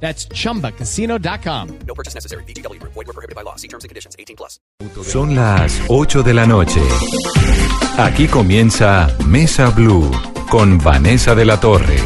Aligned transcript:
That's 0.00 0.28
chumbacasino.com. 0.28 1.78
No 1.86 1.94
purchase 1.94 2.14
necessary. 2.14 2.44
BGW. 2.44 2.80
Void 2.82 3.06
were 3.06 3.12
prohibited 3.12 3.34
by 3.34 3.42
law. 3.42 3.56
See 3.56 3.68
terms 3.68 3.84
and 3.84 3.88
conditions. 3.88 4.14
18 4.18 4.36
plus. 4.36 4.60
Son 5.02 5.34
las 5.34 5.80
8 5.88 6.22
de 6.22 6.34
la 6.34 6.46
noche. 6.46 6.80
Aquí 7.98 8.28
comienza 8.28 9.08
Mesa 9.26 9.70
Blue 9.70 10.10
con 10.50 10.78
Vanessa 10.78 11.34
de 11.34 11.44
la 11.44 11.58
Torre. 11.58 11.98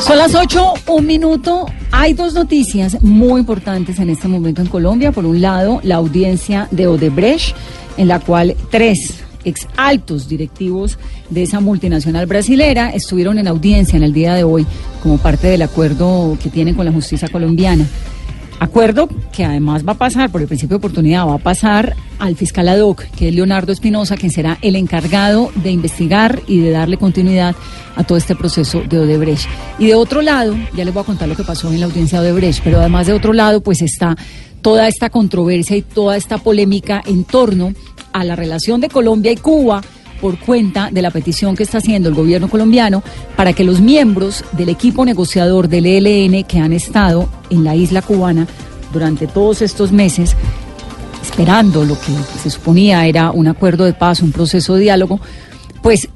Son 0.00 0.16
las 0.16 0.34
8, 0.34 0.74
un 0.88 1.06
minuto. 1.06 1.66
Hay 1.92 2.14
dos 2.14 2.34
noticias 2.34 3.02
muy 3.02 3.40
importantes 3.40 3.98
en 3.98 4.10
este 4.10 4.28
momento 4.28 4.62
en 4.62 4.68
Colombia. 4.68 5.12
Por 5.12 5.26
un 5.26 5.40
lado, 5.40 5.80
la 5.82 5.96
audiencia 5.96 6.68
de 6.70 6.86
Odebrecht, 6.86 7.54
en 7.96 8.08
la 8.08 8.20
cual 8.20 8.56
tres 8.70 9.24
ex 9.44 9.66
altos 9.76 10.28
directivos 10.28 10.98
de 11.30 11.42
esa 11.42 11.60
multinacional 11.60 12.26
brasilera 12.26 12.90
estuvieron 12.90 13.38
en 13.38 13.48
audiencia 13.48 13.96
en 13.96 14.02
el 14.02 14.12
día 14.12 14.34
de 14.34 14.44
hoy 14.44 14.66
como 15.02 15.18
parte 15.18 15.48
del 15.48 15.62
acuerdo 15.62 16.36
que 16.42 16.50
tienen 16.50 16.74
con 16.74 16.84
la 16.84 16.92
justicia 16.92 17.28
colombiana. 17.28 17.86
Acuerdo 18.60 19.08
que 19.32 19.42
además 19.42 19.88
va 19.88 19.92
a 19.92 19.98
pasar, 19.98 20.30
por 20.30 20.42
el 20.42 20.46
principio 20.46 20.74
de 20.74 20.80
oportunidad, 20.80 21.26
va 21.26 21.36
a 21.36 21.38
pasar 21.38 21.96
al 22.18 22.36
fiscal 22.36 22.68
ad 22.68 22.80
hoc, 22.80 23.04
que 23.16 23.28
es 23.28 23.34
Leonardo 23.34 23.72
Espinosa, 23.72 24.18
quien 24.18 24.30
será 24.30 24.58
el 24.60 24.76
encargado 24.76 25.50
de 25.54 25.70
investigar 25.70 26.42
y 26.46 26.60
de 26.60 26.70
darle 26.70 26.98
continuidad 26.98 27.56
a 27.96 28.04
todo 28.04 28.18
este 28.18 28.36
proceso 28.36 28.82
de 28.86 28.98
Odebrecht. 28.98 29.48
Y 29.78 29.86
de 29.86 29.94
otro 29.94 30.20
lado, 30.20 30.54
ya 30.76 30.84
les 30.84 30.92
voy 30.92 31.02
a 31.02 31.06
contar 31.06 31.26
lo 31.26 31.36
que 31.36 31.42
pasó 31.42 31.72
en 31.72 31.80
la 31.80 31.86
audiencia 31.86 32.20
de 32.20 32.32
Odebrecht, 32.32 32.62
pero 32.62 32.80
además 32.80 33.06
de 33.06 33.14
otro 33.14 33.32
lado, 33.32 33.62
pues 33.62 33.80
está 33.80 34.14
toda 34.60 34.88
esta 34.88 35.08
controversia 35.08 35.78
y 35.78 35.80
toda 35.80 36.18
esta 36.18 36.36
polémica 36.36 37.02
en 37.06 37.24
torno 37.24 37.72
a 38.12 38.24
la 38.24 38.36
relación 38.36 38.80
de 38.80 38.88
Colombia 38.88 39.32
y 39.32 39.36
Cuba 39.36 39.82
por 40.20 40.38
cuenta 40.38 40.90
de 40.90 41.02
la 41.02 41.10
petición 41.10 41.56
que 41.56 41.62
está 41.62 41.78
haciendo 41.78 42.08
el 42.08 42.14
gobierno 42.14 42.48
colombiano 42.48 43.02
para 43.36 43.52
que 43.52 43.64
los 43.64 43.80
miembros 43.80 44.44
del 44.52 44.68
equipo 44.68 45.04
negociador 45.04 45.68
del 45.68 45.86
ELN 45.86 46.44
que 46.44 46.58
han 46.58 46.72
estado 46.72 47.28
en 47.48 47.64
la 47.64 47.74
isla 47.74 48.02
cubana 48.02 48.46
durante 48.92 49.26
todos 49.26 49.62
estos 49.62 49.92
meses, 49.92 50.36
esperando 51.22 51.84
lo 51.84 51.98
que 51.98 52.12
se 52.42 52.50
suponía 52.50 53.06
era 53.06 53.30
un 53.30 53.48
acuerdo 53.48 53.84
de 53.84 53.94
paz, 53.94 54.20
un 54.20 54.32
proceso 54.32 54.74
de 54.74 54.82
diálogo, 54.82 55.20
pues 55.82 56.08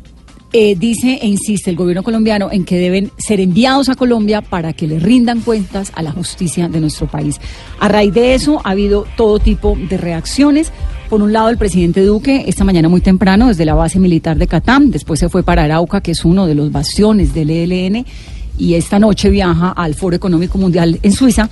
eh, 0.57 0.77
dice 0.77 1.19
e 1.21 1.27
insiste 1.27 1.71
el 1.71 1.77
gobierno 1.77 2.05
colombiano 2.05 2.49
en 2.53 2.65
que 2.65 2.79
deben 2.79 3.11
ser 3.19 3.41
enviados 3.41 3.89
a 3.89 3.97
Colombia 3.97 4.41
para 4.41 4.73
que 4.73 4.87
le 4.87 5.01
rindan 5.01 5.41
cuentas 5.41 5.91
a 5.97 6.03
la 6.03 6.13
justicia 6.13 6.69
de 6.69 6.81
nuestro 6.81 7.09
país. 7.09 7.41
A 7.81 7.89
raíz 7.89 8.15
de 8.15 8.35
eso 8.35 8.61
ha 8.63 8.71
habido 8.71 9.05
todo 9.17 9.41
tipo 9.41 9.77
de 9.77 9.97
reacciones. 9.97 10.71
Por 11.15 11.23
un 11.23 11.33
lado, 11.33 11.49
el 11.49 11.59
presidente 11.59 12.05
Duque, 12.05 12.43
esta 12.49 12.65
mañana 12.65 12.89
muy 12.89 13.01
temprano, 13.01 13.47
desde 13.47 13.65
la 13.65 13.75
base 13.75 14.01
militar 14.01 14.37
de 14.37 14.49
Catam, 14.49 14.91
después 14.91 15.21
se 15.21 15.29
fue 15.29 15.45
para 15.45 15.63
Arauca, 15.63 16.01
que 16.01 16.11
es 16.11 16.25
uno 16.25 16.45
de 16.45 16.57
los 16.57 16.73
bastiones 16.73 17.33
del 17.33 17.53
ELN, 17.53 18.05
y 18.59 18.75
esta 18.75 18.99
noche 18.99 19.31
viaja 19.31 19.71
al 19.71 19.95
Foro 19.95 20.17
Económico 20.17 20.59
Mundial 20.59 20.99
en 21.01 21.13
Suiza. 21.13 21.49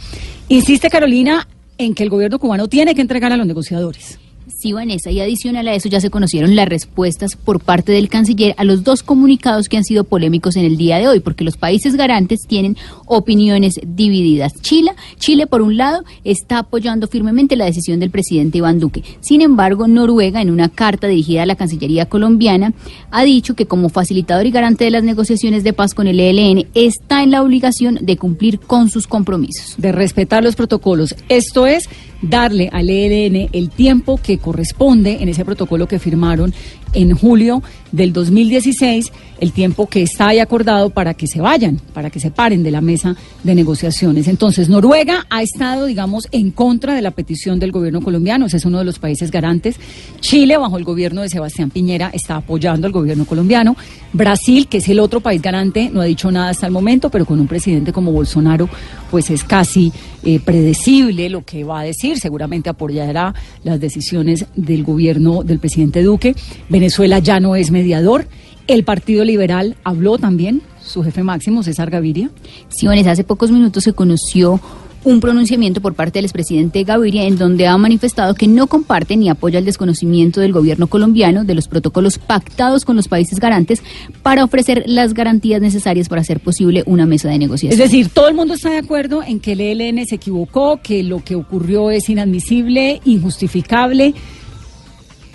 Insiste 0.49 0.91
Carolina 0.91 1.47
en 1.79 1.95
que 1.95 2.03
el 2.03 2.11
gobierno 2.11 2.41
cubano 2.41 2.67
tiene 2.67 2.93
que 2.97 3.03
entregar 3.03 3.31
a 3.31 3.37
los 3.37 3.47
negociadores. 3.47 4.19
Sí, 4.63 4.73
y 5.11 5.19
adicional 5.19 5.67
a 5.67 5.75
eso 5.75 5.89
ya 5.89 6.01
se 6.01 6.09
conocieron 6.09 6.55
las 6.55 6.69
respuestas 6.69 7.35
por 7.35 7.59
parte 7.59 7.91
del 7.91 8.09
canciller 8.09 8.55
a 8.59 8.63
los 8.63 8.85
dos 8.85 9.03
comunicados 9.03 9.69
que 9.69 9.77
han 9.77 9.83
sido 9.83 10.05
polémicos 10.05 10.55
en 10.55 10.65
el 10.65 10.77
día 10.77 10.99
de 10.99 11.09
hoy, 11.09 11.19
porque 11.19 11.43
los 11.43 11.57
países 11.57 11.97
garantes 11.97 12.43
tienen 12.47 12.77
opiniones 13.07 13.81
divididas. 13.85 14.53
Chile, 14.61 14.93
Chile 15.19 15.49
por 15.49 15.63
un 15.63 15.77
lado, 15.77 16.05
está 16.23 16.59
apoyando 16.59 17.09
firmemente 17.09 17.57
la 17.57 17.65
decisión 17.65 17.99
del 17.99 18.13
presidente 18.13 18.59
Iván 18.59 18.79
Duque. 18.79 19.03
Sin 19.21 19.41
embargo, 19.41 19.89
Noruega, 19.89 20.41
en 20.41 20.49
una 20.49 20.69
carta 20.69 21.09
dirigida 21.09 21.43
a 21.43 21.47
la 21.47 21.57
Cancillería 21.57 22.07
colombiana, 22.07 22.73
ha 23.11 23.25
dicho 23.25 23.57
que 23.57 23.67
como 23.67 23.89
facilitador 23.89 24.47
y 24.47 24.53
garante 24.53 24.85
de 24.85 24.93
las 24.93 25.03
negociaciones 25.03 25.65
de 25.65 25.73
paz 25.73 25.93
con 25.93 26.07
el 26.07 26.21
ELN, 26.21 26.69
está 26.75 27.25
en 27.25 27.33
la 27.33 27.43
obligación 27.43 27.99
de 28.01 28.17
cumplir 28.17 28.61
con 28.61 28.91
sus 28.91 29.09
compromisos. 29.09 29.75
De 29.77 29.91
respetar 29.91 30.45
los 30.45 30.55
protocolos. 30.55 31.17
Esto 31.29 31.67
es 31.67 31.89
darle 32.23 32.69
al 32.73 32.89
ELN 32.89 33.51
el 33.53 33.71
tiempo 33.71 34.19
que 34.23 34.39
corresponde 34.39 35.19
en 35.21 35.29
ese 35.29 35.45
protocolo 35.45 35.87
que 35.87 35.99
firmaron 35.99 36.55
en 36.93 37.15
julio 37.15 37.63
del 37.93 38.13
2016, 38.13 39.13
el 39.41 39.53
tiempo 39.53 39.87
que 39.87 40.03
está 40.03 40.29
ahí 40.29 40.39
acordado 40.39 40.91
para 40.91 41.15
que 41.15 41.27
se 41.27 41.41
vayan, 41.41 41.81
para 41.93 42.11
que 42.11 42.21
se 42.21 42.31
paren 42.31 42.63
de 42.63 42.71
la 42.71 42.81
mesa 42.81 43.17
de 43.43 43.55
negociaciones. 43.55 44.29
Entonces, 44.29 44.69
Noruega 44.69 45.27
ha 45.31 45.43
estado, 45.43 45.87
digamos, 45.87 46.29
en 46.33 46.51
contra 46.51 46.95
de 46.95 47.03
la 47.03 47.11
petición 47.11 47.59
del 47.59 47.73
gobierno 47.73 48.01
colombiano, 48.01 48.47
ese 48.47 48.57
es 48.57 48.65
uno 48.65 48.79
de 48.79 48.85
los 48.85 48.99
países 48.99 49.31
garantes. 49.31 49.77
Chile, 50.21 50.57
bajo 50.57 50.79
el 50.79 50.85
gobierno 50.85 51.23
de 51.23 51.29
Sebastián 51.29 51.71
Piñera, 51.71 52.11
está 52.15 52.37
apoyando 52.37 52.87
al 52.87 52.93
gobierno 52.93 53.25
colombiano. 53.25 53.77
Brasil, 54.13 54.69
que 54.69 54.79
es 54.79 54.89
el 54.89 55.01
otro 55.01 55.21
país 55.21 55.43
garante, 55.43 55.91
no 55.91 56.01
ha 56.01 56.05
dicho 56.05 56.31
nada 56.31 56.51
hasta 56.51 56.67
el 56.67 56.73
momento, 56.73 57.11
pero 57.11 57.27
con 57.27 57.41
un 57.41 57.47
presidente 57.47 57.93
como 57.93 58.13
Bolsonaro, 58.13 58.69
pues 59.11 59.31
es 59.31 59.45
casi 59.45 59.93
eh, 60.23 60.39
predecible 60.39 61.29
lo 61.29 61.45
que 61.45 61.65
va 61.65 61.81
a 61.81 61.85
decir. 61.85 62.19
Seguramente 62.19 62.71
apoyará 62.71 63.35
las 63.65 63.81
decisiones 63.81 64.47
del 64.55 64.85
gobierno 64.85 65.43
del 65.43 65.59
presidente 65.59 66.03
Duque. 66.03 66.35
Venezuela 66.69 66.82
ya 67.23 67.41
no 67.41 67.57
es 67.57 67.71
mediador. 67.71 68.27
El 68.67 68.85
Partido 68.85 69.25
Liberal 69.25 69.77
habló 69.85 70.19
también, 70.19 70.63
su 70.83 71.03
jefe 71.03 71.23
máximo, 71.23 71.63
César 71.63 71.91
Gaviria. 71.91 72.31
Sí, 72.69 72.87
Vanessa, 72.87 73.11
hace 73.11 73.25
pocos 73.25 73.51
minutos 73.51 73.85
se 73.85 73.93
conoció 73.93 74.61
un 75.05 75.21
pronunciamiento 75.21 75.81
por 75.81 75.95
parte 75.95 76.19
del 76.19 76.27
expresidente 76.27 76.85
Gaviria 76.85 77.25
en 77.25 77.37
donde 77.37 77.67
ha 77.67 77.77
manifestado 77.77 78.35
que 78.35 78.47
no 78.47 78.69
comparte 78.69 79.17
ni 79.17 79.29
apoya 79.29 79.59
el 79.59 79.65
desconocimiento 79.65 80.41
del 80.41 80.53
gobierno 80.53 80.87
colombiano 80.87 81.45
de 81.45 81.55
los 81.55 81.67
protocolos 81.67 82.19
pactados 82.19 82.85
con 82.85 82.97
los 82.97 83.09
países 83.09 83.41
garantes 83.41 83.83
para 84.23 84.45
ofrecer 84.45 84.85
las 84.87 85.15
garantías 85.15 85.61
necesarias 85.61 86.09
para 86.09 86.21
hacer 86.21 86.41
posible 86.41 86.85
una 86.87 87.07
mesa 87.07 87.29
de 87.29 87.39
negociación. 87.39 87.73
Es 87.73 87.91
decir, 87.91 88.11
todo 88.11 88.29
el 88.29 88.35
mundo 88.35 88.55
está 88.55 88.71
de 88.71 88.79
acuerdo 88.79 89.23
en 89.23 89.41
que 89.41 89.53
el 89.53 89.61
ELN 89.61 90.07
se 90.07 90.17
equivocó, 90.17 90.81
que 90.83 91.03
lo 91.03 91.23
que 91.25 91.35
ocurrió 91.35 91.91
es 91.91 92.09
inadmisible, 92.09 93.01
injustificable, 93.05 94.15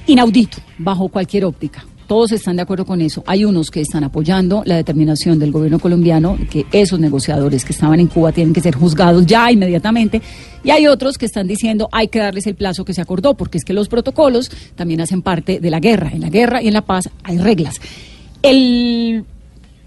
inaudito, 0.07 0.57
bajo 0.77 1.07
cualquier 1.09 1.45
óptica. 1.45 1.85
Todos 2.07 2.31
están 2.31 2.55
de 2.55 2.61
acuerdo 2.61 2.85
con 2.85 3.01
eso. 3.01 3.21
Hay 3.27 3.43
unos 3.43 3.69
que 3.69 3.81
están 3.81 4.05
apoyando 4.05 4.63
la 4.65 4.77
determinación 4.77 5.39
del 5.39 5.51
gobierno 5.51 5.77
colombiano 5.77 6.37
que 6.49 6.65
esos 6.71 6.99
negociadores 7.01 7.65
que 7.65 7.73
estaban 7.73 7.99
en 7.99 8.07
Cuba 8.07 8.31
tienen 8.31 8.53
que 8.53 8.61
ser 8.61 8.75
juzgados 8.75 9.25
ya 9.25 9.51
inmediatamente. 9.51 10.21
Y 10.63 10.71
hay 10.71 10.87
otros 10.87 11.17
que 11.17 11.25
están 11.25 11.47
diciendo 11.47 11.89
hay 11.91 12.07
que 12.07 12.19
darles 12.19 12.47
el 12.47 12.55
plazo 12.55 12.85
que 12.85 12.93
se 12.93 13.01
acordó, 13.01 13.33
porque 13.33 13.57
es 13.57 13.65
que 13.65 13.73
los 13.73 13.89
protocolos 13.89 14.49
también 14.75 15.01
hacen 15.01 15.21
parte 15.21 15.59
de 15.59 15.69
la 15.69 15.81
guerra. 15.81 16.11
En 16.13 16.21
la 16.21 16.29
guerra 16.29 16.63
y 16.63 16.69
en 16.69 16.73
la 16.73 16.81
paz 16.81 17.09
hay 17.23 17.39
reglas. 17.39 17.81
El 18.41 19.25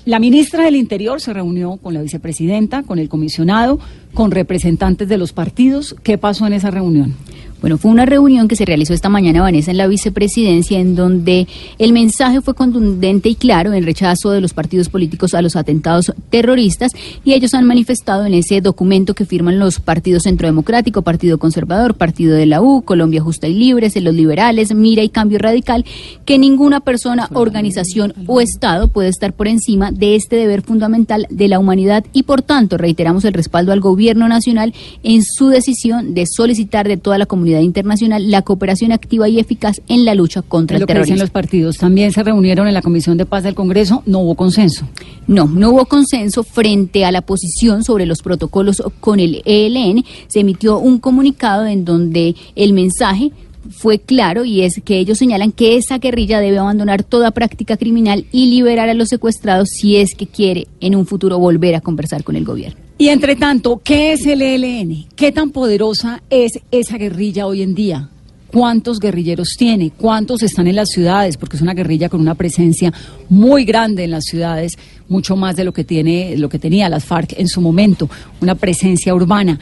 la 0.07 0.19
ministra 0.19 0.65
del 0.65 0.77
Interior 0.77 1.21
se 1.21 1.33
reunió 1.35 1.77
con 1.77 1.93
la 1.93 2.01
vicepresidenta, 2.01 2.83
con 2.83 2.99
el 2.99 3.11
comisionado, 3.11 3.79
con 4.15 4.31
representantes 4.31 5.09
de 5.09 5.19
los 5.19 5.35
partidos. 5.35 5.95
¿Qué 6.03 6.17
pasó 6.17 6.47
en 6.47 6.55
esa 6.55 6.71
reunión? 6.71 7.15
Bueno, 7.61 7.79
fue 7.79 7.91
una 7.91 8.07
reunión 8.07 8.49
que 8.49 8.57
se 8.57 8.65
realizó 8.65 8.95
esta 8.95 9.09
mañana, 9.09 9.43
Vanessa, 9.43 9.71
en 9.71 9.77
la 9.77 9.87
vicepresidencia, 9.87 10.79
en 10.79 10.97
donde 10.97 11.47
el 11.79 11.93
mensaje 11.93 12.41
fue 12.41 12.55
contundente 12.55 13.29
y 13.29 13.35
claro 13.35 13.73
en 13.73 13.85
rechazo 13.85 14.31
de 14.31 14.41
los 14.41 14.55
partidos 14.55 14.89
políticos 14.89 15.35
a 15.35 15.43
los 15.43 15.57
atentados 15.57 16.13
terroristas 16.31 16.93
y 17.25 17.35
ellos 17.35 17.55
han 17.55 17.67
manifestado 17.67 18.25
en 18.25 18.35
ese 18.35 18.61
documento 18.61 19.15
que 19.15 19.27
firman 19.27 19.59
los 19.59 19.79
partidos 19.79 20.23
Centro 20.23 20.49
Democrático, 20.49 21.03
Partido 21.03 21.39
Conservador, 21.39 21.95
Partido 21.95 22.35
de 22.35 22.47
la 22.47 22.63
U, 22.63 22.83
Colombia 22.83 23.21
Justa 23.21 23.47
y 23.47 23.55
Libre, 23.55 23.91
los 24.01 24.15
liberales, 24.15 24.75
Mira 24.75 25.03
y 25.03 25.09
Cambio 25.09 25.39
Radical, 25.39 25.85
que 26.25 26.39
ninguna 26.39 26.81
persona, 26.81 27.29
organización 27.35 28.15
o 28.27 28.41
Estado 28.41 28.89
puede 28.89 29.09
estar 29.09 29.33
por 29.33 29.49
encima 29.49 29.93
de 29.93 30.17
este 30.17 30.37
deber 30.37 30.63
fundamental 30.63 31.27
de 31.31 31.49
la 31.49 31.59
humanidad 31.59 32.05
y 32.13 32.23
por 32.23 32.43
tanto 32.43 32.79
reiteramos 32.79 33.25
el 33.25 33.35
respaldo 33.35 33.73
al 33.73 33.81
gobierno 33.81 34.29
nacional 34.29 34.73
en 35.03 35.23
su 35.25 35.49
decisión 35.49 36.15
de 36.15 36.25
solicitar 36.27 36.89
de 36.89 36.97
toda 36.97 37.19
la 37.19 37.27
comunidad 37.27 37.50
internacional 37.61 38.31
la 38.31 38.43
cooperación 38.43 38.93
activa 38.93 39.29
y 39.29 39.39
eficaz 39.41 39.81
en 39.89 40.05
la 40.05 40.15
lucha 40.15 40.43
contra 40.43 40.77
Es 40.77 40.79
el 40.79 40.81
lo 40.83 40.87
que 40.87 40.93
terrorismo. 40.93 41.15
dicen 41.15 41.25
los 41.25 41.31
partidos. 41.31 41.77
También 41.79 42.13
se 42.13 42.23
reunieron 42.23 42.69
en 42.69 42.75
la 42.75 42.83
Comisión 42.83 43.17
de 43.17 43.27
Paz 43.27 43.43
del 43.43 43.55
Congreso, 43.55 44.03
no 44.07 44.21
hubo 44.21 44.35
consenso. 44.35 44.87
No, 45.27 45.47
no 45.47 45.71
hubo 45.71 45.87
consenso 45.87 46.43
frente 46.45 47.05
a 47.05 47.13
la 47.13 47.23
posición 47.23 47.83
sobre 47.85 48.07
los 48.07 48.23
protocolos 48.23 48.83
con 49.01 49.21
el 49.21 49.43
ELN. 49.45 50.05
Se 50.29 50.41
emitió 50.41 50.79
un 50.79 50.99
comunicado 50.99 51.67
en 51.67 51.85
donde 51.85 52.35
el 52.55 52.73
mensaje 52.73 53.33
fue 53.71 53.99
claro 53.99 54.45
y 54.45 54.63
es 54.63 54.81
que 54.85 54.99
ellos 54.99 55.19
señalan 55.19 55.53
que 55.53 55.77
esa 55.77 55.99
guerrilla 55.99 56.41
debe 56.41 56.59
abandonar 56.59 57.03
toda 57.03 57.31
práctica 57.31 57.77
criminal 57.77 58.25
y 58.33 58.47
liberar 58.47 58.89
a 58.89 58.95
los 58.95 59.09
secuestrados 59.09 59.69
si 59.69 59.97
es 59.97 60.15
que 60.15 60.27
quiere 60.27 60.67
en 60.81 60.97
un 60.97 61.07
futuro 61.07 61.39
volver 61.39 61.75
a 61.75 61.81
conversar 61.81 62.25
con 62.25 62.37
el 62.37 62.45
gobierno. 62.45 62.90
Y 63.01 63.09
entre 63.09 63.35
tanto, 63.35 63.81
¿qué 63.83 64.13
es 64.13 64.27
el 64.27 64.43
ELN? 64.43 65.07
¿Qué 65.17 65.33
tan 65.33 65.53
poderosa 65.53 66.23
es 66.29 66.61
esa 66.71 66.99
guerrilla 66.99 67.47
hoy 67.47 67.63
en 67.63 67.75
día? 67.75 68.11
¿Cuántos 68.53 69.01
guerrilleros 69.01 69.55
tiene? 69.57 69.91
¿Cuántos 69.97 70.43
están 70.43 70.67
en 70.67 70.77
las 70.77 70.91
ciudades? 70.91 71.39
Porque 71.39 71.57
es 71.57 71.63
una 71.63 71.73
guerrilla 71.73 72.11
con 72.11 72.21
una 72.21 72.35
presencia 72.35 72.93
muy 73.31 73.65
grande 73.65 74.05
en 74.05 74.11
las 74.11 74.25
ciudades, 74.25 74.77
mucho 75.09 75.35
más 75.35 75.57
de 75.57 75.65
lo 75.65 75.73
que 75.73 75.83
tiene, 75.83 76.37
lo 76.37 76.51
que 76.51 76.59
tenía 76.59 76.91
las 76.91 77.07
FARC 77.07 77.39
en 77.39 77.49
su 77.49 77.63
momento, 77.63 78.11
una 78.43 78.55
presencia 78.55 79.15
urbana. 79.15 79.59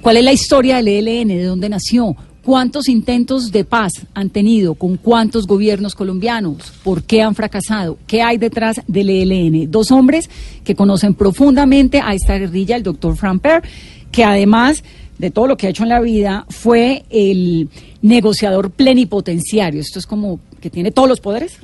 ¿Cuál 0.00 0.16
es 0.16 0.24
la 0.24 0.32
historia 0.32 0.82
del 0.82 0.88
ELN? 1.06 1.28
¿De 1.28 1.44
dónde 1.44 1.68
nació? 1.68 2.16
¿Cuántos 2.42 2.88
intentos 2.88 3.52
de 3.52 3.64
paz 3.64 3.92
han 4.14 4.30
tenido? 4.30 4.74
¿Con 4.74 4.96
cuántos 4.96 5.46
gobiernos 5.46 5.94
colombianos? 5.94 6.72
¿Por 6.82 7.02
qué 7.02 7.20
han 7.20 7.34
fracasado? 7.34 7.98
¿Qué 8.06 8.22
hay 8.22 8.38
detrás 8.38 8.80
del 8.86 9.10
ELN? 9.10 9.70
Dos 9.70 9.90
hombres 9.90 10.30
que 10.64 10.74
conocen 10.74 11.14
profundamente 11.14 12.00
a 12.00 12.14
esta 12.14 12.38
guerrilla, 12.38 12.76
el 12.76 12.82
doctor 12.82 13.16
Framper, 13.16 13.62
que 14.10 14.24
además 14.24 14.82
de 15.18 15.30
todo 15.30 15.46
lo 15.46 15.56
que 15.58 15.66
ha 15.66 15.70
hecho 15.70 15.82
en 15.82 15.90
la 15.90 16.00
vida, 16.00 16.46
fue 16.48 17.04
el 17.10 17.68
negociador 18.00 18.70
plenipotenciario. 18.70 19.78
Esto 19.78 19.98
es 19.98 20.06
como 20.06 20.40
que 20.62 20.70
tiene 20.70 20.92
todos 20.92 21.10
los 21.10 21.20
poderes. 21.20 21.58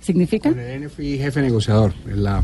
¿Significa? 0.00 0.48
Con 0.48 0.58
el 0.58 0.82
ELN 0.82 0.90
fui 0.90 1.18
jefe 1.18 1.42
negociador. 1.42 1.92
En 2.06 2.24
la... 2.24 2.42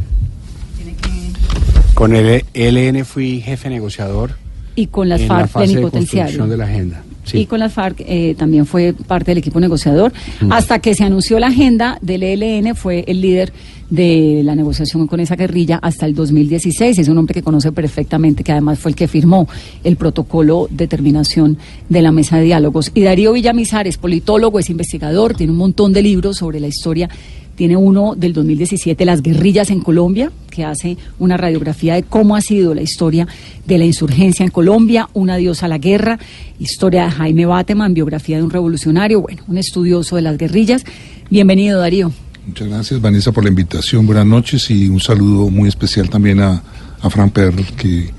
Con 1.95 2.15
el 2.15 2.45
ELN 2.53 3.07
fui 3.07 3.41
jefe 3.41 3.71
negociador. 3.71 4.33
Y 4.77 4.89
con 4.89 5.09
las 5.09 5.23
en 5.23 5.29
FARC 5.29 5.41
la 5.41 5.47
fase 5.47 5.67
de 5.67 5.73
plenipotenciario. 5.73 6.25
construcción 6.25 6.51
de 6.51 6.57
la 6.59 6.65
agenda. 6.65 7.05
Sí. 7.25 7.39
Y 7.39 7.47
con 7.47 7.61
las 7.61 7.73
FARC 7.73 8.01
eh, 8.01 8.35
también 8.39 8.67
fue 8.67 8.93
parte 8.93 9.31
del 9.31 9.39
equipo 9.39 9.61
negociador. 9.61 10.13
Hasta 10.51 10.79
que 10.79 10.95
se 10.95 11.05
anunció 11.05 11.39
la 11.39 11.49
agenda 11.49 11.99
del 12.01 12.23
ELN, 12.23 12.75
fue 12.75 13.05
el 13.07 13.21
líder 13.21 13.53
de 13.91 14.43
la 14.45 14.55
negociación 14.55 15.07
con 15.07 15.21
esa 15.21 15.37
guerrilla 15.37 15.79
hasta 15.83 16.07
el 16.07 16.15
2016. 16.15 16.99
Es 16.99 17.09
un 17.09 17.19
hombre 17.19 17.35
que 17.35 17.43
conoce 17.43 17.73
perfectamente, 17.73 18.45
que 18.45 18.53
además 18.53 18.79
fue 18.79 18.91
el 18.91 18.97
que 18.97 19.09
firmó 19.09 19.49
el 19.83 19.97
protocolo 19.97 20.69
de 20.71 20.87
terminación 20.87 21.59
de 21.89 22.03
la 22.03 22.13
mesa 22.13 22.39
de 22.39 22.45
diálogos. 22.45 22.91
Y 22.95 23.03
Darío 23.03 23.33
Villamizar 23.33 23.87
es 23.87 23.99
politólogo, 23.99 24.59
es 24.59 24.71
investigador, 24.71 25.35
tiene 25.35 25.53
un 25.53 25.59
montón 25.59 25.93
de 25.93 26.03
libros 26.03 26.39
sobre 26.39 26.61
la 26.61 26.67
historia 26.67 27.09
tiene 27.55 27.77
uno 27.77 28.15
del 28.17 28.33
2017, 28.33 29.05
Las 29.05 29.23
guerrillas 29.23 29.71
en 29.71 29.81
Colombia, 29.81 30.31
que 30.51 30.65
hace 30.65 30.97
una 31.19 31.37
radiografía 31.37 31.95
de 31.95 32.03
cómo 32.03 32.37
ha 32.37 32.41
sido 32.41 32.75
la 32.75 32.83
historia 32.83 33.27
de 33.67 33.79
la 33.79 33.85
insurgencia 33.85 34.45
en 34.45 34.51
Colombia, 34.51 35.09
un 35.15 35.31
adiós 35.31 35.63
a 35.63 35.69
la 35.69 35.79
guerra, 35.79 36.19
historia 36.59 37.05
de 37.05 37.11
Jaime 37.11 37.47
Bateman, 37.47 37.95
biografía 37.95 38.37
de 38.37 38.43
un 38.43 38.51
revolucionario, 38.51 39.21
bueno, 39.21 39.43
un 39.49 39.59
estudioso 39.59 40.17
de 40.17 40.23
las 40.23 40.39
guerrillas. 40.39 40.85
Bienvenido, 41.31 41.81
Darío. 41.81 42.13
Muchas 42.47 42.69
gracias, 42.69 43.01
Vanessa, 43.01 43.33
por 43.33 43.45
la 43.45 43.51
invitación. 43.51 44.07
Buenas 44.07 44.27
noches 44.27 44.71
y 44.71 44.89
un 44.89 45.01
saludo 45.01 45.49
muy 45.49 45.69
especial 45.69 46.11
también 46.11 46.41
a, 46.41 46.63
a 47.01 47.11
Fran 47.11 47.31
Perl, 47.31 47.65
que, 47.77 48.11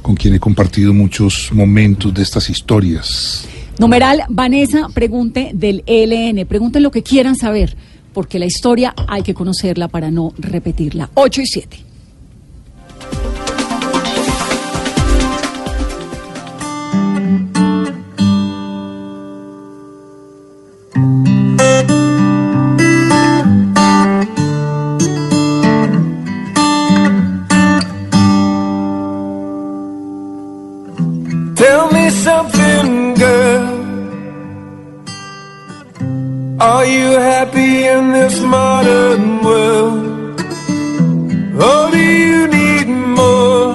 con 0.00 0.14
quien 0.14 0.34
he 0.34 0.40
compartido 0.40 0.94
muchos 0.94 1.50
momentos 1.52 2.12
de 2.14 2.22
estas 2.22 2.48
historias. 2.48 3.46
Numeral, 3.78 4.22
Vanessa, 4.28 4.88
pregunte 4.94 5.50
del 5.52 5.82
ELN, 5.86 6.46
pregunten 6.46 6.82
lo 6.82 6.90
que 6.90 7.02
quieran 7.02 7.36
saber 7.36 7.76
porque 8.14 8.38
la 8.38 8.46
historia 8.46 8.94
hay 9.06 9.22
que 9.22 9.34
conocerla 9.34 9.88
para 9.88 10.10
no 10.10 10.32
repetirla. 10.38 11.10
8 11.14 11.42
y 11.42 11.46
7. 11.46 11.93
Are 36.66 36.86
you 36.86 37.18
happy 37.20 37.86
in 37.86 38.14
this 38.14 38.40
modern 38.40 39.42
world? 39.44 40.40
Or 41.60 41.90
do 41.90 41.98
you 41.98 42.48
need 42.48 42.86
more? 42.88 43.74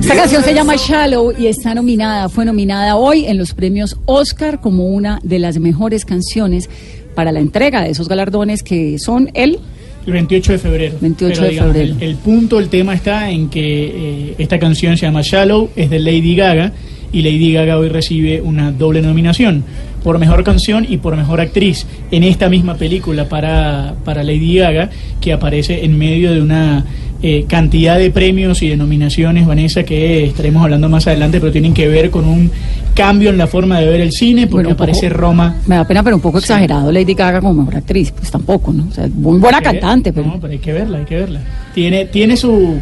Esta 0.00 0.14
canción 0.16 0.42
se 0.42 0.54
llama 0.54 0.76
Shallow 0.76 1.34
y 1.38 1.48
está 1.48 1.74
nominada, 1.74 2.30
fue 2.30 2.46
nominada 2.46 2.96
hoy 2.96 3.26
en 3.26 3.36
los 3.36 3.52
premios 3.52 3.98
Oscar 4.06 4.62
como 4.62 4.86
una 4.86 5.20
de 5.22 5.38
las 5.38 5.58
mejores 5.58 6.06
canciones 6.06 6.70
para 7.14 7.30
la 7.30 7.40
entrega 7.40 7.82
de 7.82 7.90
esos 7.90 8.08
galardones 8.08 8.62
que 8.62 8.98
son 8.98 9.30
el 9.34 9.58
El 10.06 10.12
28 10.14 10.52
de 10.52 10.58
febrero. 10.58 10.96
28 10.98 11.34
Pero, 11.34 11.42
de 11.44 11.50
digamos, 11.50 11.72
febrero. 11.74 11.96
El, 12.00 12.02
el 12.02 12.16
punto, 12.16 12.58
el 12.58 12.70
tema 12.70 12.94
está 12.94 13.28
en 13.30 13.50
que 13.50 14.30
eh, 14.30 14.34
esta 14.38 14.58
canción 14.58 14.96
se 14.96 15.04
llama 15.04 15.20
Shallow, 15.22 15.68
es 15.76 15.90
de 15.90 15.98
Lady 15.98 16.34
Gaga, 16.34 16.72
y 17.12 17.22
Lady 17.22 17.52
Gaga 17.52 17.78
hoy 17.78 17.88
recibe 17.88 18.40
una 18.40 18.72
doble 18.72 19.02
nominación, 19.02 19.64
por 20.02 20.18
mejor 20.18 20.44
canción 20.44 20.86
y 20.88 20.98
por 20.98 21.16
mejor 21.16 21.40
actriz, 21.40 21.86
en 22.10 22.22
esta 22.22 22.48
misma 22.48 22.74
película 22.76 23.28
para, 23.28 23.94
para 24.04 24.22
Lady 24.22 24.56
Gaga, 24.56 24.90
que 25.20 25.32
aparece 25.32 25.84
en 25.84 25.98
medio 25.98 26.32
de 26.32 26.40
una 26.40 26.84
eh, 27.22 27.44
cantidad 27.48 27.98
de 27.98 28.10
premios 28.10 28.62
y 28.62 28.68
de 28.68 28.76
nominaciones, 28.76 29.46
Vanessa, 29.46 29.82
que 29.84 30.24
estaremos 30.24 30.62
hablando 30.62 30.88
más 30.88 31.06
adelante, 31.06 31.40
pero 31.40 31.50
tienen 31.50 31.74
que 31.74 31.88
ver 31.88 32.10
con 32.10 32.24
un 32.26 32.50
cambio 32.94 33.30
en 33.30 33.38
la 33.38 33.46
forma 33.46 33.80
de 33.80 33.86
ver 33.86 34.00
el 34.00 34.12
cine, 34.12 34.42
porque 34.46 34.64
Bueno, 34.66 34.68
poco- 34.70 34.84
aparece 34.84 35.08
Roma. 35.08 35.56
Me 35.66 35.74
da 35.76 35.84
pena, 35.86 36.02
pero 36.02 36.16
un 36.16 36.22
poco 36.22 36.38
exagerado 36.38 36.92
Lady 36.92 37.14
Gaga 37.14 37.40
como 37.40 37.54
mejor 37.54 37.76
actriz, 37.76 38.12
pues 38.12 38.30
tampoco, 38.30 38.72
¿no? 38.72 38.86
O 38.88 38.92
sea, 38.92 39.08
muy 39.12 39.38
buena 39.38 39.60
ver- 39.60 39.72
cantante, 39.72 40.12
pero 40.12 40.26
No, 40.28 40.38
pero 40.40 40.52
hay 40.52 40.58
que 40.58 40.72
verla, 40.72 40.98
hay 40.98 41.04
que 41.04 41.16
verla. 41.16 41.40
Tiene, 41.74 42.04
tiene 42.06 42.36
su, 42.36 42.74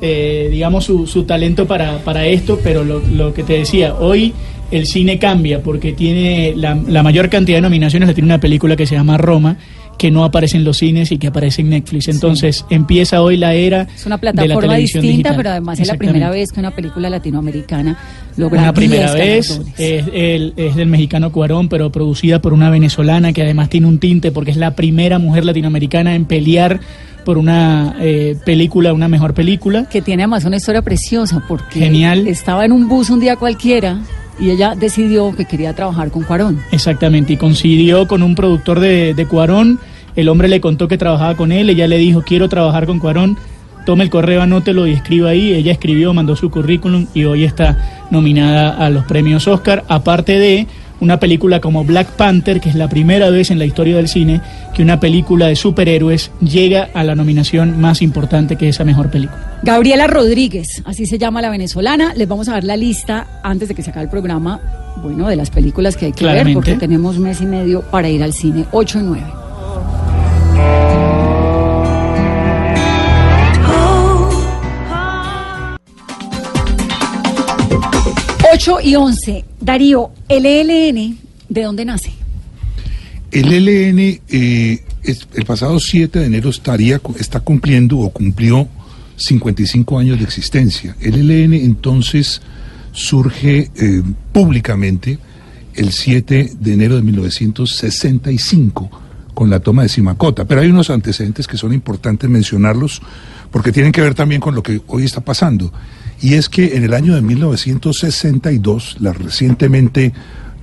eh, 0.00 0.48
digamos, 0.50 0.84
su, 0.84 1.06
su 1.06 1.24
talento 1.24 1.66
para, 1.66 1.98
para 1.98 2.26
esto, 2.26 2.58
pero 2.62 2.84
lo, 2.84 3.00
lo 3.00 3.34
que 3.34 3.42
te 3.42 3.54
decía, 3.54 3.94
hoy 3.94 4.32
el 4.70 4.86
cine 4.86 5.18
cambia 5.18 5.62
porque 5.62 5.92
tiene 5.92 6.52
la, 6.56 6.74
la 6.74 7.02
mayor 7.02 7.28
cantidad 7.30 7.56
de 7.58 7.62
nominaciones, 7.62 8.06
la 8.08 8.14
tiene 8.14 8.26
una 8.26 8.38
película 8.40 8.76
que 8.76 8.86
se 8.86 8.94
llama 8.94 9.16
Roma, 9.16 9.56
que 9.96 10.12
no 10.12 10.22
aparece 10.22 10.56
en 10.56 10.62
los 10.62 10.76
cines 10.76 11.10
y 11.10 11.18
que 11.18 11.26
aparece 11.26 11.62
en 11.62 11.70
Netflix. 11.70 12.06
Entonces 12.06 12.64
empieza 12.70 13.20
hoy 13.20 13.36
la 13.36 13.54
era 13.54 13.88
es 13.96 14.06
una 14.06 14.16
de 14.18 14.26
la 14.26 14.32
plataforma 14.32 14.60
televisión 14.74 15.02
distinta, 15.02 15.30
digital. 15.30 15.36
pero 15.36 15.50
además 15.50 15.80
es 15.80 15.88
la 15.88 15.94
primera 15.96 16.30
vez 16.30 16.52
que 16.52 16.60
una 16.60 16.70
película 16.70 17.10
latinoamericana 17.10 17.98
logra 18.36 18.62
Una 18.62 18.72
primera 18.72 19.12
10 19.12 19.26
vez, 19.26 19.60
es, 19.78 20.04
el- 20.12 20.52
es 20.56 20.76
del 20.76 20.86
mexicano 20.88 21.32
Cuarón, 21.32 21.68
pero 21.68 21.90
producida 21.90 22.40
por 22.40 22.52
una 22.52 22.70
venezolana 22.70 23.32
que 23.32 23.42
además 23.42 23.70
tiene 23.70 23.88
un 23.88 23.98
tinte 23.98 24.30
porque 24.30 24.52
es 24.52 24.56
la 24.56 24.76
primera 24.76 25.18
mujer 25.18 25.44
latinoamericana 25.44 26.14
en 26.14 26.26
pelear 26.26 26.78
por 27.28 27.36
una 27.36 27.94
eh, 28.00 28.38
película, 28.46 28.94
una 28.94 29.06
mejor 29.06 29.34
película. 29.34 29.86
que 29.90 30.00
tiene 30.00 30.22
además 30.22 30.46
una 30.46 30.56
historia 30.56 30.80
preciosa 30.80 31.44
porque 31.46 31.78
Genial. 31.78 32.26
estaba 32.26 32.64
en 32.64 32.72
un 32.72 32.88
bus 32.88 33.10
un 33.10 33.20
día 33.20 33.36
cualquiera 33.36 33.98
y 34.40 34.48
ella 34.48 34.74
decidió 34.74 35.36
que 35.36 35.44
quería 35.44 35.74
trabajar 35.74 36.10
con 36.10 36.22
Cuarón. 36.22 36.58
Exactamente, 36.72 37.34
y 37.34 37.36
coincidió 37.36 38.08
con 38.08 38.22
un 38.22 38.34
productor 38.34 38.80
de, 38.80 39.12
de 39.12 39.26
Cuarón. 39.26 39.78
El 40.16 40.30
hombre 40.30 40.48
le 40.48 40.62
contó 40.62 40.88
que 40.88 40.96
trabajaba 40.96 41.36
con 41.36 41.52
él, 41.52 41.68
ella 41.68 41.86
le 41.86 41.98
dijo, 41.98 42.22
quiero 42.22 42.48
trabajar 42.48 42.86
con 42.86 42.98
Cuarón, 42.98 43.36
tome 43.84 44.04
el 44.04 44.08
correo, 44.08 44.40
anótelo 44.40 44.86
y 44.86 44.92
escriba 44.92 45.28
ahí. 45.28 45.52
Ella 45.52 45.72
escribió, 45.72 46.14
mandó 46.14 46.34
su 46.34 46.50
currículum 46.50 47.08
y 47.12 47.24
hoy 47.24 47.44
está 47.44 48.06
nominada 48.10 48.70
a 48.70 48.88
los 48.88 49.04
premios 49.04 49.46
Oscar, 49.48 49.84
aparte 49.88 50.38
de 50.38 50.66
una 51.00 51.20
película 51.20 51.60
como 51.60 51.84
Black 51.84 52.08
Panther, 52.12 52.60
que 52.60 52.68
es 52.68 52.74
la 52.74 52.88
primera 52.88 53.30
vez 53.30 53.50
en 53.50 53.58
la 53.58 53.64
historia 53.64 53.96
del 53.96 54.08
cine 54.08 54.40
que 54.74 54.82
una 54.82 55.00
película 55.00 55.46
de 55.46 55.56
superhéroes 55.56 56.30
llega 56.40 56.88
a 56.94 57.04
la 57.04 57.14
nominación 57.14 57.80
más 57.80 58.02
importante 58.02 58.56
que 58.56 58.68
esa 58.68 58.84
mejor 58.84 59.10
película. 59.10 59.58
Gabriela 59.62 60.06
Rodríguez, 60.06 60.82
así 60.84 61.06
se 61.06 61.18
llama 61.18 61.42
la 61.42 61.50
venezolana. 61.50 62.14
Les 62.14 62.28
vamos 62.28 62.48
a 62.48 62.52
dar 62.52 62.64
la 62.64 62.76
lista 62.76 63.26
antes 63.42 63.68
de 63.68 63.74
que 63.74 63.82
se 63.82 63.90
acabe 63.90 64.04
el 64.04 64.10
programa, 64.10 64.60
bueno, 65.02 65.28
de 65.28 65.36
las 65.36 65.50
películas 65.50 65.96
que 65.96 66.06
hay 66.06 66.12
que 66.12 66.24
ver, 66.24 66.52
porque 66.52 66.74
tenemos 66.74 67.18
mes 67.18 67.40
y 67.40 67.46
medio 67.46 67.82
para 67.82 68.08
ir 68.08 68.22
al 68.22 68.32
cine, 68.32 68.66
8 68.72 69.00
y 69.00 69.02
9. 69.02 69.47
Ocho 78.58 78.78
y 78.82 78.96
11. 78.96 79.44
Darío, 79.60 80.10
el 80.28 80.44
ELN, 80.44 81.16
¿de 81.48 81.62
dónde 81.62 81.84
nace? 81.84 82.10
El 83.30 83.52
ELN 83.52 84.20
eh, 84.28 84.82
el 85.04 85.44
pasado 85.46 85.78
7 85.78 86.18
de 86.18 86.26
enero 86.26 86.50
estaría, 86.50 87.00
está 87.20 87.38
cumpliendo 87.38 87.98
o 87.98 88.10
cumplió 88.10 88.66
55 89.14 90.00
años 90.00 90.18
de 90.18 90.24
existencia. 90.24 90.96
El 91.00 91.30
ELN 91.30 91.54
entonces 91.54 92.42
surge 92.90 93.70
eh, 93.76 94.02
públicamente 94.32 95.20
el 95.74 95.92
7 95.92 96.50
de 96.58 96.72
enero 96.72 96.96
de 96.96 97.02
1965 97.02 98.90
con 99.38 99.50
la 99.50 99.60
toma 99.60 99.82
de 99.84 99.88
Simacota. 99.88 100.46
Pero 100.46 100.62
hay 100.62 100.68
unos 100.68 100.90
antecedentes 100.90 101.46
que 101.46 101.56
son 101.56 101.72
importantes 101.72 102.28
mencionarlos 102.28 103.00
porque 103.52 103.70
tienen 103.70 103.92
que 103.92 104.00
ver 104.00 104.16
también 104.16 104.40
con 104.40 104.56
lo 104.56 104.64
que 104.64 104.80
hoy 104.88 105.04
está 105.04 105.20
pasando. 105.20 105.72
Y 106.20 106.34
es 106.34 106.48
que 106.48 106.76
en 106.76 106.82
el 106.82 106.92
año 106.92 107.14
de 107.14 107.22
1962, 107.22 108.96
la 108.98 109.12
recientemente 109.12 110.12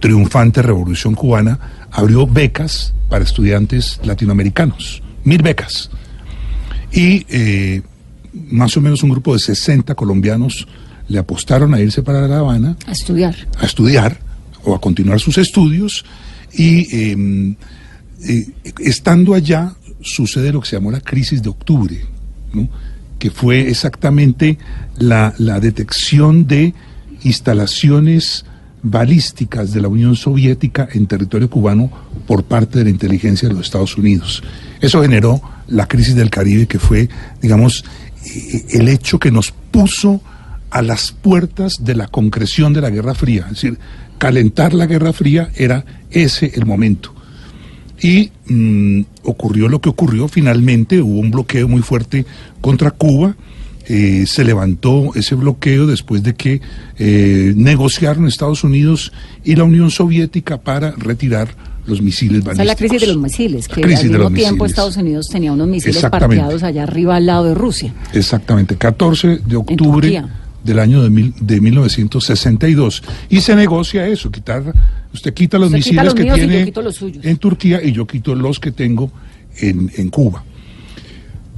triunfante 0.01 0.61
Revolución 0.61 1.15
Cubana 1.15 1.87
abrió 1.89 2.27
becas 2.27 2.93
para 3.07 3.23
estudiantes 3.23 4.01
latinoamericanos, 4.03 5.01
mil 5.23 5.41
becas. 5.41 5.89
Y 6.91 7.25
eh, 7.29 7.81
más 8.33 8.75
o 8.75 8.81
menos 8.81 9.03
un 9.03 9.11
grupo 9.11 9.31
de 9.31 9.39
60 9.39 9.95
colombianos 9.95 10.67
le 11.07 11.17
apostaron 11.17 11.73
a 11.73 11.79
irse 11.79 12.03
para 12.03 12.27
La 12.27 12.39
Habana 12.39 12.75
A 12.85 12.91
estudiar. 12.91 13.37
a 13.57 13.65
estudiar 13.65 14.19
o 14.65 14.75
a 14.75 14.81
continuar 14.81 15.21
sus 15.21 15.37
estudios 15.37 16.03
y 16.51 16.93
eh, 16.93 17.55
eh, 18.27 18.49
estando 18.79 19.33
allá 19.33 19.75
sucede 20.01 20.51
lo 20.51 20.61
que 20.61 20.69
se 20.69 20.75
llamó 20.75 20.91
la 20.91 21.01
crisis 21.01 21.41
de 21.41 21.49
octubre, 21.49 21.99
que 23.19 23.31
fue 23.31 23.69
exactamente 23.69 24.57
la, 24.97 25.33
la 25.37 25.59
detección 25.59 26.47
de 26.47 26.73
instalaciones 27.23 28.45
balísticas 28.83 29.73
de 29.73 29.81
la 29.81 29.87
Unión 29.87 30.15
Soviética 30.15 30.87
en 30.93 31.07
territorio 31.07 31.49
cubano 31.49 31.89
por 32.27 32.43
parte 32.43 32.77
de 32.77 32.85
la 32.85 32.91
inteligencia 32.91 33.47
de 33.47 33.55
los 33.55 33.65
Estados 33.65 33.97
Unidos. 33.97 34.43
Eso 34.79 35.01
generó 35.01 35.41
la 35.67 35.87
crisis 35.87 36.15
del 36.15 36.29
Caribe, 36.29 36.67
que 36.67 36.77
fue, 36.77 37.09
digamos, 37.41 37.83
eh, 38.25 38.65
el 38.73 38.87
hecho 38.87 39.17
que 39.17 39.31
nos 39.31 39.51
puso 39.51 40.21
a 40.69 40.83
las 40.83 41.11
puertas 41.11 41.83
de 41.83 41.95
la 41.95 42.07
concreción 42.07 42.73
de 42.73 42.81
la 42.81 42.91
Guerra 42.91 43.15
Fría. 43.15 43.45
Es 43.45 43.61
decir, 43.61 43.79
calentar 44.19 44.73
la 44.73 44.85
Guerra 44.85 45.13
Fría 45.13 45.49
era 45.55 45.83
ese 46.11 46.51
el 46.53 46.67
momento. 46.67 47.14
Y 48.01 48.31
mm, 48.47 49.01
ocurrió 49.23 49.67
lo 49.69 49.79
que 49.79 49.89
ocurrió, 49.89 50.27
finalmente 50.27 51.01
hubo 51.01 51.19
un 51.19 51.31
bloqueo 51.31 51.67
muy 51.67 51.81
fuerte 51.81 52.25
contra 52.61 52.91
Cuba, 52.91 53.35
eh, 53.87 54.25
se 54.27 54.43
levantó 54.43 55.11
ese 55.15 55.35
bloqueo 55.35 55.85
después 55.85 56.23
de 56.23 56.33
que 56.33 56.59
eh, 56.97 57.53
negociaron 57.55 58.27
Estados 58.27 58.63
Unidos 58.63 59.11
y 59.43 59.55
la 59.55 59.63
Unión 59.63 59.91
Soviética 59.91 60.59
para 60.59 60.91
retirar 60.91 61.49
los 61.85 62.01
misiles 62.01 62.39
Esa 62.39 62.51
es 62.51 62.57
balísticos. 62.57 62.67
la 62.67 62.75
crisis 62.75 63.01
de 63.01 63.07
los 63.13 63.17
misiles, 63.21 63.67
que 63.67 63.83
al 63.83 63.89
mismo 63.89 64.31
tiempo 64.31 64.33
misiles. 64.33 64.71
Estados 64.71 64.97
Unidos 64.97 65.27
tenía 65.31 65.51
unos 65.51 65.67
misiles 65.67 66.01
parqueados 66.01 66.63
allá 66.63 66.83
arriba 66.83 67.15
al 67.15 67.27
lado 67.27 67.45
de 67.45 67.53
Rusia. 67.53 67.93
Exactamente, 68.13 68.75
14 68.75 69.41
de 69.45 69.55
octubre. 69.55 70.23
Del 70.65 70.79
año 70.79 71.01
de, 71.03 71.09
mil- 71.09 71.33
de 71.39 71.61
1962. 71.61 73.03
Y 73.29 73.41
se 73.41 73.55
negocia 73.55 74.07
eso, 74.07 74.31
quitar, 74.31 74.73
usted 75.13 75.33
quita 75.33 75.57
los 75.57 75.67
Usted 75.67 75.79
quita 75.79 76.03
misiles 76.03 76.05
los 76.05 76.13
que 76.15 76.23
tiene 76.23 76.71
los 76.83 77.01
en 77.25 77.37
Turquía 77.37 77.81
y 77.83 77.91
yo 77.91 78.05
quito 78.07 78.35
los 78.35 78.59
que 78.59 78.71
tengo 78.71 79.11
en, 79.59 79.91
en 79.95 80.09
Cuba. 80.09 80.43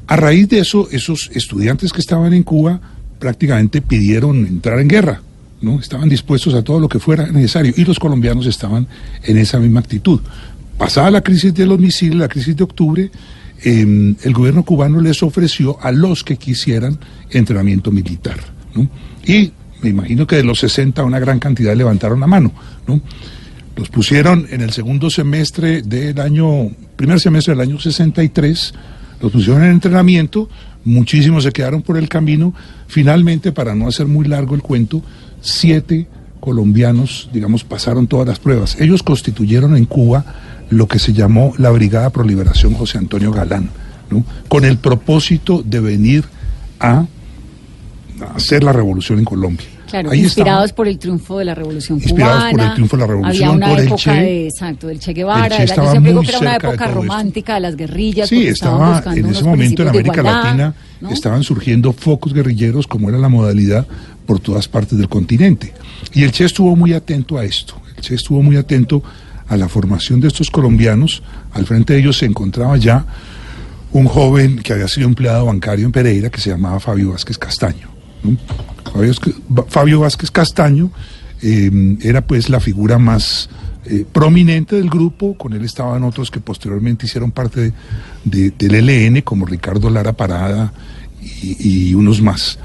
A 0.07 0.15
raíz 0.15 0.47
de 0.49 0.59
eso, 0.59 0.87
esos 0.91 1.29
estudiantes 1.33 1.91
que 1.91 1.99
estaban 2.01 2.33
en 2.33 2.43
Cuba 2.43 2.79
prácticamente 3.19 3.81
pidieron 3.81 4.45
entrar 4.45 4.79
en 4.79 4.87
guerra, 4.87 5.21
¿no? 5.61 5.79
Estaban 5.79 6.07
dispuestos 6.07 6.53
a 6.53 6.61
todo 6.61 6.79
lo 6.79 6.87
que 6.87 6.99
fuera 6.99 7.27
necesario 7.31 7.73
y 7.75 7.83
los 7.83 7.99
colombianos 7.99 8.45
estaban 8.45 8.87
en 9.23 9.37
esa 9.37 9.59
misma 9.59 9.79
actitud. 9.79 10.19
Pasada 10.77 11.09
la 11.11 11.21
crisis 11.21 11.53
de 11.53 11.65
los 11.65 11.79
misiles, 11.79 12.17
la 12.19 12.27
crisis 12.27 12.55
de 12.55 12.63
octubre, 12.63 13.11
eh, 13.63 14.15
el 14.21 14.33
gobierno 14.33 14.63
cubano 14.63 15.01
les 15.01 15.23
ofreció 15.23 15.77
a 15.81 15.91
los 15.91 16.23
que 16.23 16.37
quisieran 16.37 16.99
entrenamiento 17.31 17.91
militar, 17.91 18.37
Y 19.25 19.51
me 19.81 19.89
imagino 19.89 20.25
que 20.25 20.38
de 20.38 20.43
los 20.43 20.60
60 20.60 21.03
una 21.03 21.19
gran 21.19 21.39
cantidad 21.39 21.75
levantaron 21.75 22.19
la 22.19 22.27
mano, 22.27 22.51
¿no? 22.88 23.01
Los 23.75 23.89
pusieron 23.89 24.48
en 24.50 24.62
el 24.62 24.72
segundo 24.72 25.10
semestre 25.10 25.84
del 25.84 26.19
año, 26.19 26.72
primer 26.96 27.19
semestre 27.19 27.53
del 27.53 27.62
año 27.62 27.79
63, 27.79 28.74
los 29.22 29.31
pusieron 29.31 29.63
en 29.63 29.72
entrenamiento, 29.72 30.50
muchísimos 30.84 31.43
se 31.43 31.51
quedaron 31.51 31.84
por 31.84 31.98
el 31.98 32.10
camino. 32.10 32.53
Finalmente, 32.88 33.51
para 33.51 33.75
no 33.75 33.88
hacer 33.88 34.07
muy 34.07 34.27
largo 34.27 34.55
el 34.55 34.62
cuento, 34.62 35.03
siete 35.41 36.07
colombianos, 36.39 37.29
digamos, 37.34 37.63
pasaron 37.63 38.07
todas 38.07 38.27
las 38.27 38.39
pruebas. 38.39 38.79
Ellos 38.79 39.03
constituyeron 39.03 39.75
en 39.75 39.86
Cuba 39.86 40.25
lo 40.69 40.88
que 40.88 41.00
se 41.00 41.13
llamó 41.13 41.53
la 41.57 41.69
Brigada 41.69 42.10
Pro 42.10 42.24
Liberación 42.24 42.74
José 42.74 42.98
Antonio 42.98 43.31
Galán, 43.31 43.69
¿no? 44.10 44.24
con 44.48 44.65
el 44.65 44.77
propósito 44.77 45.63
de 45.63 45.79
venir 45.79 46.25
a 46.79 47.05
hacer 48.36 48.63
la 48.63 48.74
revolución 48.74 49.19
en 49.19 49.25
Colombia. 49.25 49.65
Claro, 49.89 50.12
Ahí 50.12 50.19
inspirados 50.19 50.74
por 50.74 50.86
el 50.89 51.00
triunfo 51.00 51.39
de 51.39 51.45
la 51.45 51.55
Revolución 51.55 51.97
Inspirados 51.97 52.51
por 52.51 52.59
el 52.59 52.74
triunfo 52.74 52.97
de 52.97 53.01
la 53.01 53.07
Revolución, 53.07 53.43
Había 53.47 53.55
una 53.55 53.69
por 53.69 53.79
el 53.79 53.86
época 53.88 54.01
Che. 54.01 54.12
de, 54.12 54.47
exacto, 54.47 54.88
del 54.88 55.00
Che 55.00 55.13
Guevara. 55.13 55.55
El 55.55 55.67
Che 55.69 55.75
yo 55.77 55.89
siempre 55.91 56.12
digo 56.12 56.21
que 56.24 56.29
era 56.29 56.39
una 56.39 56.50
de 56.51 56.57
época 56.57 56.86
esto. 56.86 56.95
romántica 56.95 57.53
de 57.53 57.59
las 57.62 57.75
guerrillas. 57.77 58.27
Sí, 58.27 58.47
estaba 58.47 59.01
en 59.15 59.25
ese 59.27 59.43
momento 59.45 59.83
en 59.83 59.88
América 59.89 60.19
igualdad, 60.19 60.43
Latina 60.43 60.74
¿no? 61.00 61.09
estaban 61.12 61.43
surgiendo 61.43 61.93
focos 61.93 62.33
guerrilleros 62.33 62.86
como 62.86 63.07
era 63.07 63.17
la 63.17 63.29
modalidad 63.29 63.88
por 64.25 64.41
todas 64.41 64.67
partes 64.67 64.97
del 64.97 65.07
continente. 65.07 65.74
Y 66.13 66.24
el 66.24 66.31
Che 66.33 66.43
estuvo 66.43 66.75
muy 66.75 66.91
atento 66.93 67.38
a 67.38 67.45
esto. 67.45 67.79
El 67.95 68.01
Che 68.03 68.13
estuvo 68.15 68.43
muy 68.43 68.57
atento 68.57 69.01
a 69.47 69.55
la 69.55 69.69
formación 69.69 70.19
de 70.19 70.27
estos 70.27 70.51
colombianos. 70.51 71.24
Al 71.53 71.65
frente 71.65 71.93
de 71.93 72.00
ellos 72.00 72.17
se 72.17 72.25
encontraba 72.25 72.75
ya 72.75 73.05
un 73.93 74.05
joven 74.05 74.59
que 74.59 74.74
había 74.74 74.89
sido 74.89 75.07
empleado 75.07 75.45
bancario 75.45 75.86
en 75.86 75.93
Pereira 75.93 76.29
que 76.29 76.41
se 76.41 76.50
llamaba 76.50 76.81
Fabio 76.81 77.12
Vázquez 77.12 77.38
Castaño. 77.38 77.88
Fabio, 79.69 80.00
Vázquez- 80.01 80.31
Castaño 80.31 80.91
eh, 81.41 81.97
era 82.01 82.25
pues 82.25 82.50
la 82.50 82.59
figura 82.59 82.97
más 82.97 83.50
eh, 83.86 84.05
prominente 84.12 84.75
del 84.75 84.89
grupo, 84.89 85.38
con 85.38 85.53
él 85.53 85.63
estaban 85.63 86.03
otros 86.03 86.29
que 86.31 86.39
posteriormente 86.39 87.05
hicieron 87.05 87.31
parte 87.31 87.62
de- 87.62 87.74
de- 88.25 88.51
del 88.51 88.89
ELN, 88.89 89.21
como 89.21 89.45
Ricardo 89.45 89.89
Lara 89.89 90.13
Parada 90.13 90.74
y, 91.21 91.89
y 91.89 91.93
unos 91.93 92.21
más. 92.21 92.59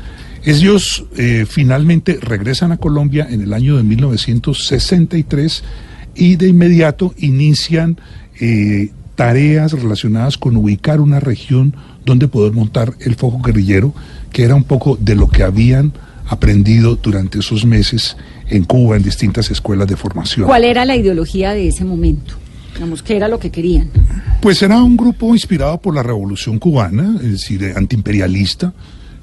Ellos 0.45 1.05
eh, 1.17 1.47
finalmente 1.49 2.19
regresan 2.21 2.73
a 2.73 2.77
Colombia 2.79 3.29
en 3.31 3.43
el 3.43 3.53
año 3.53 3.77
de 3.77 3.85
1963 3.85 5.63
y 6.15 6.37
de 6.37 6.49
inmediato 6.49 7.15
inician 7.19 7.99
eh, 8.41 8.91
tareas 9.15 9.73
relacionadas 9.73 10.39
con 10.39 10.57
ubicar 10.57 11.01
una 11.01 11.21
región 11.21 11.77
donde 12.05 12.29
poder 12.29 12.53
montar 12.53 12.95
el 13.01 13.15
foco 13.15 13.41
guerrillero, 13.43 13.95
que 14.33 14.43
era 14.43 14.55
un 14.55 14.65
poco 14.65 14.97
de 15.01 15.15
lo 15.15 15.29
que 15.29 15.43
habían 15.43 15.93
aprendido 16.27 16.97
durante 16.97 17.39
esos 17.41 17.65
meses 17.65 18.17
en 18.49 18.65
Cuba 18.65 18.97
en 18.97 19.03
distintas 19.03 19.51
escuelas 19.51 19.87
de 19.89 19.97
formación. 19.97 20.47
¿Cuál 20.47 20.65
era 20.65 20.85
la 20.85 20.97
ideología 20.97 21.53
de 21.53 21.69
ese 21.69 21.85
momento? 21.85 22.35
Digamos, 22.75 23.03
¿qué 23.03 23.17
era 23.17 23.29
lo 23.29 23.39
que 23.39 23.51
querían? 23.51 23.91
Pues 24.41 24.63
era 24.63 24.83
un 24.83 24.97
grupo 24.97 25.35
inspirado 25.35 25.79
por 25.79 25.95
la 25.95 26.03
Revolución 26.03 26.59
Cubana, 26.59 27.17
es 27.23 27.33
decir, 27.33 27.63
eh, 27.63 27.75
antiimperialista. 27.77 28.73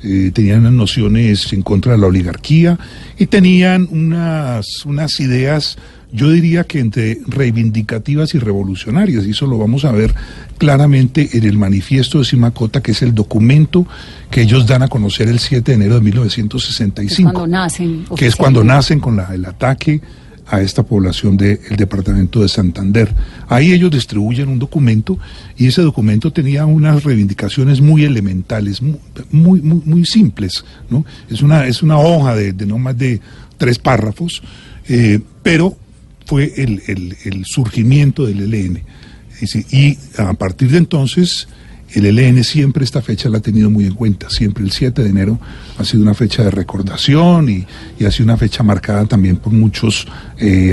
eh, 0.02 0.32
tenían 0.34 0.76
nociones 0.78 1.52
en 1.52 1.62
contra 1.62 1.92
de 1.92 1.98
la 1.98 2.08
oligarquía 2.08 2.80
y 3.18 3.26
tenían 3.26 3.88
unas, 3.92 4.86
unas 4.86 5.20
ideas, 5.20 5.78
yo 6.12 6.30
diría 6.32 6.64
que 6.64 6.80
entre 6.80 7.20
reivindicativas 7.28 8.34
y 8.34 8.40
revolucionarias. 8.40 9.26
Y 9.26 9.32
eso 9.32 9.46
lo 9.46 9.58
vamos 9.58 9.86
a 9.86 9.92
ver 9.92 10.14
claramente 10.58 11.30
en 11.34 11.44
el 11.46 11.58
manifiesto 11.58 12.20
de 12.20 12.26
Simacota, 12.26 12.82
que 12.82 12.92
es 12.92 13.02
el 13.02 13.14
documento 13.14 13.86
que 14.32 14.42
ellos 14.42 14.66
dan 14.68 14.82
a 14.84 14.88
conocer 14.88 15.28
el 15.28 15.40
7 15.40 15.72
de 15.72 15.76
enero 15.76 15.96
de 15.96 16.02
Que 16.02 16.10
es 16.10 16.16
1965 16.16 17.32
cuando 17.32 17.48
nacen. 17.48 18.06
que 18.16 18.28
es 18.28 18.36
cuando 18.36 18.64
nacen 18.64 19.00
con 19.00 19.16
la- 19.16 19.34
el 19.34 19.46
ataque 19.46 20.02
a 20.52 20.62
esta 20.62 20.82
población 20.82 21.38
del 21.38 21.60
departamento 21.78 22.42
de 22.42 22.50
Santander. 22.50 23.14
Ahí 23.48 23.72
ellos 23.72 23.92
distribuyen 23.92 24.50
un 24.50 24.58
documento 24.58 25.20
y 25.58 25.68
ese 25.68 25.84
documento 25.84 26.34
tenía 26.34 26.66
unas 26.66 27.04
reivindicaciones 27.04 27.82
muy 27.82 28.04
elementales, 28.04 28.82
mu- 28.82 28.98
muy, 29.32 29.62
muy, 29.62 29.82
muy 29.86 30.06
simples. 30.06 30.66
¿no? 30.90 31.06
Es, 31.30 31.44
una, 31.44 31.68
es 31.68 31.84
una 31.84 32.00
hoja 32.00 32.34
de, 32.36 32.54
de 32.54 32.66
no 32.66 32.80
más 32.80 32.98
de 32.98 33.22
tres 33.60 33.78
párrafos, 33.78 34.42
eh, 34.88 35.20
pero 35.44 35.78
fue 36.30 36.54
el, 36.58 36.82
el- 36.88 37.18
el 37.26 37.46
surgimiento 37.46 38.26
del 38.28 38.42
ELN. 38.54 38.84
Y 39.72 39.98
a 40.18 40.34
partir 40.34 40.70
de 40.70 40.78
entonces, 40.78 41.48
el 41.94 42.06
ELN 42.06 42.44
siempre 42.44 42.84
esta 42.84 43.02
fecha 43.02 43.30
la 43.30 43.40
ha 43.40 43.42
tenido 43.42 43.72
muy 43.72 43.86
en 43.86 43.96
cuenta. 43.96 44.30
Siempre 44.30 44.64
el 44.64 44.72
7 44.72 45.02
de 45.02 45.10
enero 45.10 45.40
ha 45.80 45.84
sido 45.84 46.04
una 46.04 46.14
fecha 46.14 46.44
de 46.44 46.52
recordación 46.52 47.50
y, 47.50 47.66
y 48.00 48.06
ha 48.06 48.12
sido 48.12 48.26
una 48.26 48.38
fecha 48.38 48.62
marcada 48.62 49.06
también 49.06 49.38
por 49.38 49.54
muchas 49.54 50.06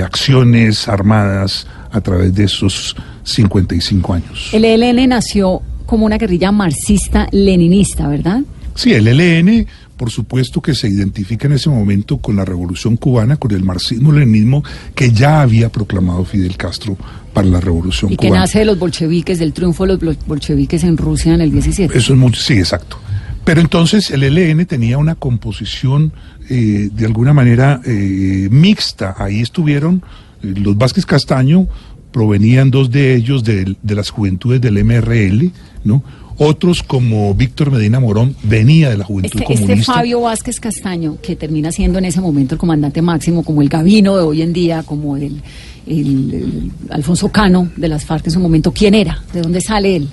acciones 0.03 0.87
armadas 0.87 1.65
a 1.91 2.01
través 2.01 2.35
de 2.35 2.43
esos 2.43 2.95
55 3.23 4.13
años. 4.13 4.49
El 4.53 4.63
ELN 4.65 5.09
nació 5.09 5.61
como 5.87 6.05
una 6.05 6.17
guerrilla 6.19 6.51
marxista-leninista, 6.51 8.07
¿verdad? 8.07 8.41
Sí, 8.75 8.93
el 8.93 9.07
ELN, 9.07 9.65
por 9.97 10.11
supuesto 10.11 10.61
que 10.61 10.75
se 10.75 10.87
identifica 10.87 11.47
en 11.47 11.53
ese 11.53 11.69
momento 11.69 12.17
con 12.19 12.35
la 12.35 12.45
revolución 12.45 12.95
cubana, 12.97 13.35
con 13.37 13.51
el 13.51 13.63
marxismo-leninismo 13.63 14.63
que 14.95 15.11
ya 15.11 15.41
había 15.41 15.69
proclamado 15.69 16.23
Fidel 16.23 16.55
Castro 16.55 16.95
para 17.33 17.47
la 17.47 17.59
revolución 17.59 18.11
Y 18.13 18.17
que 18.17 18.27
cubana. 18.27 18.43
nace 18.43 18.59
de 18.59 18.65
los 18.65 18.79
bolcheviques, 18.79 19.39
del 19.39 19.53
triunfo 19.53 19.83
de 19.85 19.93
los 19.93 19.99
bol- 20.01 20.17
bolcheviques 20.27 20.83
en 20.83 20.97
Rusia 20.97 21.33
en 21.33 21.41
el 21.41 21.51
17. 21.51 21.97
Eso 21.97 22.13
es 22.13 22.19
mucho, 22.19 22.39
sí, 22.39 22.53
exacto. 22.53 22.97
Pero 23.43 23.61
entonces 23.61 24.11
el 24.11 24.23
ELN 24.23 24.65
tenía 24.65 24.97
una 24.97 25.15
composición 25.15 26.11
eh, 26.49 26.89
de 26.93 27.05
alguna 27.05 27.33
manera 27.33 27.81
eh, 27.85 28.47
mixta. 28.51 29.15
Ahí 29.17 29.39
estuvieron 29.41 30.03
eh, 30.43 30.53
los 30.57 30.77
Vázquez 30.77 31.05
Castaño, 31.05 31.67
provenían 32.11 32.71
dos 32.71 32.91
de 32.91 33.15
ellos 33.15 33.43
del- 33.43 33.77
de, 33.81 33.95
las 33.95 34.09
juventudes 34.09 34.59
del 34.61 34.83
MRL, 34.83 35.51
¿no? 35.83 36.03
Otros 36.39 36.83
como 36.83 37.33
Víctor 37.33 37.71
Medina 37.71 37.99
Morón 37.99 38.35
venía 38.43 38.89
de 38.89 38.97
la 38.97 39.03
juventud 39.05 39.39
Este, 39.39 39.53
este 39.53 39.63
comunista. 39.65 39.93
Fabio 39.93 40.21
Vázquez 40.21 40.59
Castaño, 40.59 41.17
que 41.21 41.35
termina 41.35 41.71
siendo 41.71 41.97
en 41.97 42.05
ese 42.05 42.21
momento 42.21 42.53
el 42.55 42.59
comandante 42.59 43.01
máximo, 43.01 43.43
como 43.43 43.61
el 43.61 43.69
Gavino 43.69 44.15
de 44.15 44.23
hoy 44.23 44.41
en 44.43 44.53
día, 44.53 44.83
como 44.83 45.17
el, 45.17 45.41
el- 45.87 46.33
el 46.33 46.71
Alfonso 46.91 47.29
Cano 47.29 47.69
de 47.75 47.87
las 47.87 48.05
FARC 48.05 48.27
en 48.27 48.33
su 48.33 48.39
momento, 48.39 48.71
¿quién 48.71 48.93
era? 48.93 49.23
¿De 49.33 49.41
dónde 49.41 49.61
sale 49.61 49.95
él? 49.95 50.09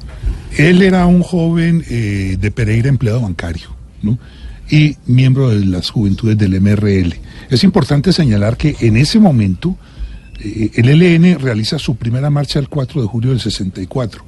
Él 0.56 0.80
era 0.82 1.06
un 1.06 1.22
joven 1.22 1.84
eh, 1.90 2.36
de 2.40 2.50
Pereira 2.50 2.88
empleado 2.88 3.20
bancario. 3.20 3.68
¿no? 4.02 4.18
y 4.70 4.96
miembro 5.06 5.50
de 5.50 5.62
las 5.66 5.90
juventudes 5.90 6.38
del 6.38 6.58
MRL. 6.58 7.12
Es 7.50 7.64
importante 7.64 8.14
señalar 8.14 8.56
que 8.56 8.74
en 8.80 8.96
ese 8.96 9.18
momento 9.18 9.76
eh, 10.42 10.70
el 10.74 10.88
ELN 11.02 11.38
realiza 11.38 11.78
su 11.78 11.96
primera 11.96 12.30
marcha 12.30 12.58
el 12.60 12.70
4 12.70 13.02
de 13.02 13.06
julio 13.08 13.30
del 13.30 13.40
64 13.40 14.24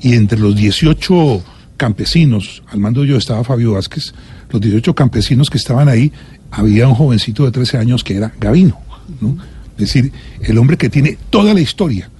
y 0.00 0.14
entre 0.14 0.38
los 0.38 0.56
18 0.56 1.42
campesinos, 1.76 2.62
al 2.68 2.78
mando 2.78 3.04
yo 3.04 3.16
estaba 3.16 3.44
Fabio 3.44 3.72
Vázquez, 3.72 4.14
los 4.50 4.60
18 4.60 4.94
campesinos 4.94 5.50
que 5.50 5.58
estaban 5.58 5.88
ahí, 5.88 6.12
había 6.50 6.86
un 6.88 6.94
jovencito 6.94 7.44
de 7.44 7.50
13 7.50 7.78
años 7.78 8.04
que 8.04 8.16
era 8.16 8.32
Gavino, 8.38 8.78
¿no? 9.20 9.36
Es 9.72 9.92
decir, 9.92 10.12
el 10.40 10.56
hombre 10.58 10.76
que 10.76 10.88
tiene 10.88 11.18
toda 11.30 11.52
la 11.52 11.60
historia, 11.60 12.10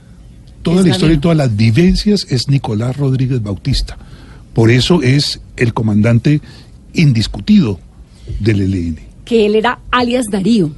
toda 0.62 0.80
Es 0.80 0.86
la 0.86 0.92
historia 0.92 1.14
y 1.14 1.20
todas 1.20 1.36
las 1.36 1.54
vivencias 1.54 2.26
es 2.30 2.48
Nicolás 2.48 2.96
Rodríguez 2.96 3.42
Bautista. 3.42 3.96
Por 4.54 4.70
eso 4.70 5.02
es 5.02 5.40
el 5.56 5.72
comandante 5.72 6.40
indiscutido 6.94 7.78
del 8.40 8.62
ELN. 8.62 8.98
Que 9.24 9.46
él 9.46 9.54
era 9.54 9.78
alias 9.90 10.26
Darío. 10.30 10.70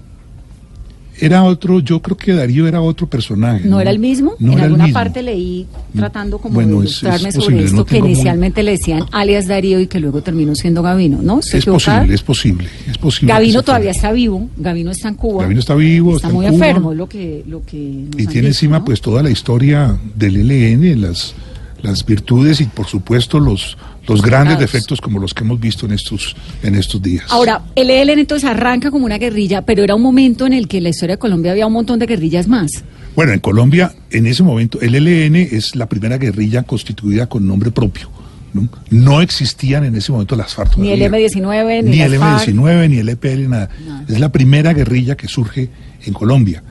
Era 1.18 1.44
otro, 1.44 1.80
yo 1.80 2.02
creo 2.02 2.16
que 2.16 2.32
Darío 2.34 2.66
era 2.68 2.80
otro 2.82 3.06
personaje. 3.08 3.66
¿No 3.66 3.80
era 3.80 3.90
el 3.90 3.98
mismo? 3.98 4.34
No 4.38 4.48
en 4.48 4.52
era 4.52 4.60
el 4.60 4.64
alguna 4.66 4.84
mismo. 4.84 4.98
parte 5.00 5.22
leí 5.22 5.66
tratando 5.96 6.38
como 6.38 6.54
Bueno, 6.54 6.80
de 6.80 6.86
es- 6.86 6.92
es 6.96 7.02
ilustrarme 7.02 7.32
sobre 7.32 7.44
posible, 7.44 7.64
esto 7.64 7.76
no 7.76 7.84
que 7.86 8.00
muy- 8.00 8.08
inicialmente 8.10 8.62
le 8.62 8.70
decían 8.72 9.04
alias 9.12 9.46
Darío 9.46 9.80
y 9.80 9.86
que 9.86 9.98
luego 9.98 10.20
terminó 10.22 10.54
siendo 10.54 10.82
Gavino, 10.82 11.20
¿no? 11.22 11.38
¿Estoy 11.40 11.58
Es 11.58 11.64
equivocada? 11.64 11.98
posible, 12.00 12.14
es 12.14 12.22
posible, 12.22 12.68
es 12.90 12.98
posible. 12.98 13.32
Gavino 13.32 13.62
todavía 13.62 13.90
está 13.92 14.12
vivo, 14.12 14.48
Gavino 14.56 14.90
está 14.90 15.08
en 15.08 15.14
Cuba. 15.14 15.42
Gavino 15.44 15.60
está 15.60 15.74
vivo, 15.74 16.16
está, 16.16 16.16
está 16.16 16.28
en 16.28 16.34
muy 16.34 16.46
Cuba. 16.46 16.54
enfermo, 16.66 16.92
es 16.92 16.98
lo 16.98 17.08
que, 17.08 17.44
lo 17.46 17.62
que 17.64 17.76
nos 17.78 18.20
Y 18.20 18.26
tiene 18.26 18.32
dicho, 18.32 18.46
encima 18.48 18.84
pues 18.84 19.00
toda 19.00 19.22
la 19.22 19.30
historia 19.30 19.96
del 20.14 20.36
ELN, 20.50 21.00
las, 21.00 21.34
las 21.82 22.04
virtudes 22.04 22.60
y 22.60 22.64
por 22.64 22.86
supuesto 22.86 23.40
los, 23.40 23.78
los 24.06 24.22
grandes 24.22 24.58
defectos 24.58 25.00
como 25.00 25.18
los 25.18 25.34
que 25.34 25.44
hemos 25.44 25.60
visto 25.60 25.86
en 25.86 25.92
estos, 25.92 26.36
en 26.62 26.74
estos 26.74 27.02
días. 27.02 27.24
Ahora, 27.28 27.62
el 27.74 27.90
ELN 27.90 28.20
entonces 28.20 28.48
arranca 28.48 28.90
como 28.90 29.04
una 29.04 29.18
guerrilla, 29.18 29.62
pero 29.62 29.82
era 29.82 29.94
un 29.94 30.02
momento 30.02 30.46
en 30.46 30.52
el 30.52 30.68
que 30.68 30.78
en 30.78 30.84
la 30.84 30.88
historia 30.90 31.16
de 31.16 31.18
Colombia 31.18 31.52
había 31.52 31.66
un 31.66 31.72
montón 31.72 31.98
de 31.98 32.06
guerrillas 32.06 32.48
más. 32.48 32.84
Bueno, 33.14 33.32
en 33.32 33.40
Colombia, 33.40 33.94
en 34.10 34.26
ese 34.26 34.42
momento, 34.42 34.80
el 34.80 34.94
ELN 34.94 35.36
es 35.36 35.74
la 35.74 35.88
primera 35.88 36.18
guerrilla 36.18 36.62
constituida 36.64 37.26
con 37.26 37.46
nombre 37.46 37.70
propio. 37.70 38.10
No, 38.52 38.68
No 38.90 39.20
existían 39.20 39.84
en 39.84 39.94
ese 39.96 40.12
momento 40.12 40.36
las 40.36 40.54
FARC. 40.54 40.76
Ni 40.78 40.90
el 40.90 40.98
todavía. 40.98 41.28
M-19, 41.28 41.84
ni, 41.84 42.00
el 42.00 42.16
FARC. 42.16 42.48
M-19, 42.48 42.88
ni 42.88 42.98
el 42.98 43.08
EPL, 43.08 43.48
nada. 43.48 43.68
Nada. 43.86 44.04
Es 44.08 44.20
la 44.20 44.30
primera 44.30 44.72
guerrilla 44.72 45.16
que 45.16 45.28
surge 45.28 45.68
en 46.04 46.12
Colombia. 46.12 46.62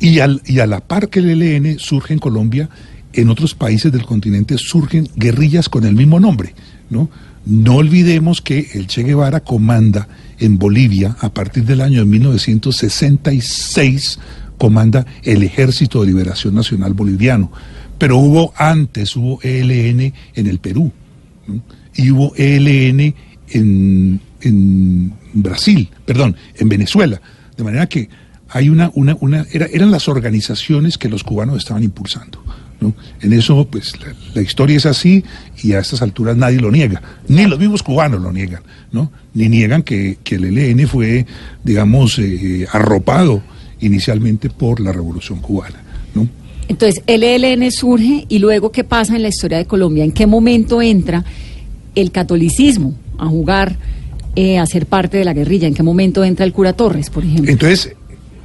Y, 0.00 0.20
al, 0.20 0.40
y 0.46 0.60
a 0.60 0.66
la 0.66 0.80
par 0.80 1.08
que 1.08 1.20
el 1.20 1.42
ELN 1.42 1.78
surge 1.78 2.14
en 2.14 2.20
Colombia, 2.20 2.70
en 3.12 3.28
otros 3.28 3.54
países 3.54 3.92
del 3.92 4.04
continente 4.04 4.56
surgen 4.58 5.08
guerrillas 5.16 5.68
con 5.68 5.84
el 5.84 5.94
mismo 5.94 6.20
nombre. 6.20 6.54
No, 6.90 7.08
no 7.46 7.76
olvidemos 7.76 8.40
que 8.42 8.68
el 8.74 8.86
Che 8.88 9.02
Guevara 9.04 9.40
comanda 9.40 10.08
en 10.38 10.58
Bolivia 10.58 11.16
a 11.20 11.32
partir 11.32 11.64
del 11.64 11.80
año 11.80 12.00
de 12.00 12.06
1966 12.06 14.18
comanda 14.58 15.06
el 15.22 15.42
Ejército 15.42 16.00
de 16.00 16.08
Liberación 16.08 16.54
Nacional 16.54 16.92
Boliviano. 16.94 17.50
Pero 17.98 18.16
hubo 18.18 18.52
antes, 18.56 19.14
hubo 19.16 19.40
ELN 19.42 20.12
en 20.34 20.46
el 20.46 20.58
Perú. 20.58 20.92
y 21.94 22.10
hubo 22.10 22.34
ELN 22.36 23.14
en, 23.50 24.20
Brasil, 25.34 25.88
perdón, 26.04 26.36
en 26.56 26.68
Venezuela. 26.68 27.20
De 27.56 27.64
manera 27.64 27.88
que 27.88 28.08
hay 28.48 28.68
una, 28.68 28.90
una, 28.94 29.16
una 29.20 29.46
era- 29.52 29.66
eran 29.66 29.90
las 29.90 30.08
organizaciones 30.08 30.98
que 30.98 31.08
los 31.08 31.24
cubanos 31.24 31.58
estaban 31.58 31.82
impulsando. 31.82 32.42
¿No? 32.80 32.94
En 33.20 33.32
eso, 33.32 33.66
pues, 33.70 33.98
la, 34.00 34.14
la 34.34 34.42
historia 34.42 34.76
es 34.76 34.86
así 34.86 35.24
y 35.62 35.72
a 35.72 35.80
estas 35.80 36.02
alturas 36.02 36.36
nadie 36.36 36.60
lo 36.60 36.70
niega. 36.70 37.02
Ni 37.28 37.46
los 37.46 37.58
mismos 37.58 37.82
cubanos 37.82 38.20
lo 38.20 38.32
niegan, 38.32 38.62
¿no? 38.92 39.10
Ni 39.34 39.48
niegan 39.48 39.82
que, 39.82 40.18
que 40.24 40.36
el 40.36 40.56
ELN 40.56 40.88
fue, 40.88 41.26
digamos, 41.62 42.18
eh, 42.18 42.66
arropado 42.72 43.42
inicialmente 43.80 44.50
por 44.50 44.80
la 44.80 44.92
Revolución 44.92 45.40
Cubana, 45.40 45.82
¿no? 46.14 46.28
Entonces, 46.68 47.02
el 47.06 47.22
ELN 47.22 47.70
surge 47.70 48.26
y 48.28 48.38
luego, 48.38 48.72
¿qué 48.72 48.84
pasa 48.84 49.16
en 49.16 49.22
la 49.22 49.28
historia 49.28 49.58
de 49.58 49.64
Colombia? 49.64 50.04
¿En 50.04 50.12
qué 50.12 50.26
momento 50.26 50.80
entra 50.80 51.24
el 51.94 52.12
catolicismo 52.12 52.94
a 53.18 53.26
jugar, 53.26 53.76
eh, 54.36 54.58
a 54.58 54.66
ser 54.66 54.86
parte 54.86 55.18
de 55.18 55.24
la 55.24 55.34
guerrilla? 55.34 55.66
¿En 55.66 55.74
qué 55.74 55.82
momento 55.82 56.24
entra 56.24 56.46
el 56.46 56.52
cura 56.52 56.72
Torres, 56.72 57.10
por 57.10 57.24
ejemplo? 57.24 57.50
Entonces, 57.50 57.94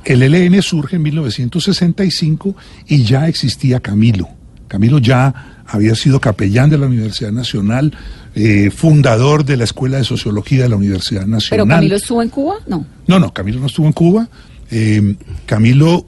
el 0.06 0.24
ELN 0.24 0.62
surge 0.62 0.96
en 0.96 1.04
1965 1.04 2.56
y 2.88 3.04
ya 3.04 3.28
existía 3.28 3.80
Camilo. 3.80 4.30
Camilo 4.68 5.00
ya 5.00 5.64
había 5.68 5.96
sido 5.96 6.20
capellán 6.20 6.70
de 6.70 6.78
la 6.78 6.88
Universidad 6.88 7.32
Nacional, 7.32 7.94
eh, 8.36 8.70
fundador 8.70 9.46
de 9.46 9.58
la 9.58 9.64
Escuela 9.64 9.98
de 9.98 10.04
Sociología 10.04 10.64
de 10.64 10.70
la 10.70 10.76
Universidad 10.76 11.22
¿Pero 11.22 11.32
Nacional. 11.32 11.68
Camilo 11.68 11.96
estuvo 11.96 12.22
en 12.22 12.30
Cuba? 12.30 12.56
No. 12.68 12.86
No, 13.08 13.20
no, 13.20 13.34
Camilo 13.34 13.60
no 13.60 13.68
estuvo 13.68 13.88
en 13.88 13.94
Cuba. 13.94 14.30
Eh, 14.72 15.16
Camilo, 15.46 16.08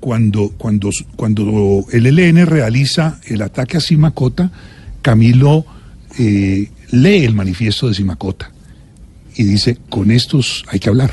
cuando, 0.00 0.50
cuando, 0.56 0.90
cuando 1.16 1.84
el 1.92 2.06
ELN 2.06 2.46
realiza 2.46 3.20
el 3.26 3.42
ataque 3.42 3.76
a 3.76 3.80
Simacota, 3.80 4.50
Camilo 5.00 5.64
eh, 6.18 6.70
lee 6.90 7.24
el 7.24 7.34
manifiesto 7.34 7.88
de 7.88 7.94
Simacota 7.94 8.50
y 9.36 9.44
dice, 9.44 9.78
con 9.88 10.10
estos 10.10 10.64
hay 10.68 10.78
que 10.78 10.88
hablar, 10.88 11.10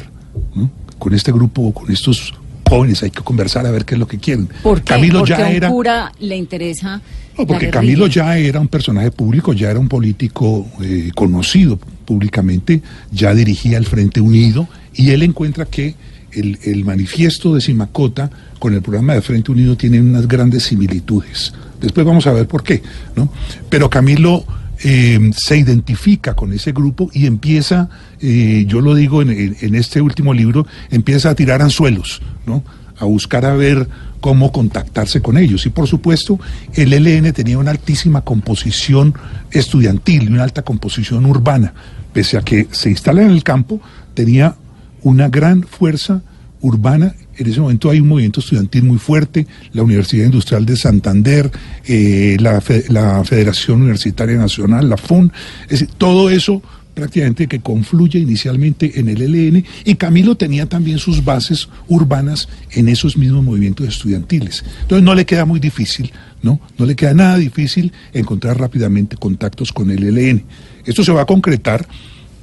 ¿no? 0.56 0.72
Con 1.00 1.14
este 1.14 1.32
grupo, 1.32 1.74
con 1.74 1.92
estos 1.92 2.34
jóvenes 2.70 3.02
hay 3.02 3.10
que 3.10 3.22
conversar 3.22 3.66
a 3.66 3.72
ver 3.72 3.86
qué 3.86 3.96
es 3.96 4.00
lo 4.00 4.08
que 4.08 4.20
quieren. 4.20 4.48
¿Por 4.62 4.80
qué? 4.82 4.94
Camilo 4.94 5.20
Porque 5.20 5.34
ya 5.34 5.46
a 5.46 5.50
un 5.50 5.56
era... 5.56 5.70
cura 5.70 6.12
le 6.20 6.38
interesa 6.38 7.02
No, 7.38 7.48
porque. 7.48 7.70
Camilo 7.70 8.08
ya 8.08 8.38
era 8.38 8.60
un 8.60 8.68
personaje 8.68 9.12
público, 9.12 9.54
ya 9.54 9.72
era 9.72 9.80
un 9.80 9.90
político 9.90 10.68
eh, 10.82 11.12
conocido 11.16 11.80
públicamente, 12.06 12.82
ya 13.12 13.34
dirigía 13.34 13.78
el 13.78 13.86
Frente 13.86 14.22
Unido 14.22 14.68
y 14.94 15.12
él 15.12 15.24
encuentra 15.24 15.66
que 15.66 15.96
el, 16.32 16.60
el 16.64 16.86
manifiesto 16.86 17.56
de 17.56 17.62
Simacota 17.62 18.30
con 18.60 18.74
el 18.74 18.82
programa 18.82 19.14
de 19.14 19.22
Frente 19.22 19.52
Unido 19.52 19.76
tiene 19.76 20.00
unas 20.00 20.28
grandes 20.28 20.64
similitudes. 20.64 21.54
Después 21.82 22.06
vamos 22.06 22.28
a 22.28 22.34
ver 22.34 22.48
por 22.48 22.62
qué, 22.64 22.84
¿no? 23.16 23.32
Pero 23.70 23.90
Camilo 23.90 24.44
eh, 24.84 25.32
se 25.36 25.58
identifica 25.58 26.36
con 26.36 26.54
ese 26.54 26.72
grupo 26.72 27.10
y 27.14 27.26
empieza, 27.26 27.90
eh, 28.22 28.66
yo 28.68 28.82
lo 28.82 28.96
digo 28.96 29.22
en, 29.22 29.30
en- 29.60 29.76
este 29.76 30.02
último 30.02 30.34
libro, 30.34 30.66
empieza 30.90 31.30
a 31.30 31.36
tirar 31.36 31.62
anzuelos, 31.62 32.22
¿no? 32.46 32.64
A 32.98 33.06
buscar 33.06 33.46
a 33.46 33.54
ver 33.54 33.88
cómo 34.20 34.52
contactarse 34.52 35.22
con 35.22 35.38
ellos. 35.38 35.66
Y 35.66 35.70
por 35.70 35.88
supuesto, 35.88 36.40
el 36.74 36.92
ELN 36.94 37.32
tenía 37.34 37.58
una 37.58 37.72
altísima 37.72 38.22
composición 38.22 39.14
estudiantil 39.52 40.24
y 40.24 40.28
una 40.28 40.44
alta 40.44 40.64
composición 40.64 41.26
urbana. 41.26 41.74
Pese 42.14 42.38
a 42.38 42.42
que 42.42 42.68
se 42.72 42.90
instala 42.90 43.22
en 43.22 43.32
el 43.32 43.44
campo, 43.44 43.80
tenía 44.14 44.56
una 45.04 45.30
gran 45.30 45.64
fuerza 45.64 46.22
urbana. 46.62 47.16
En 47.40 47.48
ese 47.48 47.60
momento 47.62 47.90
hay 47.90 48.00
un 48.02 48.08
movimiento 48.10 48.42
estudiantil 48.42 48.84
muy 48.84 48.98
fuerte, 49.00 49.48
la 49.74 49.82
Universidad 49.84 50.26
Industrial 50.26 50.66
de 50.66 50.76
Santander, 50.76 51.52
eh, 51.86 52.38
la, 52.40 52.62
Fe- 52.62 52.86
la 52.90 53.24
Federación 53.24 53.82
Universitaria 53.82 54.38
Nacional, 54.38 54.90
la 54.90 54.98
FUN, 54.98 55.32
es 55.64 55.80
decir, 55.80 55.90
todo 55.98 56.30
eso 56.30 56.62
prácticamente 56.94 57.48
que 57.48 57.62
confluye 57.62 58.20
inicialmente 58.20 59.00
en 59.00 59.08
el 59.08 59.22
ELN 59.22 59.64
y 59.86 59.96
Camilo 59.96 60.36
tenía 60.36 60.66
también 60.66 61.00
sus 61.00 61.24
bases 61.24 61.70
urbanas 61.88 62.50
en 62.72 62.90
esos 62.90 63.16
mismos 63.16 63.42
movimientos 63.46 63.88
estudiantiles. 63.88 64.66
Entonces 64.82 65.04
no 65.06 65.16
le 65.16 65.26
queda 65.26 65.46
muy 65.46 65.62
difícil, 65.62 66.12
¿no? 66.44 66.60
No 66.78 66.86
le 66.86 66.98
queda 66.98 67.14
nada 67.14 67.38
difícil 67.38 67.94
encontrar 68.12 68.60
rápidamente 68.60 69.16
contactos 69.16 69.72
con 69.72 69.92
el 69.92 70.04
ELN. 70.04 70.44
Esto 70.86 71.06
se 71.06 71.14
va 71.14 71.22
a 71.22 71.26
concretar 71.26 71.88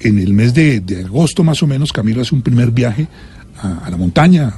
en 0.00 0.18
el 0.18 0.32
mes 0.32 0.54
de, 0.54 0.80
de 0.80 1.04
agosto 1.04 1.44
más 1.44 1.62
o 1.62 1.66
menos, 1.66 1.92
Camilo 1.92 2.22
hace 2.22 2.34
un 2.34 2.40
primer 2.42 2.70
viaje 2.70 3.08
a, 3.60 3.84
a 3.86 3.90
la 3.90 3.96
montaña, 3.98 4.54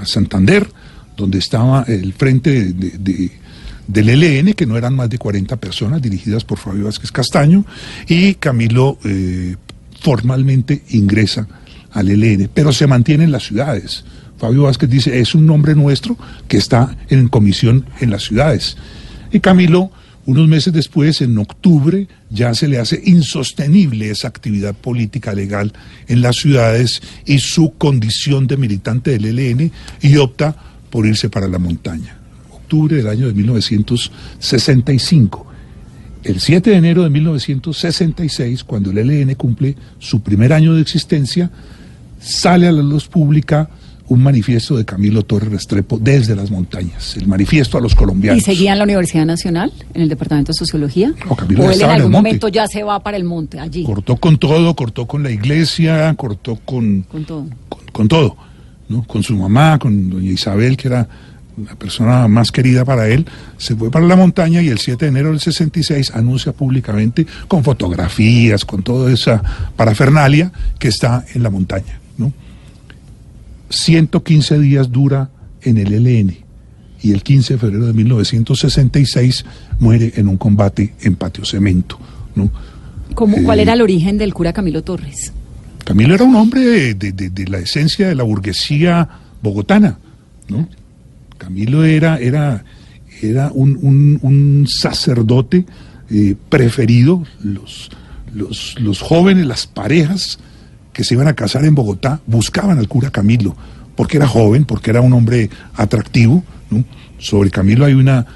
a 0.00 0.04
Santander, 0.06 0.68
donde 1.16 1.38
estaba 1.38 1.84
el 1.88 2.12
frente 2.12 2.72
de, 2.72 2.90
de- 2.98 3.30
del 3.86 4.08
ELN, 4.10 4.52
que 4.52 4.66
no 4.66 4.76
eran 4.76 4.94
más 4.94 5.08
de 5.08 5.16
40 5.16 5.56
personas 5.56 6.02
dirigidas 6.02 6.44
por 6.44 6.58
Fabio 6.58 6.84
Vázquez 6.84 7.10
Castaño, 7.10 7.64
y 8.06 8.34
Camilo 8.34 8.98
eh, 9.04 9.56
formalmente 10.00 10.82
ingresa 10.90 11.48
al 11.92 12.10
ELN, 12.10 12.50
pero 12.52 12.72
se 12.72 12.86
mantiene 12.86 13.24
en 13.24 13.32
las 13.32 13.44
ciudades. 13.44 14.04
Fabio 14.36 14.64
Vázquez 14.64 14.90
dice, 14.90 15.18
es 15.20 15.34
un 15.34 15.46
nombre 15.46 15.74
nuestro 15.74 16.16
que 16.46 16.58
está 16.58 16.96
en 17.08 17.28
comisión 17.28 17.86
en 18.00 18.10
las 18.10 18.24
ciudades. 18.24 18.76
Y 19.32 19.40
Camilo, 19.40 19.90
unos 20.28 20.46
meses 20.46 20.72
después, 20.74 21.22
en 21.22 21.38
octubre, 21.38 22.06
ya 22.28 22.52
se 22.52 22.68
le 22.68 22.78
hace 22.78 23.00
insostenible 23.06 24.10
esa 24.10 24.28
actividad 24.28 24.74
política 24.74 25.32
legal 25.32 25.72
en 26.06 26.20
las 26.20 26.36
ciudades 26.36 27.00
y 27.24 27.38
su 27.38 27.72
condición 27.78 28.46
de 28.46 28.58
militante 28.58 29.12
del 29.12 29.24
ELN 29.24 29.72
y 30.02 30.16
opta 30.18 30.54
por 30.90 31.06
irse 31.06 31.30
para 31.30 31.48
la 31.48 31.58
montaña. 31.58 32.18
Octubre 32.52 32.98
del 32.98 33.08
año 33.08 33.26
de 33.26 33.32
1965. 33.32 35.46
El 36.24 36.40
7 36.40 36.72
de 36.72 36.76
enero 36.76 37.04
de 37.04 37.08
1966, 37.08 38.64
cuando 38.64 38.90
el 38.90 38.98
ELN 38.98 39.34
cumple 39.34 39.76
su 39.98 40.20
primer 40.20 40.52
año 40.52 40.74
de 40.74 40.82
existencia, 40.82 41.50
sale 42.20 42.68
a 42.68 42.72
la 42.72 42.82
luz 42.82 43.08
pública 43.08 43.70
un 44.08 44.22
manifiesto 44.22 44.76
de 44.76 44.84
Camilo 44.84 45.22
Torres 45.22 45.50
Restrepo 45.50 45.98
desde 45.98 46.34
las 46.34 46.50
montañas, 46.50 47.16
el 47.16 47.26
manifiesto 47.26 47.78
a 47.78 47.80
los 47.80 47.94
colombianos. 47.94 48.42
¿Y 48.42 48.44
seguía 48.44 48.72
en 48.72 48.78
la 48.78 48.84
Universidad 48.84 49.26
Nacional, 49.26 49.72
en 49.94 50.02
el 50.02 50.08
Departamento 50.08 50.52
de 50.52 50.58
Sociología? 50.58 51.12
No, 51.28 51.36
Camilo 51.36 51.64
¿O 51.64 51.70
él 51.70 51.76
en 51.76 51.84
en 51.84 51.90
algún 51.90 52.12
monte. 52.12 52.28
momento 52.28 52.48
ya 52.48 52.66
se 52.66 52.82
va 52.82 53.00
para 53.00 53.16
el 53.16 53.24
monte, 53.24 53.60
allí? 53.60 53.84
Cortó 53.84 54.16
con 54.16 54.38
todo, 54.38 54.74
cortó 54.74 55.06
con 55.06 55.22
la 55.22 55.30
iglesia, 55.30 56.14
cortó 56.16 56.56
con, 56.64 57.02
Con 57.02 57.24
todo. 57.24 57.46
con, 57.68 57.80
con 57.92 58.08
todo, 58.08 58.36
¿no? 58.88 59.04
Con 59.04 59.22
su 59.22 59.36
mamá, 59.36 59.78
con 59.78 60.08
doña 60.10 60.30
Isabel, 60.30 60.76
que 60.76 60.88
era 60.88 61.08
la 61.66 61.74
persona 61.74 62.28
más 62.28 62.52
querida 62.52 62.84
para 62.84 63.08
él, 63.08 63.26
se 63.56 63.74
fue 63.74 63.90
para 63.90 64.06
la 64.06 64.16
montaña 64.16 64.62
y 64.62 64.68
el 64.68 64.78
7 64.78 65.04
de 65.04 65.08
enero 65.10 65.30
del 65.30 65.40
66 65.40 66.12
anuncia 66.14 66.52
públicamente, 66.52 67.26
con 67.48 67.64
fotografías, 67.64 68.64
con 68.64 68.82
toda 68.82 69.12
esa 69.12 69.42
parafernalia, 69.76 70.52
que 70.78 70.88
está 70.88 71.24
en 71.34 71.42
la 71.42 71.50
montaña, 71.50 71.98
¿no? 72.16 72.32
115 73.70 74.58
días 74.58 74.90
dura 74.90 75.30
en 75.62 75.76
el 75.78 75.92
LN 76.02 76.34
y 77.02 77.12
el 77.12 77.22
15 77.22 77.54
de 77.54 77.58
febrero 77.58 77.86
de 77.86 77.92
1966 77.92 79.44
muere 79.78 80.12
en 80.16 80.28
un 80.28 80.36
combate 80.36 80.94
en 81.02 81.14
Patio 81.16 81.44
Cemento, 81.44 81.98
¿no? 82.34 82.50
¿Cómo, 83.14 83.36
Eh, 83.36 83.42
¿Cuál 83.44 83.60
era 83.60 83.72
el 83.74 83.82
origen 83.82 84.18
del 84.18 84.34
cura 84.34 84.52
Camilo 84.52 84.82
Torres? 84.82 85.32
Camilo 85.84 86.14
era 86.14 86.24
un 86.24 86.34
hombre 86.36 86.60
de, 86.60 86.94
de- 86.94 87.12
de- 87.12 87.30
de 87.30 87.46
la 87.46 87.58
esencia 87.58 88.08
de 88.08 88.14
la 88.14 88.22
burguesía 88.24 89.08
bogotana, 89.42 89.98
¿no? 90.48 90.68
Camilo 91.38 91.84
era, 91.84 92.18
era, 92.18 92.64
era 93.22 93.50
un, 93.54 93.78
un- 93.80 94.18
un 94.22 94.66
sacerdote 94.68 95.64
eh, 96.10 96.34
preferido, 96.48 97.22
los, 97.42 97.90
los, 98.34 98.74
los 98.80 99.00
jóvenes, 99.00 99.46
las 99.46 99.66
parejas 99.66 100.38
que 100.98 101.04
se 101.04 101.14
iban 101.14 101.28
a 101.28 101.34
casar 101.34 101.64
en 101.64 101.76
Bogotá 101.76 102.20
buscaban 102.26 102.76
al 102.76 102.88
cura 102.88 103.12
Camilo, 103.12 103.54
porque 103.94 104.16
era 104.16 104.26
joven, 104.26 104.64
porque 104.64 104.90
era 104.90 105.00
un 105.00 105.12
hombre 105.12 105.48
atractivo. 105.76 106.42
Sobre 107.18 107.52
Camilo 107.52 107.84
hay 107.84 107.94
una 107.94 108.26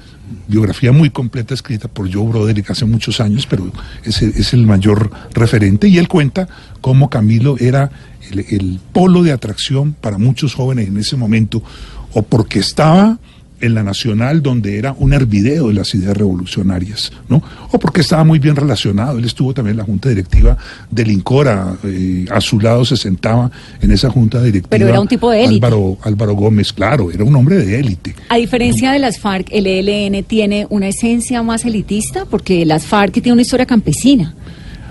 biografía 0.47 0.93
muy 0.93 1.09
completa 1.09 1.53
escrita 1.53 1.89
por 1.89 2.09
Joe 2.09 2.25
Broderick 2.25 2.69
hace 2.69 2.85
muchos 2.85 3.19
años, 3.19 3.47
pero 3.47 3.69
es, 4.05 4.21
es 4.21 4.53
el 4.53 4.65
mayor 4.65 5.11
referente 5.33 5.89
y 5.89 5.97
él 5.97 6.07
cuenta 6.07 6.47
cómo 6.79 7.09
Camilo 7.09 7.57
era 7.59 7.91
el, 8.31 8.39
el 8.39 8.79
polo 8.93 9.23
de 9.23 9.33
atracción 9.33 9.91
para 9.91 10.17
muchos 10.17 10.55
jóvenes 10.55 10.87
en 10.87 10.95
ese 10.95 11.17
momento, 11.17 11.61
o 12.13 12.21
porque 12.21 12.59
estaba 12.59 13.19
en 13.63 13.73
la 13.73 13.81
Nacional, 13.83 14.41
donde 14.43 14.77
era 14.77 14.93
un 14.97 15.13
hervideo 15.13 15.69
de 15.69 15.73
las 15.73 15.95
ideas 15.95 16.15
revolucionarias, 16.15 17.11
¿no? 17.29 17.41
O 17.71 17.79
porque 17.79 18.01
estaba 18.01 18.23
muy 18.23 18.37
bien 18.39 18.55
relacionado. 18.55 19.17
Él 19.17 19.25
estuvo 19.25 19.53
también 19.53 19.73
en 19.73 19.77
la 19.77 19.83
junta 19.85 20.09
directiva 20.09 20.57
del 20.91 21.09
Incora, 21.11 21.75
eh, 21.83 22.25
a 22.31 22.39
su 22.41 22.59
lado 22.59 22.85
se 22.85 22.97
sentaba 22.97 23.49
en 23.81 23.91
esa 23.91 24.09
junta 24.09 24.41
directiva. 24.41 24.69
Pero 24.69 24.87
era 24.87 24.99
un 24.99 25.07
tipo 25.07 25.31
de 25.31 25.45
élite. 25.45 25.65
Álvaro, 25.65 25.97
Álvaro 26.03 26.33
Gómez, 26.33 26.71
claro, 26.73 27.09
era 27.11 27.23
un 27.23 27.35
hombre 27.35 27.57
de 27.57 27.79
élite. 27.79 28.15
A 28.29 28.37
diferencia 28.37 28.91
de 28.91 28.99
las 28.99 29.17
FARC, 29.19 29.47
el 29.51 29.65
ELN 29.67 30.23
tiene 30.23 30.67
una 30.69 30.87
esencia 30.89 31.41
más 31.43 31.65
elitista 31.65 32.25
porque 32.25 32.65
las 32.65 32.85
FARC 32.85 33.13
tiene 33.13 33.33
una 33.33 33.41
historia 33.41 33.65
campesina. 33.65 34.35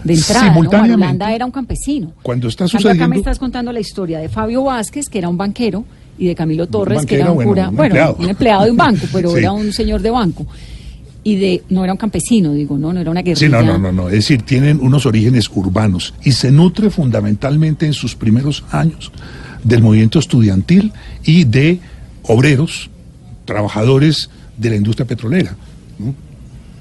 De 0.05 0.15
entrada, 0.15 0.53
¿no? 0.53 1.29
Era 1.29 1.45
un 1.47 1.53
campesino. 1.53 2.13
Cuando 2.23 2.49
está 2.49 2.65
En 2.65 2.71
cambio, 2.71 2.89
Acá 2.91 2.95
me 2.95 2.99
sucediendo- 2.99 3.19
estás 3.21 3.39
contando 3.39 3.73
la 3.73 3.79
historia 3.79 4.19
de 4.19 4.29
Fabio 4.29 4.65
Vázquez, 4.65 5.09
que 5.09 5.19
era 5.19 5.29
un 5.29 5.37
banquero, 5.37 5.85
y 6.23 6.29
de 6.29 6.35
Camilo 6.37 6.69
Torres, 6.69 7.05
que 7.05 7.17
era 7.17 7.31
un 7.31 7.35
bueno, 7.37 7.51
cura, 7.51 7.69
un 7.71 7.77
bueno, 7.77 7.95
empleado. 7.95 8.17
un 8.21 8.29
empleado 8.29 8.65
de 8.65 8.71
un 8.71 8.77
banco, 8.77 9.07
pero 9.13 9.31
Sí. 9.33 9.39
era 9.39 9.51
un 9.53 9.73
señor 9.73 10.01
de 10.03 10.11
banco. 10.11 10.47
Y 11.25 11.35
de, 11.37 11.63
no 11.71 11.83
era 11.83 11.93
un 11.93 11.99
campesino, 11.99 12.53
digo, 12.53 12.79
no, 12.79 12.93
no 12.93 13.01
era 13.01 13.11
una 13.11 13.21
Sí, 13.23 13.27
guerrilla. 13.47 13.63
no, 13.63 13.73
no, 13.73 13.79
no, 13.79 13.93
no. 13.93 14.09
Es 14.09 14.15
decir, 14.15 14.43
tienen 14.43 14.79
unos 14.81 15.05
orígenes 15.07 15.51
urbanos 15.53 16.15
y 16.23 16.31
se 16.33 16.53
nutre 16.53 16.91
fundamentalmente 16.91 17.87
en 17.87 17.93
sus 17.93 18.15
primeros 18.15 18.63
años 18.71 19.11
del 19.65 19.83
movimiento 19.83 20.19
estudiantil 20.21 20.93
y 21.25 21.43
de 21.45 21.81
obreros, 22.23 22.89
trabajadores 23.45 24.31
de 24.57 24.71
la 24.71 24.77
industria 24.77 25.07
petrolera. 25.07 25.57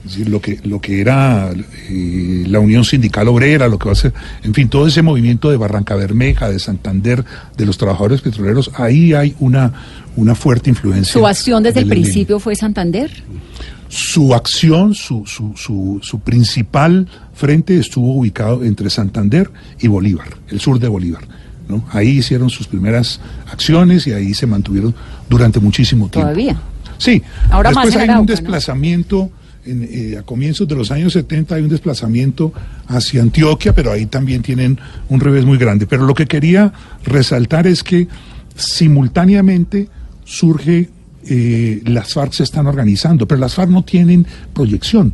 Es 0.04 0.14
decir, 0.14 0.30
lo 0.30 0.42
que, 0.42 0.60
lo 0.64 0.82
que 0.82 1.00
era 1.00 1.52
eh, 1.90 2.44
la 2.48 2.60
Unión 2.60 2.84
Sindical 2.84 3.28
Obrera, 3.28 3.68
lo 3.68 3.78
que 3.78 3.86
va 3.86 3.92
a 3.92 3.96
ser, 3.96 4.14
en 4.44 4.54
fin, 4.54 4.68
todo 4.68 4.88
ese 4.88 5.04
movimiento 5.04 5.52
de 5.52 5.58
Barranca 5.58 5.96
Bermeja, 5.96 6.50
de 6.50 6.58
Santander, 6.58 7.24
de 7.56 7.66
los 7.66 7.78
trabajadores 7.78 8.22
petroleros, 8.22 8.72
ahí 8.76 9.14
hay 9.14 9.36
una, 9.40 9.72
una 10.16 10.34
fuerte 10.34 10.72
influencia. 10.72 11.14
Su 11.14 11.28
acción 11.28 11.62
desde 11.62 11.82
el 11.82 11.88
principio 11.88 12.40
fue 12.40 12.56
Santander. 12.56 13.12
Su 13.90 14.34
acción, 14.34 14.96
su, 14.96 15.26
su, 15.28 15.54
su, 15.56 16.00
su 16.02 16.20
principal 16.22 17.08
frente 17.34 17.78
estuvo 17.78 18.14
ubicado 18.16 18.64
entre 18.64 18.90
Santander 18.90 19.52
y 19.80 19.88
Bolívar, 19.88 20.30
el 20.50 20.60
sur 20.60 20.80
de 20.80 20.88
Bolívar. 20.88 21.24
¿no? 21.68 21.84
Ahí 21.92 22.18
hicieron 22.18 22.50
sus 22.50 22.68
primeras 22.68 23.20
acciones 23.52 24.08
y 24.08 24.14
ahí 24.14 24.34
se 24.34 24.48
mantuvieron 24.48 24.96
durante 25.30 25.60
muchísimo 25.60 26.10
tiempo. 26.10 26.32
Todavía. 26.32 26.60
Sí, 26.98 27.22
Ahora 27.50 27.70
después 27.70 27.96
hay 27.96 28.04
Arauca, 28.04 28.20
un 28.20 28.46
¿no? 29.10 29.32
En, 29.66 29.88
eh, 29.90 30.18
a 30.18 30.24
comienzos 30.24 30.68
de 30.68 30.76
los 30.76 30.92
años 30.92 31.14
70 31.14 31.56
hay 31.56 31.64
un 31.64 31.70
desplazamiento 31.70 32.54
hacia 32.88 33.22
Antioquia, 33.22 33.74
pero 33.74 33.92
ahí 33.92 34.06
también 34.06 34.42
tienen 34.42 34.80
un 35.10 35.20
revés 35.20 35.46
muy 35.46 35.58
grande. 35.58 35.88
Pero 35.88 36.06
lo 36.06 36.14
que 36.14 36.26
quería 36.26 36.74
resaltar 37.04 37.68
es 37.68 37.84
que 37.84 38.08
simultáneamente 38.56 39.90
surge, 40.24 40.90
eh, 41.26 41.82
las 41.86 42.14
FARC 42.14 42.34
se 42.34 42.44
están 42.44 42.68
organizando, 42.68 43.28
pero 43.28 43.40
las 43.40 43.56
FARC 43.56 43.70
no 43.70 43.84
tienen 43.84 44.26
proyección. 44.54 45.14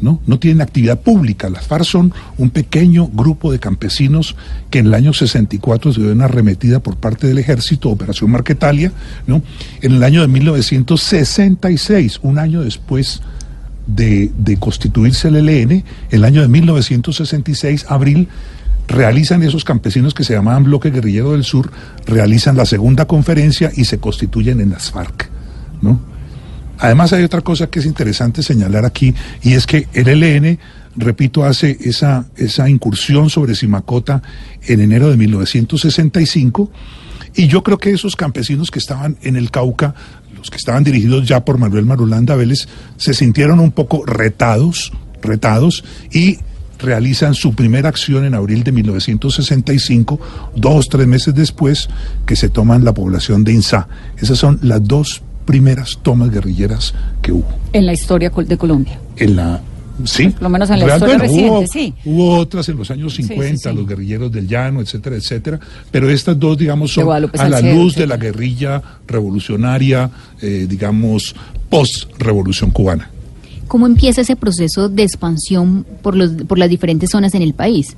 ¿no? 0.00 0.20
no 0.26 0.38
tienen 0.38 0.60
actividad 0.60 1.00
pública. 1.00 1.50
Las 1.50 1.66
FARC 1.66 1.84
son 1.84 2.12
un 2.36 2.50
pequeño 2.50 3.08
grupo 3.08 3.50
de 3.50 3.58
campesinos 3.58 4.36
que 4.70 4.78
en 4.78 4.86
el 4.86 4.94
año 4.94 5.12
64 5.12 5.92
se 5.92 6.00
dio 6.00 6.12
una 6.12 6.26
arremetida 6.26 6.80
por 6.80 6.96
parte 6.96 7.26
del 7.26 7.38
ejército, 7.38 7.90
Operación 7.90 8.30
Marquetalia, 8.30 8.92
¿no? 9.26 9.42
En 9.82 9.92
el 9.92 10.02
año 10.02 10.20
de 10.20 10.28
1966, 10.28 12.20
un 12.22 12.38
año 12.38 12.62
después 12.62 13.22
de, 13.88 14.56
constituirse 14.60 15.28
el 15.28 15.48
ELN, 15.48 15.84
el 16.10 16.24
año 16.24 16.42
de 16.42 16.48
1966, 16.48 17.86
abril, 17.88 18.28
realizan 18.86 19.42
esos 19.42 19.64
campesinos 19.64 20.14
que 20.14 20.24
se 20.24 20.34
llamaban 20.34 20.64
Bloque 20.64 20.90
Guerrillero 20.90 21.32
del 21.32 21.44
Sur, 21.44 21.70
realizan 22.06 22.56
la 22.56 22.66
segunda 22.66 23.06
conferencia 23.06 23.72
y 23.74 23.84
se 23.84 23.98
constituyen 23.98 24.60
en 24.60 24.70
las 24.70 24.90
FARC, 24.90 25.28
¿no? 25.82 26.00
Además 26.80 27.12
hay 27.12 27.24
otra 27.24 27.40
cosa 27.40 27.66
que 27.68 27.80
es 27.80 27.86
interesante 27.86 28.42
señalar 28.42 28.84
aquí 28.84 29.12
y 29.42 29.54
es 29.54 29.66
que 29.66 29.88
el 29.94 30.06
ELN, 30.08 30.60
repito, 30.94 31.44
hace 31.44 31.76
esa, 31.80 32.26
esa 32.36 32.68
incursión 32.68 33.30
sobre 33.30 33.56
Simacota 33.56 34.22
en 34.62 34.80
enero 34.80 35.10
de 35.10 35.16
1965 35.16 36.70
y 37.34 37.48
yo 37.48 37.62
creo 37.62 37.78
que 37.78 37.90
esos 37.90 38.16
campesinos 38.16 38.70
que 38.70 38.78
estaban 38.78 39.16
en 39.22 39.36
el 39.36 39.50
Cauca, 39.50 39.94
los 40.38 40.50
que 40.50 40.56
estaban 40.56 40.84
dirigidos 40.84 41.26
ya 41.26 41.44
por 41.44 41.58
Manuel 41.58 41.84
Marulanda 41.84 42.36
Vélez, 42.36 42.68
se 42.96 43.14
sintieron 43.14 43.60
un 43.60 43.72
poco 43.72 44.04
retados, 44.06 44.92
retados 45.20 45.84
y 46.12 46.38
realizan 46.78 47.34
su 47.34 47.54
primera 47.54 47.88
acción 47.88 48.24
en 48.24 48.34
abril 48.34 48.62
de 48.62 48.72
1965, 48.72 50.20
dos, 50.54 50.88
tres 50.88 51.06
meses 51.06 51.34
después 51.34 51.88
que 52.24 52.36
se 52.36 52.48
toman 52.48 52.84
la 52.84 52.94
población 52.94 53.44
de 53.44 53.52
Insá. 53.52 53.88
Esas 54.16 54.38
son 54.38 54.58
las 54.62 54.86
dos 54.86 55.22
primeras 55.44 55.98
tomas 56.02 56.30
guerrilleras 56.30 56.94
que 57.22 57.32
hubo. 57.32 57.48
En 57.72 57.86
la 57.86 57.92
historia 57.92 58.30
de 58.30 58.56
Colombia. 58.56 59.00
En 59.16 59.36
la. 59.36 59.60
Sí. 60.04 60.28
Por 60.28 60.42
lo 60.42 60.48
menos 60.48 60.70
en 60.70 60.78
la 60.80 60.84
Real- 60.86 60.96
historia 60.98 61.16
hubo, 61.16 61.22
reciente, 61.60 61.66
sí. 61.66 61.94
Hubo 62.04 62.36
otras 62.38 62.68
en 62.68 62.76
los 62.76 62.90
años 62.90 63.14
Sí, 63.14 63.22
sí, 63.22 63.28
50, 63.30 63.70
sí. 63.70 63.76
los 63.76 63.86
guerrilleros 63.86 64.30
del 64.30 64.46
llano, 64.46 64.80
etcétera, 64.80 65.16
etcétera. 65.16 65.58
Pero 65.90 66.08
estas 66.08 66.38
dos, 66.38 66.56
digamos, 66.56 66.92
son 66.92 67.10
a 67.12 67.48
la 67.48 67.60
luz 67.60 67.94
de 67.96 68.06
la 68.06 68.16
guerrilla 68.16 68.80
revolucionaria, 69.06 70.10
eh, 70.40 70.66
digamos, 70.68 71.34
post-revolución 71.68 72.70
cubana. 72.70 73.10
¿Cómo 73.66 73.86
empieza 73.86 74.20
ese 74.22 74.36
proceso 74.36 74.88
de 74.88 75.02
expansión 75.02 75.84
por, 76.02 76.16
los, 76.16 76.30
por 76.46 76.58
las 76.58 76.70
diferentes 76.70 77.10
zonas 77.10 77.34
en 77.34 77.42
el 77.42 77.52
país? 77.54 77.96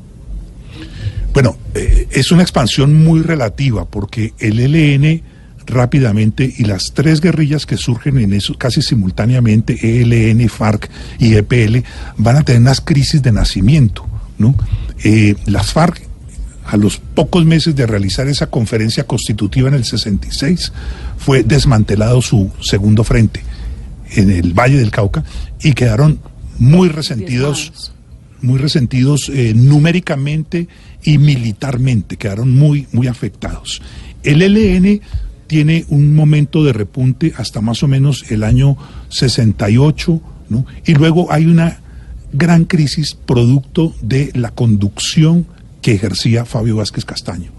Bueno, 1.32 1.56
eh, 1.74 2.08
es 2.10 2.32
una 2.32 2.42
expansión 2.42 3.04
muy 3.04 3.20
relativa 3.22 3.84
porque 3.84 4.32
el 4.38 4.58
ELN 4.58 5.22
rápidamente 5.66 6.52
y 6.56 6.64
las 6.64 6.92
tres 6.92 7.20
guerrillas 7.20 7.66
que 7.66 7.76
surgen 7.76 8.18
en 8.18 8.32
eso 8.32 8.56
casi 8.56 8.82
simultáneamente, 8.82 9.78
ELN, 9.82 10.48
FARC 10.48 10.90
y 11.18 11.34
EPL, 11.34 11.84
van 12.16 12.36
a 12.36 12.42
tener 12.42 12.62
unas 12.62 12.80
crisis 12.80 13.22
de 13.22 13.32
nacimiento, 13.32 14.06
¿no? 14.38 14.54
Eh, 15.04 15.36
las 15.46 15.72
FARC 15.72 16.10
a 16.70 16.76
los 16.76 16.98
pocos 16.98 17.44
meses 17.44 17.74
de 17.74 17.86
realizar 17.86 18.28
esa 18.28 18.48
conferencia 18.48 19.04
constitutiva 19.04 19.68
en 19.68 19.74
el 19.74 19.84
66, 19.84 20.72
fue 21.18 21.42
desmantelado 21.42 22.22
su 22.22 22.50
segundo 22.60 23.02
frente 23.02 23.42
en 24.12 24.30
el 24.30 24.52
Valle 24.52 24.76
del 24.76 24.90
Cauca 24.92 25.24
y 25.62 25.72
quedaron 25.72 26.20
muy 26.58 26.88
resentidos, 26.88 27.92
muy 28.40 28.58
resentidos 28.58 29.30
eh, 29.30 29.52
numéricamente 29.54 30.68
y 31.02 31.18
militarmente, 31.18 32.16
quedaron 32.16 32.54
muy, 32.54 32.86
muy 32.92 33.08
afectados. 33.08 33.82
El 34.22 34.42
ELN 34.42 35.00
tiene 35.50 35.84
un 35.88 36.14
momento 36.14 36.62
de 36.62 36.72
repunte 36.72 37.32
hasta 37.36 37.60
más 37.60 37.82
o 37.82 37.88
menos 37.88 38.30
el 38.30 38.44
año 38.44 38.76
68, 39.08 40.20
¿no? 40.48 40.64
Y 40.86 40.94
luego 40.94 41.32
hay 41.32 41.46
una 41.46 41.80
gran 42.32 42.66
crisis 42.66 43.16
producto 43.16 43.92
de 44.00 44.30
la 44.34 44.52
conducción 44.52 45.48
que 45.82 45.92
ejercía 45.92 46.44
Fabio 46.44 46.76
Vázquez 46.76 47.04
Castaño. 47.04 47.50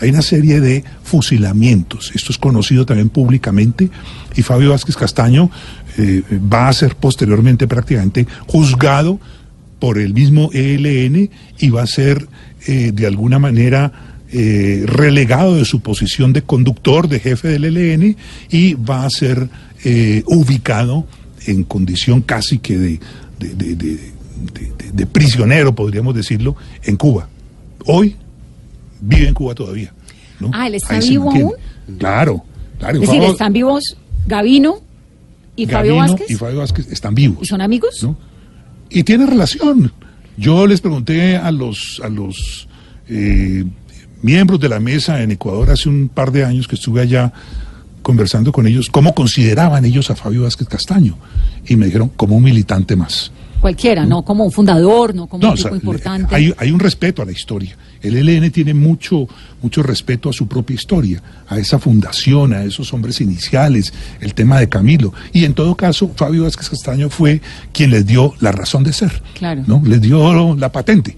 hay 0.00 0.08
una 0.08 0.22
serie 0.22 0.62
de 0.62 0.84
fusilamientos. 1.02 2.12
Esto 2.14 2.32
es 2.32 2.38
conocido 2.38 2.86
también 2.86 3.10
públicamente 3.10 3.90
y 4.34 4.40
Fabio 4.40 4.70
Vázquez 4.70 4.96
Castaño 4.96 5.50
eh, 5.98 6.22
va 6.50 6.68
a 6.68 6.72
ser 6.72 6.96
posteriormente 6.96 7.68
prácticamente 7.68 8.26
juzgado 8.46 9.20
por 9.80 9.98
el 9.98 10.14
mismo 10.14 10.48
ELN 10.54 11.28
y 11.58 11.68
va 11.68 11.82
a 11.82 11.86
ser 11.86 12.26
eh, 12.66 12.90
de 12.94 13.06
alguna 13.06 13.38
manera 13.38 14.13
eh, 14.36 14.82
relegado 14.86 15.54
de 15.54 15.64
su 15.64 15.80
posición 15.80 16.32
de 16.32 16.42
conductor, 16.42 17.08
de 17.08 17.20
jefe 17.20 17.48
del 17.48 17.64
ELN 17.76 18.16
y 18.50 18.74
va 18.74 19.04
a 19.04 19.10
ser 19.10 19.48
eh, 19.84 20.24
ubicado 20.26 21.06
en 21.46 21.62
condición 21.62 22.20
casi 22.20 22.58
que 22.58 22.76
de, 22.76 23.00
de- 23.38 23.54
de- 23.54 23.74
de- 23.76 23.94
de- 23.96 24.92
de 24.92 25.06
prisionero, 25.06 25.74
podríamos 25.74 26.14
decirlo, 26.14 26.56
en 26.82 26.96
Cuba. 26.96 27.28
Hoy 27.86 28.16
vive 29.00 29.28
en 29.28 29.34
Cuba 29.34 29.54
todavía. 29.54 29.92
¿no? 30.40 30.50
Ah, 30.52 30.66
¿él 30.66 30.74
está 30.74 30.96
Ahí 30.96 31.08
vivo 31.10 31.30
aún? 31.30 31.52
Claro, 31.98 32.44
claro. 32.78 33.00
Es 33.00 33.08
decir, 33.08 33.22
están 33.22 33.52
vivos 33.52 33.96
Gavino 34.26 34.80
y 35.54 35.66
Fabio 35.66 35.96
Vázquez. 35.96 36.28
y 36.30 36.34
Fabio 36.34 36.58
Vázquez 36.58 36.90
están 36.90 37.14
vivos. 37.14 37.38
¿Y 37.42 37.46
son 37.46 37.60
amigos? 37.60 38.02
¿no? 38.02 38.16
Y 38.90 39.04
tiene 39.04 39.26
relación. 39.26 39.92
Yo 40.36 40.66
les 40.66 40.80
pregunté 40.80 41.36
a 41.36 41.52
los, 41.52 42.00
a 42.02 42.08
los 42.08 42.66
eh, 43.08 43.64
miembros 44.24 44.58
de 44.58 44.68
la 44.68 44.80
mesa 44.80 45.22
en 45.22 45.30
Ecuador 45.30 45.70
hace 45.70 45.88
un 45.88 46.08
par 46.08 46.32
de 46.32 46.44
años 46.44 46.66
que 46.66 46.74
estuve 46.76 47.02
allá 47.02 47.32
conversando 48.02 48.52
con 48.52 48.66
ellos, 48.66 48.88
cómo 48.90 49.14
consideraban 49.14 49.84
ellos 49.84 50.10
a 50.10 50.16
Fabio 50.16 50.42
Vázquez 50.42 50.68
Castaño. 50.68 51.16
Y 51.66 51.76
me 51.76 51.86
dijeron, 51.86 52.10
como 52.16 52.36
un 52.36 52.42
militante 52.42 52.96
más. 52.96 53.30
Cualquiera, 53.60 54.04
no 54.04 54.22
como 54.22 54.44
un 54.44 54.52
fundador, 54.52 55.14
no 55.14 55.26
como 55.26 55.42
No, 55.42 55.48
un 55.48 55.54
o 55.54 55.56
sea, 55.56 55.70
tipo 55.70 55.76
importante. 55.76 56.34
hay, 56.34 56.52
hay 56.58 56.70
un 56.70 56.80
respeto 56.80 57.22
a 57.22 57.24
la 57.24 57.32
historia. 57.32 57.76
El 58.02 58.16
ELN 58.16 58.50
tiene 58.50 58.74
mucho, 58.74 59.26
mucho 59.62 59.82
respeto 59.82 60.28
a 60.28 60.34
su 60.34 60.46
propia 60.46 60.74
historia, 60.74 61.22
a 61.48 61.58
esa 61.58 61.78
fundación, 61.78 62.52
a 62.52 62.62
esos 62.64 62.92
hombres 62.92 63.22
iniciales, 63.22 63.92
el 64.20 64.34
tema 64.34 64.58
de 64.60 64.68
Camilo. 64.68 65.14
Y 65.32 65.46
en 65.46 65.54
todo 65.54 65.74
caso, 65.74 66.10
Fabio 66.14 66.42
Vázquez 66.42 66.68
Castaño 66.68 67.08
fue 67.08 67.40
quien 67.72 67.90
les 67.90 68.06
dio 68.06 68.34
la 68.40 68.52
razón 68.52 68.84
de 68.84 68.92
ser. 68.92 69.22
Claro. 69.34 69.64
¿no? 69.66 69.82
Les 69.84 70.00
dio 70.02 70.54
la 70.56 70.70
patente. 70.70 71.16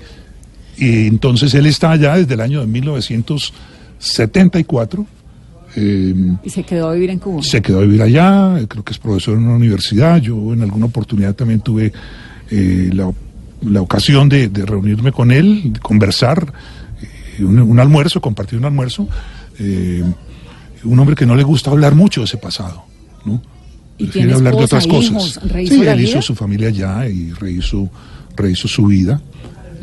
Y 0.78 1.06
entonces 1.06 1.54
él 1.54 1.66
está 1.66 1.92
allá 1.92 2.16
desde 2.16 2.34
el 2.34 2.40
año 2.40 2.60
de 2.60 2.66
1974. 2.66 5.06
eh, 5.76 6.14
Y 6.44 6.50
se 6.50 6.62
quedó 6.64 6.88
a 6.90 6.94
vivir 6.94 7.10
en 7.10 7.18
Cuba. 7.18 7.42
se 7.42 7.60
quedó 7.62 7.78
a 7.78 7.82
vivir 7.82 8.02
allá, 8.02 8.56
creo 8.68 8.84
que 8.84 8.92
es 8.92 8.98
profesor 8.98 9.36
en 9.36 9.44
una 9.44 9.54
universidad. 9.56 10.18
Yo 10.20 10.52
en 10.52 10.62
alguna 10.62 10.86
oportunidad 10.86 11.34
también 11.34 11.60
tuve 11.60 11.92
eh, 12.50 12.90
la, 12.92 13.10
la 13.62 13.80
ocasión 13.82 14.28
de, 14.28 14.48
de 14.48 14.66
reunirme 14.66 15.12
con 15.12 15.30
él, 15.30 15.72
de 15.72 15.80
conversar, 15.80 16.52
eh, 17.38 17.44
un, 17.44 17.58
un 17.60 17.78
almuerzo, 17.80 18.20
compartir 18.20 18.58
un 18.58 18.64
almuerzo. 18.66 19.08
eh, 19.58 20.02
un 20.84 20.98
hombre 21.00 21.16
que 21.16 21.24
no 21.26 21.34
le 21.34 21.42
gusta 21.42 21.70
hablar 21.72 21.94
mucho 21.96 22.20
de 22.20 22.26
ese 22.26 22.36
pasado, 22.36 22.84
¿no? 23.24 23.42
¿Y 23.98 24.04
Prefiere 24.04 24.34
hablar 24.34 24.54
de 24.54 24.62
otras 24.64 24.86
cosas. 24.86 25.40
sí, 25.42 25.48
él 25.74 25.80
vida? 25.80 25.94
hizo 25.94 26.22
su 26.22 26.34
familia 26.36 26.68
allá 26.68 27.08
y 27.08 27.32
rehizo, 27.32 27.90
rehizo 28.36 28.68
su 28.68 28.86
vida. 28.86 29.20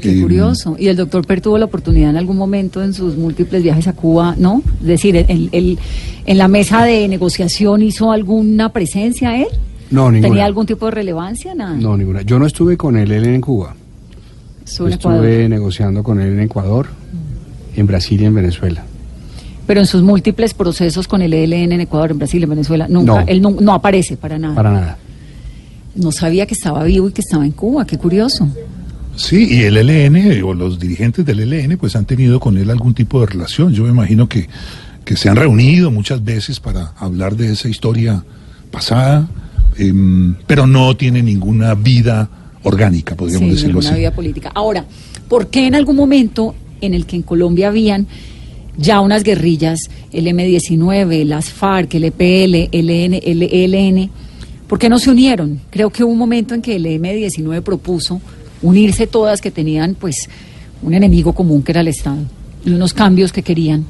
Qué 0.03 0.21
curioso. 0.21 0.75
Y 0.77 0.87
el 0.87 0.95
doctor 0.97 1.25
Per 1.25 1.41
tuvo 1.41 1.57
la 1.57 1.65
oportunidad 1.65 2.09
en 2.09 2.17
algún 2.17 2.37
momento 2.37 2.83
en 2.83 2.93
sus 2.93 3.15
múltiples 3.17 3.63
viajes 3.63 3.87
a 3.87 3.93
Cuba, 3.93 4.35
¿no? 4.37 4.61
Es 4.81 4.87
decir, 4.87 5.15
el- 5.15 5.49
el- 5.51 5.79
en 6.25 6.37
la 6.37 6.47
mesa 6.47 6.83
de 6.83 7.07
negociación 7.07 7.81
hizo 7.81 8.11
alguna 8.11 8.69
presencia 8.69 9.37
él. 9.41 9.47
No, 9.91 10.11
ninguna. 10.11 10.29
¿Tenía 10.29 10.45
algún 10.45 10.65
tipo 10.65 10.85
de 10.85 10.91
relevancia? 10.91 11.53
Nada. 11.55 11.75
No, 11.75 11.95
ninguna. 11.97 12.21
Yo 12.23 12.39
no 12.39 12.45
estuve 12.47 12.77
con 12.77 12.97
él 12.97 13.11
en 13.11 13.41
Cuba. 13.41 13.75
Estuve 14.65 14.93
Ecuador. 14.93 15.25
negociando 15.49 16.03
con 16.03 16.19
él 16.21 16.33
en 16.33 16.39
Ecuador, 16.41 16.87
en 17.75 17.85
Brasil 17.85 18.21
y 18.21 18.25
en 18.25 18.33
Venezuela. 18.33 18.83
Pero 19.67 19.79
en 19.79 19.85
sus 19.85 20.01
múltiples 20.03 20.53
procesos 20.53 21.07
con 21.07 21.21
el 21.21 21.33
ELN 21.33 21.71
en 21.73 21.81
Ecuador, 21.81 22.11
en 22.11 22.17
Brasil, 22.17 22.43
en 22.43 22.49
Venezuela, 22.49 22.87
nunca, 22.89 23.21
No. 23.21 23.27
él 23.27 23.41
no, 23.41 23.51
no 23.51 23.73
aparece 23.73 24.17
para 24.17 24.37
nada. 24.39 24.55
Para 24.55 24.71
nada. 24.71 24.97
No 25.95 26.11
sabía 26.11 26.45
que 26.45 26.53
estaba 26.53 26.83
vivo 26.85 27.07
y 27.09 27.11
que 27.11 27.21
estaba 27.21 27.45
en 27.45 27.51
Cuba. 27.51 27.85
Qué 27.85 27.97
curioso. 27.97 28.47
Sí, 29.15 29.47
y 29.49 29.61
el 29.63 29.77
ELN 29.77 30.43
o 30.43 30.53
los 30.53 30.79
dirigentes 30.79 31.25
del 31.25 31.39
ELN 31.53 31.77
pues 31.77 31.95
han 31.95 32.05
tenido 32.05 32.39
con 32.39 32.57
él 32.57 32.69
algún 32.69 32.93
tipo 32.93 33.19
de 33.21 33.27
relación. 33.27 33.71
Yo 33.73 33.83
me 33.83 33.89
imagino 33.89 34.27
que, 34.27 34.47
que 35.05 35.15
se 35.15 35.29
han 35.29 35.35
reunido 35.35 35.91
muchas 35.91 36.23
veces 36.23 36.59
para 36.59 36.93
hablar 36.97 37.35
de 37.35 37.51
esa 37.51 37.69
historia 37.69 38.23
pasada, 38.71 39.27
em, 39.77 40.35
pero 40.47 40.65
no 40.65 40.95
tiene 40.97 41.21
ninguna 41.21 41.75
vida 41.75 42.27
orgánica, 42.63 43.15
podríamos 43.15 43.49
Sí, 43.49 43.55
decirlo 43.55 43.79
una 43.79 43.89
así. 43.89 43.99
vida 43.99 44.11
política. 44.11 44.51
Ahora, 44.55 44.85
¿por 45.29 45.47
qué 45.47 45.67
en 45.67 45.75
algún 45.75 45.95
momento 45.95 46.55
en 46.81 46.93
el 46.95 47.05
que 47.05 47.15
en 47.17 47.21
Colombia 47.21 47.67
habían 47.67 48.07
ya 48.77 48.99
unas 49.01 49.23
guerrillas, 49.23 49.79
el 50.11 50.27
M-19, 50.27 51.23
las 51.25 51.51
FARC, 51.51 51.93
el 51.95 52.05
EPL, 52.05 52.69
el 52.71 52.89
el 52.89 53.43
ELN, 53.43 54.09
¿por 54.67 54.79
qué 54.79 54.89
no 54.89 54.97
se 54.97 55.11
unieron? 55.11 55.59
Creo 55.69 55.91
que 55.91 56.03
hubo 56.03 56.11
un 56.11 56.17
momento 56.17 56.55
en 56.55 56.63
que 56.63 56.77
el 56.77 56.85
M-19 56.87 57.61
propuso 57.61 58.19
unirse 58.63 59.05
todas 59.05 59.41
que 59.41 59.51
tenían 59.51 59.95
pues 59.95 60.29
un 60.81 60.93
enemigo 60.93 61.33
común 61.33 61.61
que 61.61 61.71
era 61.71 61.81
el 61.81 61.87
Estado 61.87 62.23
y 62.65 62.71
unos 62.71 62.93
cambios 62.93 63.31
que 63.31 63.43
querían. 63.43 63.85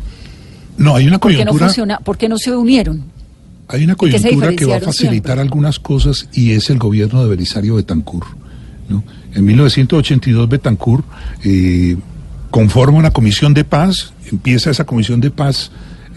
No, 0.77 0.95
hay 0.95 1.07
una 1.07 1.19
¿Por 1.19 1.31
qué 1.31 1.37
no 1.37 1.51
coyuntura, 1.51 1.65
funciona? 1.67 1.97
¿Por 1.99 2.17
qué 2.17 2.27
no 2.27 2.37
se 2.37 2.55
unieron? 2.55 3.13
hay 3.67 3.83
una 3.83 3.93
¿Y 3.93 4.09
qué 4.09 4.19
se 4.19 4.29
coyuntura 4.29 4.55
que 4.55 4.65
va 4.65 4.75
a 4.75 4.81
facilitar 4.81 5.37
siempre? 5.37 5.41
algunas 5.41 5.79
cosas 5.79 6.27
y 6.33 6.51
es 6.51 6.69
el 6.69 6.77
gobierno 6.79 7.23
de 7.23 7.29
Belisario 7.29 7.75
Betancourt. 7.75 8.27
¿no? 8.89 9.03
En 9.33 9.45
1982 9.45 10.49
Betancourt 10.49 11.05
eh, 11.43 11.95
conforma 12.49 12.97
una 12.97 13.11
comisión 13.11 13.53
de 13.53 13.63
paz, 13.63 14.13
empieza 14.31 14.69
esa 14.69 14.85
comisión 14.85 15.21
de 15.21 15.31
paz 15.31 15.71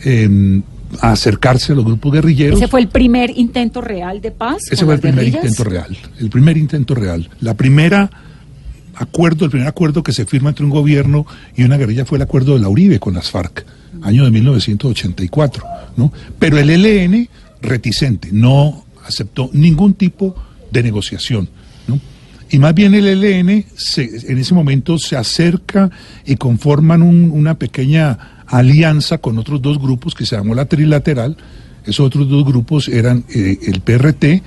em, 0.05 0.63
a 1.01 1.13
acercarse 1.13 1.73
a 1.73 1.77
los 1.77 1.85
grupos 1.85 2.13
guerrilleros. 2.13 2.59
Ese 2.59 2.69
fue 2.69 2.81
el 2.81 2.89
primer 2.89 3.31
intento 3.31 3.81
real 3.81 4.21
de 4.21 4.33
paz. 4.33 4.59
Ese 4.71 4.85
fue 4.85 4.95
el 4.95 5.01
primer 5.01 5.25
guerrillas? 5.25 5.45
intento 5.45 5.65
real. 5.65 5.97
El 6.19 6.31
primer 6.31 6.57
intento 6.57 6.95
real. 6.95 7.31
La 7.41 7.55
primera 7.55 8.11
acuerdo, 8.97 9.45
el 9.45 9.51
primer 9.51 9.69
acuerdo 9.69 10.03
que 10.03 10.13
se 10.13 10.27
firma 10.27 10.49
entre 10.51 10.65
un 10.65 10.71
gobierno 10.71 11.27
y 11.57 11.63
una 11.65 11.77
guerrilla 11.77 12.05
fue 12.05 12.19
el 12.19 12.23
acuerdo 12.23 12.55
de 12.55 12.61
la 12.61 12.69
Uribe 12.69 12.99
con 12.99 13.15
las 13.15 13.31
FARC, 13.31 13.65
año 14.03 14.25
de 14.25 14.31
1984, 14.31 15.65
¿no? 15.97 16.13
Pero 16.39 16.59
el 16.59 16.71
ELN 16.71 17.29
reticente, 17.63 18.29
no 18.33 18.85
aceptó 19.07 19.51
ningún 19.53 19.95
tipo 19.95 20.35
de 20.71 20.83
negociación, 20.83 21.49
¿no? 21.87 21.99
Y 22.51 22.59
más 22.59 22.75
bien 22.75 22.95
el 22.95 23.07
ELN 23.09 23.65
se- 23.77 24.31
en 24.33 24.39
ese 24.39 24.55
momento 24.55 24.99
se 24.99 25.17
acerca 25.17 25.91
y 26.25 26.37
conforman 26.37 27.03
un- 27.03 27.31
una 27.33 27.55
pequeña 27.59 28.45
alianza 28.47 29.19
con 29.19 29.39
otros 29.39 29.61
dos 29.61 29.79
grupos 29.81 30.15
que 30.15 30.25
se 30.27 30.37
llamó 30.37 30.55
la 30.55 30.67
trilateral. 30.67 31.37
Esos 31.85 32.07
otros 32.07 32.29
dos 32.29 32.45
grupos 32.45 32.89
eran 32.89 33.25
eh, 33.35 33.59
el 33.67 33.81
PRT 33.81 34.43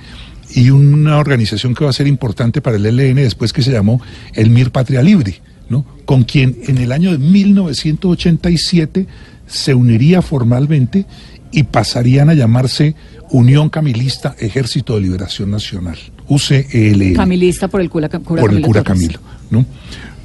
y 0.54 0.70
una 0.70 1.18
organización 1.18 1.74
que 1.74 1.84
va 1.84 1.90
a 1.90 1.94
ser 1.94 2.06
importante 2.06 2.60
para 2.60 2.76
el 2.76 2.86
ELN 2.86 3.16
después 3.16 3.52
que 3.52 3.62
se 3.62 3.72
llamó 3.72 4.00
el 4.34 4.50
MIR 4.50 4.70
Patria 4.70 5.02
Libre, 5.02 5.40
¿no? 5.68 5.84
con 6.04 6.24
quien 6.24 6.56
en 6.66 6.78
el 6.78 6.92
año 6.92 7.12
de 7.12 7.18
1987 7.18 9.06
se 9.46 9.74
uniría 9.74 10.22
formalmente 10.22 11.06
y 11.52 11.64
pasarían 11.64 12.30
a 12.30 12.34
llamarse 12.34 12.94
Unión 13.30 13.70
Camilista 13.70 14.34
Ejército 14.38 14.94
de 14.94 15.02
Liberación 15.02 15.50
Nacional, 15.50 15.98
UCELN 16.28 17.14
Camilista 17.14 17.68
por 17.68 17.80
el 17.80 17.90
cura, 17.90 18.08
cura 18.08 18.42
por 18.42 18.50
el 18.50 18.62
Camilo 18.62 18.66
cura 18.66 18.82
Torres. 18.82 19.00
Camilo, 19.00 19.20
¿no? 19.50 19.66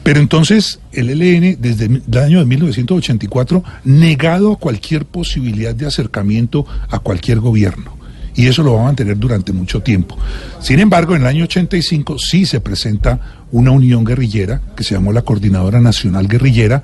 Pero 0.04 0.20
entonces 0.20 0.80
el 0.92 1.10
ELN 1.10 1.58
desde 1.60 1.86
el 1.86 2.18
año 2.20 2.38
de 2.38 2.46
1984 2.46 3.64
negado 3.86 4.54
a 4.54 4.60
cualquier 4.60 5.06
posibilidad 5.06 5.74
de 5.74 5.88
acercamiento 5.88 6.68
a 6.90 7.00
cualquier 7.00 7.40
gobierno. 7.40 7.98
Y 8.36 8.48
eso 8.48 8.64
lo 8.64 8.74
va 8.74 8.82
a 8.82 8.86
mantener 8.86 9.18
durante 9.18 9.54
mucho 9.54 9.82
tiempo. 9.82 10.18
Sin 10.60 10.80
embargo, 10.80 11.16
en 11.16 11.22
el 11.22 11.28
año 11.28 11.46
85 11.46 12.20
sí 12.20 12.46
se 12.46 12.60
presenta 12.60 13.46
una 13.52 13.72
unión 13.72 14.04
guerrillera 14.04 14.62
que 14.76 14.84
se 14.84 14.96
llamó 14.96 15.14
la 15.14 15.22
Coordinadora 15.22 15.80
Nacional 15.80 16.28
Guerrillera, 16.28 16.84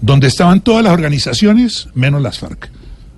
donde 0.00 0.28
estaban 0.28 0.60
todas 0.60 0.84
las 0.84 0.92
organizaciones 0.92 1.88
menos 1.94 2.22
las 2.22 2.38
FARC. 2.38 2.70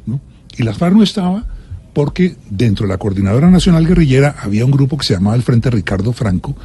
¿no? 0.07 0.21
Y 0.57 0.63
las 0.63 0.79
FARC 0.79 0.95
no 0.95 1.03
estaba 1.03 1.45
porque 1.93 2.37
dentro 2.51 2.87
de 2.87 2.93
la 2.93 2.99
Coordinadora 2.99 3.51
Nacional 3.51 3.87
Guerrillera 3.87 4.35
había 4.43 4.65
un 4.65 4.71
grupo 4.71 4.97
que 4.97 5.07
se 5.07 5.15
llamaba 5.15 5.37
el 5.37 5.43
Frente 5.43 5.71
Ricardo 5.71 6.13
Franco, 6.13 6.57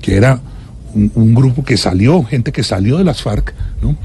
que 0.00 0.16
era 0.16 0.40
un, 0.94 1.34
grupo 1.34 1.64
que 1.64 1.76
salió, 1.76 2.22
gente 2.24 2.52
que 2.52 2.62
salió 2.62 2.98
de 2.98 3.04
las 3.04 3.22
FARC, 3.22 3.54
¿no? 3.80 3.96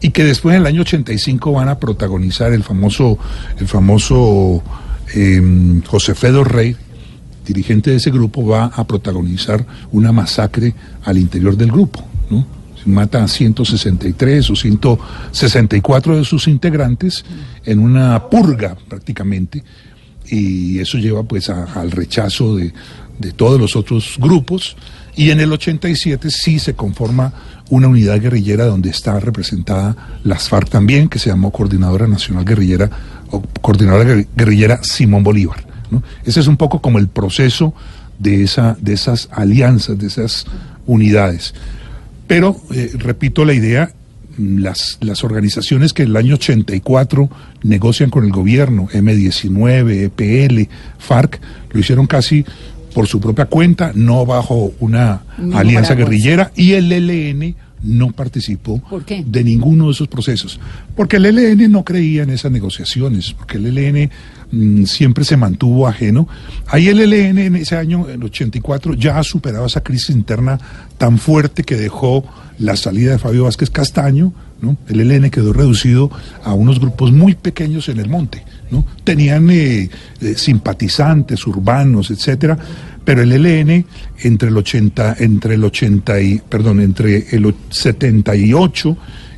Y 0.00 0.10
que 0.10 0.24
después 0.24 0.54
en 0.54 0.62
el 0.62 0.66
año 0.66 0.82
85 0.82 1.52
van 1.52 1.68
a 1.68 1.78
protagonizar 1.78 2.52
el 2.52 2.62
famoso, 2.62 3.18
el 3.58 3.68
famoso 3.68 4.62
eh, 5.14 5.82
José 5.86 6.14
Fedor 6.14 6.52
Rey, 6.52 6.76
dirigente 7.46 7.90
de 7.90 7.96
ese 7.96 8.10
grupo, 8.10 8.46
va 8.46 8.66
a 8.66 8.86
protagonizar 8.86 9.64
una 9.90 10.12
masacre 10.12 10.74
al 11.04 11.18
interior 11.18 11.56
del 11.56 11.70
grupo, 11.70 12.04
¿no? 12.30 12.46
Mata 12.84 13.22
a 13.22 13.28
163 13.28 14.50
o 14.50 14.56
164 14.56 16.16
de 16.16 16.24
sus 16.24 16.48
integrantes 16.48 17.24
en 17.64 17.78
una 17.78 18.28
purga 18.28 18.76
prácticamente. 18.88 19.62
y 20.28 20.80
eso 20.80 20.98
lleva 20.98 21.22
pues 21.22 21.48
al 21.48 21.90
rechazo 21.90 22.56
de, 22.56 22.72
de 23.18 23.32
todos 23.32 23.60
los 23.60 23.76
otros 23.76 24.16
grupos 24.18 24.76
y 25.14 25.30
en 25.30 25.40
el 25.40 25.52
87 25.52 26.30
sí 26.30 26.58
se 26.58 26.74
conforma 26.74 27.32
una 27.70 27.88
unidad 27.88 28.20
guerrillera 28.20 28.66
donde 28.66 28.90
está 28.90 29.18
representada 29.20 30.20
las 30.24 30.48
FARC 30.48 30.68
también, 30.68 31.08
que 31.08 31.18
se 31.18 31.30
llamó 31.30 31.50
Coordinadora 31.50 32.06
Nacional 32.06 32.44
Guerrillera 32.44 32.90
Coordinadora 33.60 34.04
Guerri- 34.04 34.26
Guerrillera 34.36 34.82
Simón 34.82 35.22
Bolívar. 35.22 35.64
¿no? 35.90 36.02
Ese 36.24 36.40
es 36.40 36.46
un 36.46 36.56
poco 36.56 36.80
como 36.80 36.98
el 36.98 37.08
proceso 37.08 37.74
de, 38.18 38.42
esa, 38.44 38.76
de 38.80 38.92
esas 38.92 39.28
alianzas, 39.32 39.98
de 39.98 40.06
esas 40.06 40.46
unidades. 40.86 41.54
Pero, 42.26 42.56
eh, 42.74 42.90
repito 42.94 43.44
la 43.44 43.52
idea, 43.52 43.92
mm, 44.38 44.58
las, 44.58 44.98
las 45.00 45.24
organizaciones 45.24 45.92
que 45.92 46.02
en 46.02 46.10
el 46.10 46.16
año 46.16 46.34
84 46.34 47.28
negocian 47.62 48.10
con 48.10 48.24
el 48.24 48.30
gobierno, 48.32 48.88
M19, 48.92 50.04
EPL, 50.04 50.68
FARC, 50.98 51.40
lo 51.72 51.80
hicieron 51.80 52.06
casi 52.06 52.44
por 52.94 53.06
su 53.06 53.20
propia 53.20 53.46
cuenta, 53.46 53.92
no 53.94 54.26
bajo 54.26 54.72
una 54.80 55.22
alianza 55.54 55.94
guerrillera, 55.94 56.52
y 56.54 56.72
el 56.72 56.92
ELN 56.92 57.54
no 57.82 58.12
participó 58.12 58.82
¿Por 58.88 59.04
qué? 59.04 59.24
de 59.26 59.44
ninguno 59.44 59.86
de 59.86 59.92
esos 59.92 60.08
procesos. 60.08 60.60
Porque 60.94 61.16
el 61.16 61.26
ELN 61.26 61.70
no 61.70 61.84
creía 61.84 62.22
en 62.22 62.30
esas 62.30 62.52
negociaciones, 62.52 63.32
porque 63.32 63.58
el 63.58 63.78
ELN 63.78 64.10
mm, 64.50 64.84
siempre 64.84 65.24
se 65.24 65.36
mantuvo 65.36 65.88
ajeno. 65.88 66.28
Ahí 66.66 66.88
el 66.88 67.00
ELN 67.00 67.38
en 67.38 67.56
ese 67.56 67.76
año, 67.76 68.08
en 68.08 68.20
el 68.20 68.24
84, 68.24 68.94
ya 68.94 69.18
ha 69.18 69.22
superado 69.22 69.66
esa 69.66 69.82
crisis 69.82 70.10
interna 70.10 70.58
tan 70.98 71.18
fuerte 71.18 71.64
que 71.64 71.76
dejó 71.76 72.24
la 72.58 72.76
salida 72.76 73.12
de 73.12 73.18
Fabio 73.18 73.44
Vázquez 73.44 73.70
Castaño. 73.70 74.32
¿no? 74.60 74.76
El 74.88 75.00
ELN 75.00 75.30
quedó 75.30 75.52
reducido 75.52 76.10
a 76.44 76.54
unos 76.54 76.78
grupos 76.78 77.10
muy 77.10 77.34
pequeños 77.34 77.88
en 77.88 77.98
el 77.98 78.08
monte. 78.08 78.44
¿no? 78.70 78.86
Tenían 79.04 79.50
eh, 79.50 79.90
eh, 80.20 80.34
simpatizantes 80.36 81.46
urbanos, 81.46 82.10
etcétera, 82.10 82.56
pero 83.04 83.22
el 83.22 83.32
ELN 83.32 83.84
entre 84.22 84.48
el 84.48 84.56
80, 84.56 85.16
entre 85.20 85.54
el 85.54 85.64
80 85.64 86.20
y, 86.20 86.40
perdón, 86.48 86.80
entre 86.80 87.26
el 87.34 87.46
o- 87.46 87.54
78 87.70 88.96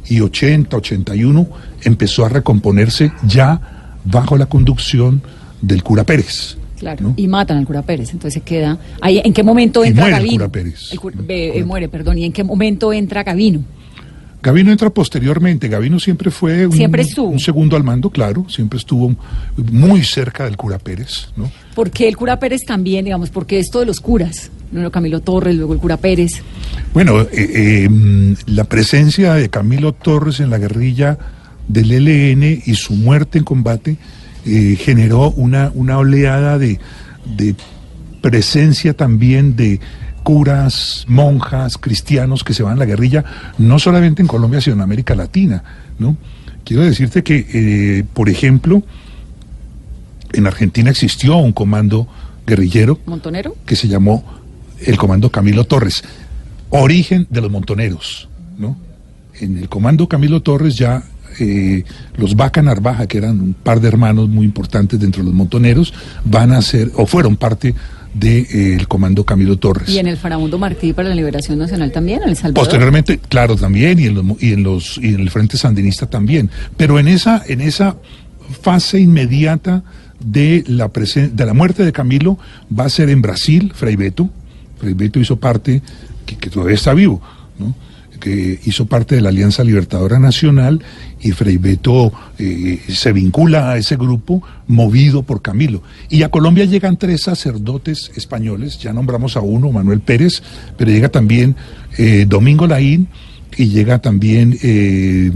y 0.09 0.21
80, 0.21 0.77
81 0.77 1.49
empezó 1.83 2.25
a 2.25 2.29
recomponerse 2.29 3.13
ya 3.27 3.61
bajo 4.05 4.37
la 4.37 4.47
conducción 4.47 5.23
del 5.63 5.83
cura 5.83 6.05
Pérez. 6.05 6.59
Claro, 6.79 7.03
¿no? 7.03 7.15
y 7.17 7.29
matan 7.29 7.57
al 7.57 7.65
cura 7.67 7.81
Pérez, 7.83 8.11
entonces 8.13 8.35
se 8.35 8.41
queda 8.41 8.77
ahí. 9.01 9.21
¿En 9.25 9.33
qué 9.33 9.43
momento 9.43 9.85
Y 9.85 9.89
entra 9.89 10.03
muere 10.05 10.17
el 10.17 10.23
Gavino? 10.23 10.35
cura 10.45 10.49
Pérez. 10.53 10.93
El 10.93 11.01
cura- 11.01 11.17
eh, 11.29 11.53
eh, 11.55 11.65
muere, 11.65 11.89
perdón. 11.89 12.19
¿Y 12.19 12.25
en 12.25 12.33
qué 12.33 12.45
momento 12.45 12.93
entra 12.93 13.23
Gavino? 13.23 13.65
Gavino 14.43 14.71
entra 14.73 14.91
posteriormente. 14.91 15.69
Gavino 15.69 15.99
siempre 15.99 16.31
fue 16.31 16.67
un, 16.67 16.73
Siempre 16.77 17.07
un 17.17 17.39
segundo 17.39 17.77
al 17.77 17.85
mando, 17.85 18.11
claro, 18.11 18.45
siempre 18.51 18.79
estuvo 18.79 19.17
muy 19.57 20.03
cerca 20.05 20.45
del 20.45 20.59
cura 20.59 20.79
Pérez, 20.79 21.29
¿no? 21.37 21.51
¿Por 21.75 21.91
qué 21.91 22.07
el 22.09 22.17
cura 22.17 22.39
Pérez 22.39 22.65
también, 22.65 23.05
digamos, 23.05 23.31
porque 23.31 23.59
esto 23.59 23.81
de 23.81 23.87
los 23.87 24.01
curas? 24.01 24.51
Primero 24.71 24.93
Camilo 24.93 25.21
Torres, 25.21 25.57
luego 25.57 25.75
el 25.75 25.81
cura 25.81 25.97
Pérez. 25.97 26.43
Bueno, 26.93 27.21
eh, 27.21 27.29
eh, 27.33 27.89
mm, 27.89 28.35
la 28.47 28.65
presencia 28.65 29.35
de 29.35 29.49
Camilo 29.49 29.93
Torres 29.93 30.41
en 30.41 30.51
la 30.51 30.59
guerrilla 30.59 31.19
del 31.67 31.91
ELN 31.91 32.63
y 32.65 32.75
su 32.75 32.95
muerte 32.95 33.39
en 33.39 33.45
combate 33.45 33.97
eh, 34.47 34.77
generó 34.79 35.31
una, 35.33 35.73
una 35.75 35.99
oleada 35.99 36.59
de, 36.59 36.79
presencia 38.21 38.95
también 38.95 39.57
de 39.57 39.81
curas, 40.23 41.05
monjas, 41.09 41.77
cristianos 41.77 42.45
que 42.45 42.55
se 42.55 42.63
van 42.63 42.75
a 42.75 42.77
la 42.77 42.85
guerrilla, 42.87 43.25
no 43.59 43.79
solamente 43.79 44.23
en 44.23 44.29
Colombia, 44.29 44.61
sino 44.61 44.77
en 44.77 44.83
América 44.83 45.15
Latina, 45.15 45.63
¿no? 45.99 46.17
Quiero 46.65 46.85
decirte 46.85 47.23
que, 47.23 48.05
por 48.15 48.31
ejemplo, 48.31 48.83
en 50.35 50.47
Argentina 50.47 50.91
existió 50.91 51.37
un 51.37 51.53
comando 51.53 52.09
guerrillero 52.47 52.99
¿Montonero? 53.07 53.57
que 53.67 53.77
se 53.77 53.89
llamó 53.89 54.25
el 54.81 54.97
Comando 54.99 55.31
Camilo 55.31 55.65
Torres, 55.65 56.03
origen 56.71 57.27
de 57.31 57.41
los 57.41 57.51
montoneros, 57.51 58.29
¿no? 58.59 58.77
En 59.41 59.59
el 59.59 59.69
Comando 59.69 60.09
Camilo 60.09 60.43
Torres 60.43 60.77
ya 60.77 61.03
eh, 61.41 61.85
los 62.17 62.37
Vaca 62.37 62.63
Narvaja, 62.63 63.07
que 63.07 63.19
eran 63.19 63.41
un 63.41 63.55
par 63.55 63.81
de 63.81 63.89
hermanos 63.89 64.29
muy 64.29 64.45
importantes 64.45 65.01
dentro 65.01 65.23
de 65.23 65.27
los 65.27 65.35
montoneros, 65.35 65.93
van 66.25 66.53
a 66.53 66.63
ser, 66.63 66.91
o 66.97 67.07
fueron 67.07 67.37
parte 67.37 67.75
del 68.13 68.87
Comando 68.87 69.25
Camilo 69.25 69.57
Torres. 69.59 69.89
Y 69.89 69.99
en 69.99 70.07
el 70.07 70.17
Farabundo 70.17 70.59
Martí 70.59 70.93
para 70.93 71.09
la 71.09 71.15
Liberación 71.15 71.59
Nacional 71.59 71.91
también, 71.91 72.23
en 72.23 72.29
El 72.29 72.37
Salvador. 72.37 72.65
Posteriormente, 72.65 73.19
claro, 73.29 73.57
también, 73.57 73.99
y 73.99 74.07
en, 74.07 74.15
los, 74.15 74.43
y 74.43 74.53
en 74.53 74.63
los 74.63 74.99
y 74.99 75.15
en 75.15 75.21
el 75.21 75.31
Frente 75.31 75.57
Sandinista 75.57 76.07
también. 76.07 76.51
Pero 76.77 76.99
en 76.99 77.09
esa, 77.09 77.43
en 77.47 77.61
esa 77.61 77.97
fase 78.63 79.01
inmediata 79.01 79.83
de 80.21 80.65
la 80.67 80.93
presen- 80.93 81.31
de 81.33 81.47
la 81.47 81.55
muerte 81.55 81.85
de 81.85 81.93
Camilo 81.93 82.39
va 82.77 82.85
a 82.85 82.89
ser 82.89 83.09
en 83.11 83.23
Brasil, 83.23 83.73
Frei 83.75 83.97
Beto. 83.97 84.31
Frei 84.79 84.95
Beto 84.95 85.19
hizo 85.21 85.37
parte, 85.37 85.83
que, 86.27 86.51
todavía 86.51 86.75
está 86.75 86.95
vivo, 86.95 87.21
que 88.21 88.59
hizo 88.65 88.87
parte 88.87 89.17
de 89.17 89.21
la 89.21 89.29
Alianza 89.29 89.63
Libertadora 89.65 90.19
Nacional 90.19 90.83
y 91.21 91.33
Frei 91.33 91.59
Beto 91.59 92.11
eh, 92.39 92.81
se 92.89 93.13
vincula 93.13 93.71
a 93.73 93.77
ese 93.77 93.97
grupo 93.97 94.43
movido 94.67 95.23
por 95.23 95.43
Camilo. 95.43 95.83
Y 96.09 96.23
a 96.23 96.31
Colombia 96.31 96.65
llegan 96.65 96.97
tres 96.97 97.23
sacerdotes 97.23 98.11
españoles, 98.17 98.79
ya 98.79 98.93
nombramos 98.95 99.37
a 99.37 99.41
uno, 99.41 99.71
Manuel 99.73 100.01
Pérez, 100.01 100.43
pero 100.79 100.91
llega 100.91 101.11
también 101.11 101.55
eh, 101.99 102.25
Domingo 102.27 102.67
Laín 102.67 103.09
y 103.59 103.67
llega 103.67 103.99
también 104.01 104.59
eh, 104.63 105.31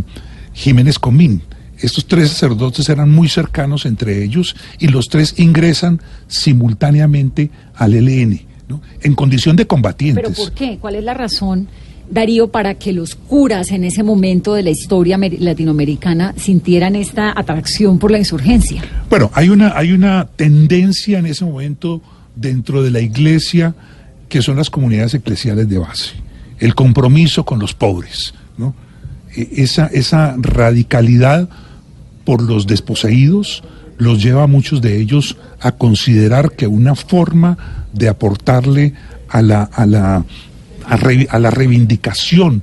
Jiménez 0.55 0.99
Comín. 0.99 1.43
Estos 1.81 2.07
tres 2.07 2.31
sacerdotes 2.31 2.88
eran 2.88 3.11
muy 3.11 3.29
cercanos 3.29 3.87
entre 3.87 4.25
ellos 4.25 4.57
y 4.79 4.88
los 4.88 5.09
tres 5.09 5.35
ingresan 5.38 6.01
simultáneamente 6.27 7.51
al 7.77 7.95
ELN, 7.95 8.41
¿no? 8.69 8.81
en 9.03 9.14
condición 9.14 9.55
de 9.57 9.67
combatientes. 9.67 10.23
¿Pero 10.25 10.35
por 10.35 10.53
qué? 10.53 10.79
¿Cuál 10.79 10.97
es 10.97 11.05
la 11.05 11.14
razón, 11.14 11.69
Darío, 12.11 12.49
para 12.49 12.75
que 12.75 12.93
los 12.93 13.14
curas 13.14 13.71
en 13.71 13.85
ese 13.85 14.03
momento 14.03 14.55
de 14.55 14.62
la 14.64 14.71
historia 14.71 15.17
amer- 15.17 15.38
latinoamericana 15.38 16.35
sintieran 16.37 16.97
esta 16.97 17.33
atracción 17.38 17.99
por 17.99 18.11
la 18.11 18.19
insurgencia? 18.19 18.83
Bueno, 19.09 19.31
hay 19.35 19.49
una, 19.51 19.77
hay 19.77 19.93
una 19.93 20.27
tendencia 20.27 21.19
en 21.19 21.27
ese 21.27 21.45
momento 21.45 22.03
dentro 22.35 22.83
de 22.83 22.91
la 22.91 23.01
iglesia 23.01 23.75
que 24.29 24.43
son 24.43 24.57
las 24.57 24.69
comunidades 24.71 25.14
eclesiales 25.14 25.69
de 25.69 25.79
base, 25.79 26.11
el 26.59 26.75
compromiso 26.75 27.45
con 27.45 27.59
los 27.61 27.73
pobres, 27.75 28.35
¿no? 28.57 28.75
E- 29.37 29.49
Esa, 29.62 29.87
esa 29.87 30.35
radicalidad 30.38 31.49
por 32.29 32.43
los 32.43 32.67
desposeídos 32.67 33.62
los 33.97 34.23
lleva 34.23 34.43
a 34.43 34.47
muchos 34.47 34.83
de 34.83 35.01
ellos 35.01 35.38
a 35.61 35.73
considerar 35.73 36.53
que 36.53 36.67
una 36.67 36.95
forma 36.95 37.57
de 37.95 38.11
aportarle 38.11 38.93
a 39.31 39.41
la, 39.41 39.62
a 39.62 39.87
la, 39.87 40.27
a 40.85 40.97
re- 40.99 41.27
a 41.31 41.38
la 41.38 41.51
reivindicación 41.51 42.62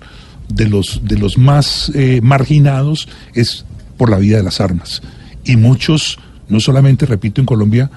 de 0.50 0.70
los, 0.70 1.02
de 1.04 1.18
los 1.18 1.40
más 1.40 1.92
eh, 1.96 2.20
marginados 2.22 3.10
es 3.34 3.66
por 3.98 4.12
la 4.12 4.20
vía 4.20 4.38
de 4.38 4.44
las 4.44 4.62
armas. 4.62 5.02
Y 5.44 5.56
muchos, 5.58 6.20
no 6.48 6.60
solamente, 6.60 7.08
repito, 7.08 7.42
en 7.42 7.48
Colombia, 7.48 7.90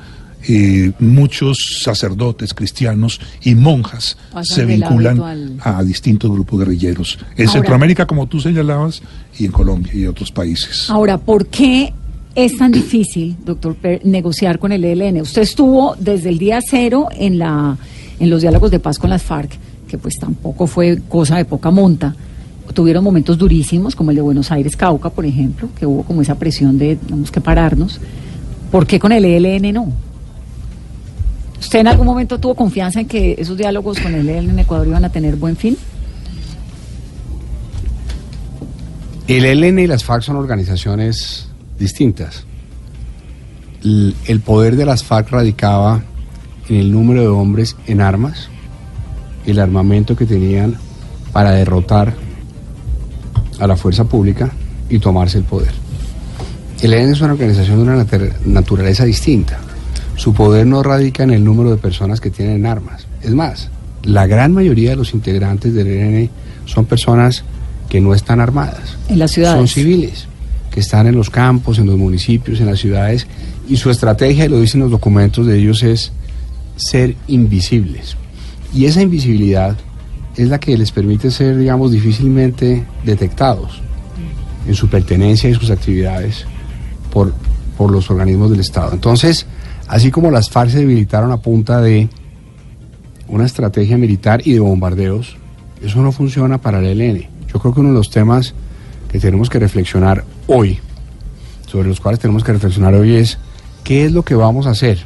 eh, 0.46 0.92
muchos 1.00 1.80
sacerdotes 1.82 2.54
cristianos 2.54 3.20
y 3.42 3.54
monjas 3.54 4.16
Pasan 4.32 4.56
se 4.56 4.64
vinculan 4.64 5.58
a 5.62 5.82
distintos 5.82 6.30
grupos 6.30 6.60
guerrilleros. 6.60 7.18
En 7.36 7.46
Ahora- 7.48 7.52
Centroamérica, 7.52 8.06
como 8.06 8.26
tú 8.26 8.40
señalabas, 8.40 9.02
y 9.38 9.44
en 9.46 9.52
Colombia 9.52 9.92
y 9.94 10.06
otros 10.06 10.30
países. 10.30 10.88
Ahora, 10.90 11.18
¿por 11.18 11.46
qué 11.46 11.92
es 12.34 12.56
tan 12.56 12.70
difícil, 12.70 13.36
doctor, 13.44 13.74
Per, 13.74 14.04
negociar 14.06 14.58
con 14.58 14.70
el 14.72 14.84
ELN? 14.84 15.20
Usted 15.22 15.42
estuvo 15.42 15.96
desde 15.98 16.28
el 16.28 16.38
día 16.38 16.60
cero 16.68 17.08
en, 17.10 17.38
la, 17.38 17.76
en 18.20 18.30
los 18.30 18.42
diálogos 18.42 18.70
de 18.70 18.78
paz 18.78 18.98
con 18.98 19.10
las 19.10 19.22
FARC, 19.22 19.50
que 19.88 19.98
pues 19.98 20.14
tampoco 20.20 20.66
fue 20.66 21.00
cosa 21.08 21.36
de 21.36 21.44
poca 21.44 21.70
monta. 21.70 22.14
Tuvieron 22.74 23.02
momentos 23.02 23.38
durísimos, 23.38 23.96
como 23.96 24.10
el 24.10 24.16
de 24.16 24.22
Buenos 24.22 24.52
Aires, 24.52 24.76
Cauca, 24.76 25.08
por 25.10 25.24
ejemplo, 25.24 25.68
que 25.78 25.86
hubo 25.86 26.02
como 26.04 26.20
esa 26.22 26.36
presión 26.36 26.78
de 26.78 26.96
tenemos 26.96 27.30
que 27.30 27.40
pararnos. 27.40 27.98
¿Por 28.70 28.86
qué 28.86 29.00
con 29.00 29.10
el 29.12 29.24
ELN 29.24 29.72
no? 29.72 29.92
¿Usted 31.60 31.80
en 31.80 31.88
algún 31.88 32.06
momento 32.06 32.38
tuvo 32.38 32.54
confianza 32.54 33.00
en 33.00 33.06
que 33.06 33.34
esos 33.38 33.56
diálogos 33.56 33.98
con 33.98 34.14
el 34.14 34.28
ELN 34.28 34.50
en 34.50 34.58
Ecuador 34.60 34.86
iban 34.86 35.04
a 35.04 35.10
tener 35.10 35.36
buen 35.36 35.56
fin? 35.56 35.76
El 39.26 39.44
ELN 39.44 39.78
y 39.80 39.86
las 39.86 40.04
FARC 40.04 40.22
son 40.22 40.36
organizaciones 40.36 41.48
distintas. 41.78 42.44
El, 43.82 44.40
poder 44.44 44.76
de 44.76 44.86
las 44.86 45.04
FARC 45.04 45.30
radicaba 45.30 46.02
en 46.68 46.76
el 46.76 46.90
número 46.90 47.20
de 47.20 47.28
hombres 47.28 47.76
en 47.86 48.00
armas 48.00 48.48
el 49.46 49.60
armamento 49.60 50.16
que 50.16 50.26
tenían 50.26 50.76
para 51.32 51.52
derrotar 51.52 52.14
a 53.58 53.66
la 53.66 53.76
fuerza 53.76 54.04
pública 54.04 54.50
y 54.88 54.98
tomarse 54.98 55.38
el 55.38 55.44
poder. 55.44 55.72
El 56.80 56.92
ELN 56.92 57.12
es 57.12 57.20
una 57.20 57.32
organización 57.32 57.76
de 57.76 57.82
una 57.82 58.06
naturaleza 58.46 59.04
distinta. 59.04 59.58
Su 60.18 60.34
poder 60.34 60.66
no 60.66 60.82
radica 60.82 61.22
en 61.22 61.30
el 61.30 61.44
número 61.44 61.70
de 61.70 61.76
personas 61.76 62.20
que 62.20 62.28
tienen 62.28 62.66
armas. 62.66 63.06
Es 63.22 63.30
más, 63.30 63.70
la 64.02 64.26
gran 64.26 64.52
mayoría 64.52 64.90
de 64.90 64.96
los 64.96 65.14
integrantes 65.14 65.72
del 65.72 65.86
ELN 65.86 66.28
son 66.66 66.86
personas 66.86 67.44
que 67.88 68.00
no 68.00 68.12
están 68.14 68.40
armadas. 68.40 68.96
En 69.08 69.20
las 69.20 69.30
ciudades. 69.30 69.58
Son 69.58 69.68
civiles, 69.68 70.26
que 70.70 70.74
que 70.74 70.80
están 70.80 71.06
en 71.06 71.14
los 71.14 71.30
campos, 71.30 71.78
en 71.78 71.86
los 71.86 71.96
municipios, 71.96 72.58
en 72.58 72.66
las 72.66 72.80
ciudades, 72.80 73.28
y 73.68 73.76
su 73.76 73.90
estrategia, 73.90 74.44
y 74.44 74.48
lo 74.48 74.60
dicen 74.60 74.80
los 74.80 74.90
documentos 74.90 75.46
de 75.46 75.56
ellos, 75.56 75.84
es 75.84 76.10
ser 76.74 77.14
invisibles. 77.28 78.16
Y 78.74 78.86
esa 78.86 79.00
invisibilidad 79.00 79.76
es 80.36 80.48
la 80.48 80.58
que 80.58 80.76
les 80.76 80.90
permite 80.90 81.30
ser, 81.30 81.56
digamos, 81.56 81.92
difícilmente 81.92 82.84
detectados 83.04 83.80
en 84.66 84.74
su 84.74 84.88
pertenencia 84.88 85.48
y 85.48 85.54
sus 85.54 85.70
actividades 85.70 86.44
por, 87.12 87.32
por 87.76 87.92
los 87.92 88.10
organismos 88.10 88.50
del 88.50 88.60
Estado. 88.60 88.92
Entonces, 88.92 89.46
así 89.88 90.10
como 90.10 90.30
las 90.30 90.50
FARC 90.50 90.70
se 90.70 90.78
debilitaron 90.78 91.32
a 91.32 91.38
punta 91.38 91.80
de 91.80 92.08
una 93.28 93.44
estrategia 93.44 93.98
militar 93.98 94.40
y 94.44 94.52
de 94.52 94.60
bombardeos, 94.60 95.36
eso 95.82 96.00
no 96.02 96.12
funciona 96.12 96.58
para 96.58 96.78
el 96.80 97.00
ELN. 97.00 97.26
Yo 97.52 97.60
creo 97.60 97.74
que 97.74 97.80
uno 97.80 97.90
de 97.90 97.94
los 97.96 98.10
temas 98.10 98.54
que 99.10 99.18
tenemos 99.18 99.48
que 99.50 99.58
reflexionar 99.58 100.24
hoy, 100.46 100.78
sobre 101.66 101.88
los 101.88 102.00
cuales 102.00 102.20
tenemos 102.20 102.44
que 102.44 102.52
reflexionar 102.52 102.94
hoy 102.94 103.14
es 103.16 103.38
qué 103.84 104.04
es 104.04 104.12
lo 104.12 104.22
que 104.22 104.34
vamos 104.34 104.66
a 104.66 104.70
hacer 104.70 104.98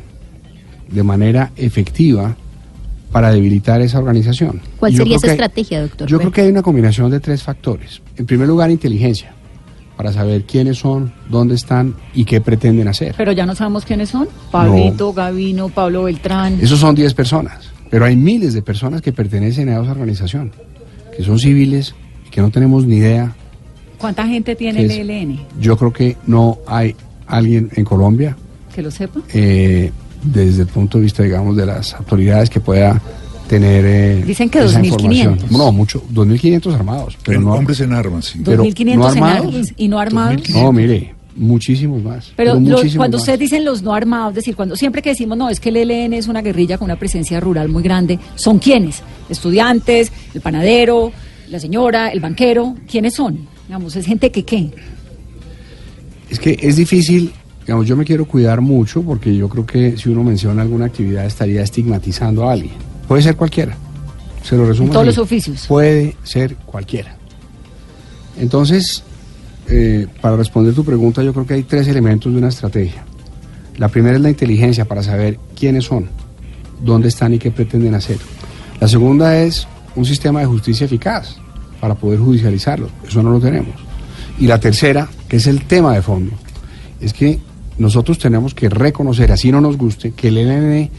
de 0.90 1.02
manera 1.02 1.50
efectiva 1.56 2.36
para 3.10 3.30
debilitar 3.30 3.80
esa 3.82 3.98
organización. 3.98 4.60
¿Cuál 4.78 4.94
sería 4.96 5.16
esa 5.16 5.26
que- 5.26 5.32
estrategia, 5.32 5.82
doctor? 5.82 6.08
Yo 6.08 6.18
creo 6.18 6.30
que 6.32 6.40
hay 6.42 6.48
una 6.48 6.62
combinación 6.62 7.10
de 7.10 7.20
tres 7.20 7.42
factores. 7.42 8.00
En 8.16 8.24
primer 8.26 8.48
lugar, 8.48 8.70
inteligencia, 8.70 9.34
para 10.02 10.12
saber 10.12 10.42
quiénes 10.42 10.78
son, 10.78 11.12
dónde 11.30 11.54
están 11.54 11.94
y 12.12 12.24
qué 12.24 12.40
pretenden 12.40 12.88
hacer. 12.88 13.14
Pero 13.16 13.30
ya 13.30 13.46
no 13.46 13.54
sabemos 13.54 13.84
quiénes 13.84 14.08
son. 14.08 14.26
Pablito, 14.50 15.12
Gavino, 15.12 15.68
Pablo 15.68 16.02
Beltrán. 16.02 16.58
Esos 16.60 16.80
son 16.80 16.96
10 16.96 17.14
personas, 17.14 17.70
pero 17.88 18.04
hay 18.04 18.16
miles 18.16 18.52
de 18.52 18.62
personas 18.62 19.00
que 19.00 19.12
pertenecen 19.12 19.68
a 19.68 19.80
esa 19.80 19.92
organización, 19.92 20.50
que 21.16 21.22
son 21.22 21.38
civiles 21.38 21.94
y 22.26 22.30
que 22.30 22.40
no 22.40 22.50
tenemos 22.50 22.84
ni 22.84 22.96
idea. 22.96 23.32
¿Cuánta 23.96 24.26
gente 24.26 24.56
tiene 24.56 24.88
¿Qué 24.88 25.00
el? 25.02 25.08
ELN? 25.10 25.40
Yo 25.60 25.76
creo 25.76 25.92
que 25.92 26.16
no 26.26 26.58
hay 26.66 26.96
alguien 27.28 27.70
en 27.76 27.84
Colombia, 27.84 28.36
Que 28.74 28.82
lo 28.82 28.90
sepa. 28.90 29.20
eh, 29.32 29.92
desde 30.24 30.62
el 30.62 30.68
punto 30.68 30.98
de 30.98 31.04
vista, 31.04 31.22
digamos, 31.22 31.56
de 31.56 31.64
las 31.66 31.94
autoridades 31.94 32.50
que 32.50 32.58
pueda 32.58 33.00
tener 33.52 33.84
eh, 33.86 34.24
Dicen 34.26 34.48
que 34.48 34.60
esa 34.60 34.80
2.500. 34.80 34.84
información. 34.86 35.38
No, 35.50 35.72
mucho, 35.72 36.02
2.500 36.10 36.72
armados, 36.74 37.18
pero 37.22 37.38
En 37.38 37.44
no, 37.44 37.52
hombres 37.52 37.80
en 37.80 37.92
armas, 37.92 38.24
sí. 38.24 38.40
Pero 38.42 38.64
2.500 38.64 38.84
no 38.84 38.92
en 38.92 39.02
armados. 39.02 39.46
armas 39.54 39.74
y 39.76 39.88
no 39.88 39.98
armados. 39.98 40.48
no, 40.48 40.72
mire, 40.72 41.14
muchísimos 41.36 42.02
más. 42.02 42.32
Pero 42.34 42.54
lo- 42.54 42.60
muchísimos 42.60 42.96
cuando 42.96 43.16
más. 43.18 43.22
ustedes 43.22 43.38
dicen 43.40 43.64
los 43.66 43.82
no 43.82 43.92
armados, 43.92 44.30
es 44.30 44.36
decir, 44.36 44.56
cuando 44.56 44.74
siempre 44.74 45.02
que 45.02 45.10
decimos 45.10 45.36
no, 45.36 45.50
es 45.50 45.60
que 45.60 45.68
el 45.68 45.76
ELN 45.76 46.14
es 46.14 46.28
una 46.28 46.40
guerrilla 46.40 46.78
con 46.78 46.86
una 46.86 46.96
presencia 46.96 47.40
rural 47.40 47.68
muy 47.68 47.82
grande, 47.82 48.18
¿son 48.36 48.58
quiénes? 48.58 49.02
Estudiantes, 49.28 50.10
el 50.32 50.40
panadero, 50.40 51.12
la 51.50 51.60
señora, 51.60 52.08
el 52.08 52.20
banquero, 52.20 52.74
¿quiénes 52.90 53.14
son? 53.14 53.46
Digamos, 53.68 53.94
es 53.96 54.06
gente 54.06 54.30
que 54.30 54.44
qué. 54.44 54.70
Es 56.30 56.38
que 56.40 56.58
es 56.62 56.76
difícil, 56.76 57.32
digamos, 57.66 57.86
yo 57.86 57.96
me 57.96 58.04
quiero 58.06 58.24
cuidar 58.24 58.62
mucho 58.62 59.02
porque 59.02 59.36
yo 59.36 59.48
creo 59.50 59.66
que 59.66 59.96
si 59.98 60.08
uno 60.08 60.22
menciona 60.24 60.62
alguna 60.62 60.86
actividad 60.86 61.26
estaría 61.26 61.62
estigmatizando 61.62 62.48
a 62.48 62.52
alguien. 62.54 62.91
Puede 63.08 63.22
ser 63.22 63.36
cualquiera. 63.36 63.76
Se 64.42 64.56
lo 64.56 64.66
resumo. 64.66 64.88
En 64.88 64.92
todos 64.92 65.08
así. 65.08 65.16
los 65.16 65.24
oficios. 65.24 65.66
Puede 65.66 66.16
ser 66.24 66.56
cualquiera. 66.56 67.16
Entonces, 68.38 69.04
eh, 69.68 70.06
para 70.20 70.36
responder 70.36 70.74
tu 70.74 70.84
pregunta, 70.84 71.22
yo 71.22 71.32
creo 71.32 71.46
que 71.46 71.54
hay 71.54 71.62
tres 71.62 71.86
elementos 71.88 72.32
de 72.32 72.38
una 72.38 72.48
estrategia. 72.48 73.04
La 73.76 73.88
primera 73.88 74.16
es 74.16 74.22
la 74.22 74.30
inteligencia 74.30 74.84
para 74.84 75.02
saber 75.02 75.38
quiénes 75.58 75.84
son, 75.84 76.08
dónde 76.80 77.08
están 77.08 77.34
y 77.34 77.38
qué 77.38 77.50
pretenden 77.50 77.94
hacer. 77.94 78.18
La 78.80 78.88
segunda 78.88 79.38
es 79.38 79.66
un 79.94 80.04
sistema 80.04 80.40
de 80.40 80.46
justicia 80.46 80.84
eficaz 80.84 81.36
para 81.80 81.94
poder 81.94 82.18
judicializarlo. 82.18 82.88
Eso 83.06 83.22
no 83.22 83.30
lo 83.30 83.40
tenemos. 83.40 83.74
Y 84.38 84.46
la 84.46 84.58
tercera, 84.58 85.08
que 85.28 85.36
es 85.36 85.46
el 85.46 85.64
tema 85.64 85.94
de 85.94 86.02
fondo, 86.02 86.32
es 87.00 87.12
que 87.12 87.38
nosotros 87.78 88.18
tenemos 88.18 88.54
que 88.54 88.68
reconocer, 88.68 89.32
así 89.32 89.50
no 89.50 89.60
nos 89.60 89.76
guste, 89.76 90.12
que 90.12 90.28
el 90.28 90.38
ELN 90.38 90.90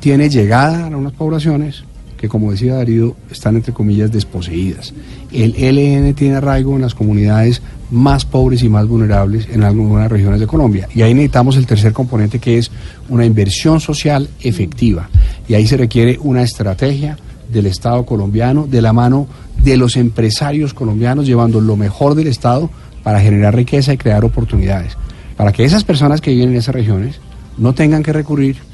tiene 0.00 0.28
llegada 0.28 0.86
a 0.86 0.96
unas 0.96 1.12
poblaciones 1.12 1.84
que, 2.16 2.28
como 2.28 2.50
decía 2.50 2.74
Darío, 2.74 3.16
están 3.30 3.56
entre 3.56 3.72
comillas 3.72 4.12
desposeídas. 4.12 4.92
El 5.32 5.54
ELN 5.56 6.12
tiene 6.14 6.36
arraigo 6.36 6.74
en 6.74 6.82
las 6.82 6.94
comunidades 6.94 7.62
más 7.90 8.26
pobres 8.26 8.62
y 8.62 8.68
más 8.68 8.86
vulnerables 8.86 9.48
en 9.50 9.62
algunas 9.62 10.10
regiones 10.10 10.38
de 10.38 10.46
Colombia. 10.46 10.88
Y 10.94 11.00
ahí 11.00 11.14
necesitamos 11.14 11.56
el 11.56 11.66
tercer 11.66 11.92
componente 11.92 12.38
que 12.38 12.58
es 12.58 12.70
una 13.08 13.24
inversión 13.24 13.80
social 13.80 14.28
efectiva. 14.40 15.08
Y 15.48 15.54
ahí 15.54 15.66
se 15.66 15.78
requiere 15.78 16.18
una 16.20 16.42
estrategia 16.42 17.16
del 17.50 17.66
Estado 17.66 18.04
colombiano 18.04 18.66
de 18.66 18.82
la 18.82 18.92
mano 18.92 19.26
de 19.62 19.76
los 19.76 19.96
empresarios 19.96 20.74
colombianos 20.74 21.26
llevando 21.26 21.60
lo 21.60 21.76
mejor 21.76 22.14
del 22.14 22.28
Estado 22.28 22.70
para 23.02 23.20
generar 23.20 23.56
riqueza 23.56 23.92
y 23.92 23.98
crear 23.98 24.24
oportunidades. 24.24 24.96
Para 25.36 25.52
que 25.52 25.64
esas 25.64 25.84
personas 25.84 26.20
que 26.20 26.32
viven 26.32 26.50
en 26.50 26.56
esas 26.56 26.74
regiones 26.74 27.18
no 27.56 27.74
tengan 27.74 28.02
que 28.02 28.12
recurrir 28.12 28.69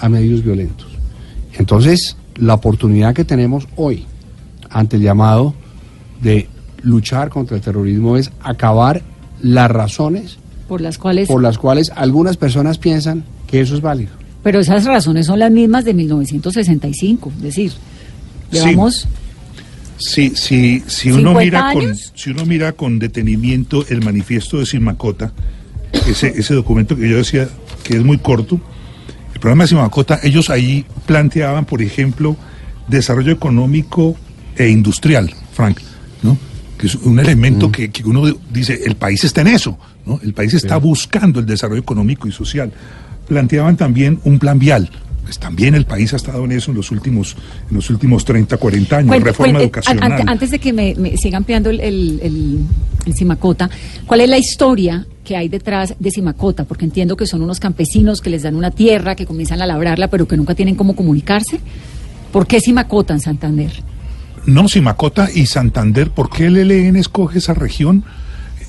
a 0.00 0.08
medios 0.08 0.42
violentos. 0.44 0.88
Entonces, 1.54 2.16
la 2.36 2.54
oportunidad 2.54 3.14
que 3.14 3.24
tenemos 3.24 3.66
hoy 3.76 4.06
ante 4.70 4.96
el 4.96 5.02
llamado 5.02 5.54
de 6.22 6.48
luchar 6.82 7.28
contra 7.28 7.56
el 7.56 7.62
terrorismo 7.62 8.16
es 8.16 8.30
acabar 8.42 9.02
las 9.42 9.70
razones 9.70 10.38
Por 10.68 10.80
las 10.80 10.96
cuales. 10.98 11.28
por 11.28 11.42
las 11.42 11.58
cuales 11.58 11.90
algunas 11.96 12.36
personas 12.36 12.78
piensan 12.78 13.24
que 13.46 13.60
eso 13.60 13.74
es 13.74 13.80
válido. 13.80 14.10
Pero 14.42 14.60
esas 14.60 14.84
razones 14.86 15.26
son 15.26 15.38
las 15.38 15.50
mismas 15.50 15.84
de 15.84 15.92
1965. 15.94 17.32
Es 17.36 17.42
decir, 17.42 17.70
Sí. 17.72 17.76
llevamos. 18.52 19.06
Sí, 19.98 20.32
sí, 20.34 20.82
si 20.86 21.10
uno 21.10 21.38
50 21.38 21.40
mira 21.44 21.72
con, 21.74 21.96
si 22.14 22.30
uno 22.30 22.46
mira 22.46 22.72
con 22.72 22.98
detenimiento 22.98 23.84
el 23.90 24.02
manifiesto 24.02 24.58
de 24.58 24.64
Simacota, 24.64 25.32
ese, 26.08 26.28
ese 26.28 26.54
documento 26.54 26.96
que 26.96 27.06
yo 27.08 27.18
decía 27.18 27.48
que 27.84 27.96
es 27.98 28.04
muy 28.04 28.16
corto, 28.16 28.58
el 29.40 29.42
programa 29.42 29.64
de 29.64 29.68
Simacota, 29.68 30.20
ellos 30.22 30.50
ahí 30.50 30.84
planteaban, 31.06 31.64
por 31.64 31.80
ejemplo, 31.80 32.36
desarrollo 32.88 33.32
económico 33.32 34.14
e 34.54 34.68
industrial, 34.68 35.32
Frank, 35.54 35.78
¿no? 36.22 36.36
Que 36.76 36.88
es 36.88 36.94
un 36.96 37.18
elemento 37.18 37.72
que, 37.72 37.90
que 37.90 38.04
uno 38.04 38.22
dice, 38.50 38.82
el 38.84 38.96
país 38.96 39.24
está 39.24 39.40
en 39.40 39.46
eso, 39.46 39.78
¿no? 40.04 40.20
El 40.22 40.34
país 40.34 40.52
está 40.52 40.76
buscando 40.76 41.40
el 41.40 41.46
desarrollo 41.46 41.80
económico 41.80 42.28
y 42.28 42.32
social. 42.32 42.70
Planteaban 43.28 43.78
también 43.78 44.20
un 44.24 44.38
plan 44.38 44.58
vial. 44.58 44.90
Pues 45.30 45.38
también 45.38 45.76
el 45.76 45.84
país 45.86 46.12
ha 46.12 46.16
estado 46.16 46.44
en 46.44 46.50
eso 46.50 46.72
en 46.72 46.76
los 46.76 46.90
últimos, 46.90 47.36
en 47.70 47.76
los 47.76 47.88
últimos 47.88 48.24
30, 48.24 48.56
40 48.56 48.96
años. 48.96 49.08
Cuente- 49.10 49.24
Reforma 49.26 49.52
cuente, 49.52 49.64
educacional. 49.66 50.12
an- 50.12 50.20
an- 50.22 50.28
antes 50.28 50.50
de 50.50 50.58
que 50.58 50.72
me, 50.72 50.92
me 50.96 51.16
siga 51.18 51.36
ampliando 51.38 51.70
el, 51.70 51.78
el, 51.78 52.18
el- 52.20 52.58
el 53.06 53.14
Simacota, 53.14 53.70
¿cuál 54.08 54.22
es 54.22 54.28
la 54.28 54.38
historia 54.38 55.06
que 55.22 55.36
hay 55.36 55.48
detrás 55.48 55.94
de 56.00 56.10
Simacota? 56.10 56.64
Porque 56.64 56.84
entiendo 56.84 57.16
que 57.16 57.26
son 57.26 57.42
unos 57.42 57.60
campesinos 57.60 58.20
que 58.20 58.28
les 58.28 58.42
dan 58.42 58.56
una 58.56 58.72
tierra, 58.72 59.14
que 59.14 59.24
comienzan 59.24 59.62
a 59.62 59.66
labrarla, 59.66 60.08
pero 60.08 60.26
que 60.26 60.36
nunca 60.36 60.56
tienen 60.56 60.74
cómo 60.74 60.96
comunicarse. 60.96 61.60
¿Por 62.32 62.48
qué 62.48 62.58
Simacota 62.60 63.14
en 63.14 63.20
Santander? 63.20 63.70
No, 64.46 64.66
Simacota 64.68 65.28
y 65.32 65.46
Santander, 65.46 66.10
¿por 66.10 66.28
qué 66.28 66.46
el 66.46 66.56
ELN 66.56 66.96
escoge 66.96 67.38
esa 67.38 67.54
región? 67.54 68.02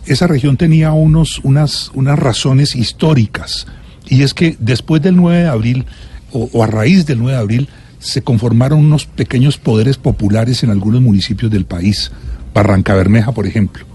Esa 0.05 0.27
región 0.27 0.57
tenía 0.57 0.91
unos, 0.93 1.39
unas, 1.43 1.89
unas 1.95 2.19
razones 2.19 2.75
históricas. 2.75 3.65
Y 4.07 4.21
es 4.21 4.35
que 4.35 4.57
después 4.59 5.01
del 5.01 5.15
9 5.15 5.41
de 5.43 5.47
abril, 5.47 5.85
o, 6.33 6.63
a 6.63 6.67
raíz 6.67 7.05
del 7.05 7.19
9 7.19 7.33
de 7.33 7.41
abril, 7.41 7.69
se 7.99 8.23
conformaron 8.23 8.79
unos 8.79 9.05
pequeños 9.05 9.57
poderes 9.57 9.97
populares 9.97 10.63
en 10.63 10.71
algunos 10.71 11.01
municipios 11.01 11.51
del 11.51 11.65
país. 11.65 12.11
Barranca 12.53 12.95
Bermeja, 12.95 13.31
por 13.31 13.45
ejemplo. 13.45 13.85